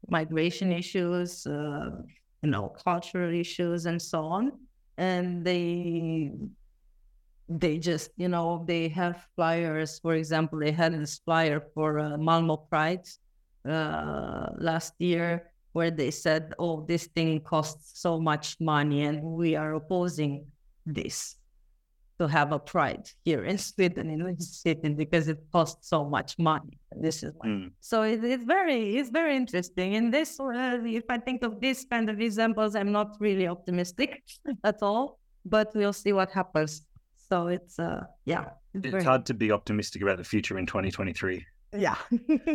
migration 0.09 0.71
issues, 0.71 1.45
you 1.45 2.49
know, 2.49 2.73
cultural 2.83 3.33
issues, 3.33 3.85
and 3.85 4.01
so 4.01 4.23
on 4.23 4.51
and 4.99 5.45
they 5.47 6.31
they 7.47 7.79
just 7.79 8.11
you 8.17 8.27
know 8.27 8.63
they 8.67 8.89
have 8.89 9.25
flyers. 9.35 9.97
For 9.99 10.13
example 10.13 10.59
they 10.59 10.71
had 10.71 10.93
this 10.93 11.19
flyer 11.23 11.63
for 11.73 11.99
uh, 11.99 12.17
malmo 12.17 12.57
pride 12.57 13.07
uh, 13.67 14.51
last 14.59 14.93
year 14.99 15.49
where 15.71 15.89
they 15.89 16.11
said 16.11 16.53
oh 16.59 16.85
this 16.85 17.07
thing 17.07 17.39
costs 17.39 18.01
so 18.01 18.19
much 18.19 18.59
money 18.59 19.03
and 19.07 19.23
we 19.23 19.55
are 19.55 19.73
opposing 19.75 20.45
this 20.85 21.38
to 22.19 22.27
have 22.27 22.51
a 22.51 22.59
pride 22.59 23.09
here 23.23 23.45
in 23.45 23.57
Sweden 23.57 24.09
in 24.09 24.35
this 24.35 24.61
city 24.61 24.89
because 24.89 25.29
it 25.29 25.39
costs 25.53 25.87
so 25.87 26.03
much 26.03 26.37
money. 26.37 26.77
This 26.91 27.23
is 27.23 27.33
mm. 27.45 27.71
so 27.79 28.03
it, 28.03 28.23
it's 28.23 28.43
very 28.43 28.97
it's 28.97 29.09
very 29.09 29.35
interesting. 29.37 29.95
And 29.95 30.13
this, 30.13 30.39
uh, 30.39 30.79
if 30.83 31.05
I 31.09 31.17
think 31.17 31.43
of 31.43 31.61
this 31.61 31.85
kind 31.89 32.09
of 32.09 32.19
examples, 32.19 32.75
I'm 32.75 32.91
not 32.91 33.15
really 33.19 33.47
optimistic 33.47 34.21
at 34.63 34.83
all. 34.83 35.19
But 35.45 35.71
we'll 35.73 35.93
see 35.93 36.11
what 36.11 36.29
happens. 36.31 36.85
So 37.29 37.47
it's 37.47 37.79
uh 37.79 38.03
yeah. 38.25 38.45
It's, 38.73 38.85
it's 38.85 38.91
very... 38.91 39.03
hard 39.03 39.25
to 39.27 39.33
be 39.33 39.51
optimistic 39.51 40.01
about 40.01 40.17
the 40.17 40.23
future 40.25 40.59
in 40.59 40.65
2023. 40.65 41.45
Yeah, 41.77 41.95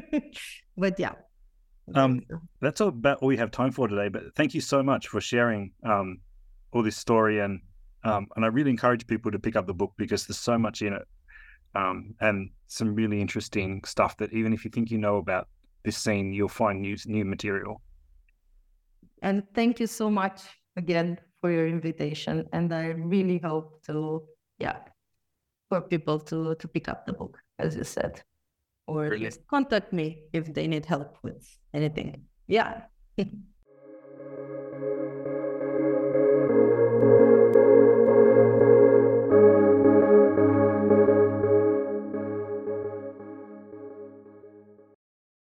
but 0.76 0.98
yeah. 0.98 1.12
Um, 1.94 2.22
that's 2.60 2.80
all 2.80 2.88
about 2.88 3.18
all 3.18 3.28
we 3.28 3.36
have 3.36 3.50
time 3.50 3.70
for 3.70 3.88
today. 3.88 4.08
But 4.08 4.34
thank 4.36 4.54
you 4.54 4.60
so 4.60 4.82
much 4.82 5.08
for 5.08 5.20
sharing 5.22 5.72
um 5.84 6.18
all 6.72 6.82
this 6.82 6.96
story 6.98 7.40
and 7.40 7.60
Um, 8.04 8.26
and 8.36 8.44
I 8.44 8.48
really 8.48 8.70
encourage 8.70 9.06
people 9.06 9.32
to 9.32 9.38
pick 9.38 9.56
up 9.56 9.66
the 9.66 9.74
book 9.74 9.92
because 9.96 10.26
there's 10.26 10.38
so 10.38 10.58
much 10.58 10.82
in 10.82 10.92
it 10.92 11.06
um, 11.74 12.14
and 12.20 12.50
some 12.66 12.94
really 12.94 13.20
interesting 13.20 13.82
stuff 13.84 14.16
that 14.18 14.32
even 14.32 14.52
if 14.52 14.64
you 14.64 14.70
think 14.70 14.90
you 14.90 14.98
know 14.98 15.16
about 15.16 15.48
this 15.84 15.96
scene, 15.96 16.32
you'll 16.32 16.48
find 16.48 16.80
new 16.80 16.96
new 17.06 17.24
material. 17.24 17.82
And 19.22 19.42
thank 19.54 19.80
you 19.80 19.86
so 19.86 20.10
much 20.10 20.42
again 20.76 21.18
for 21.40 21.50
your 21.50 21.66
invitation. 21.66 22.46
And 22.52 22.72
I 22.72 22.86
really 22.88 23.38
hope 23.38 23.82
to, 23.86 24.22
yeah, 24.58 24.78
for 25.68 25.80
people 25.80 26.18
to 26.20 26.54
to 26.54 26.68
pick 26.68 26.88
up 26.88 27.06
the 27.06 27.12
book, 27.12 27.38
as 27.58 27.76
you 27.76 27.84
said, 27.84 28.22
or 28.86 29.08
Brilliant. 29.08 29.34
just 29.34 29.46
contact 29.48 29.92
me 29.92 30.22
if 30.32 30.52
they 30.52 30.66
need 30.66 30.86
help 30.86 31.18
with 31.22 31.44
anything. 31.72 32.24
Yeah. 32.46 32.82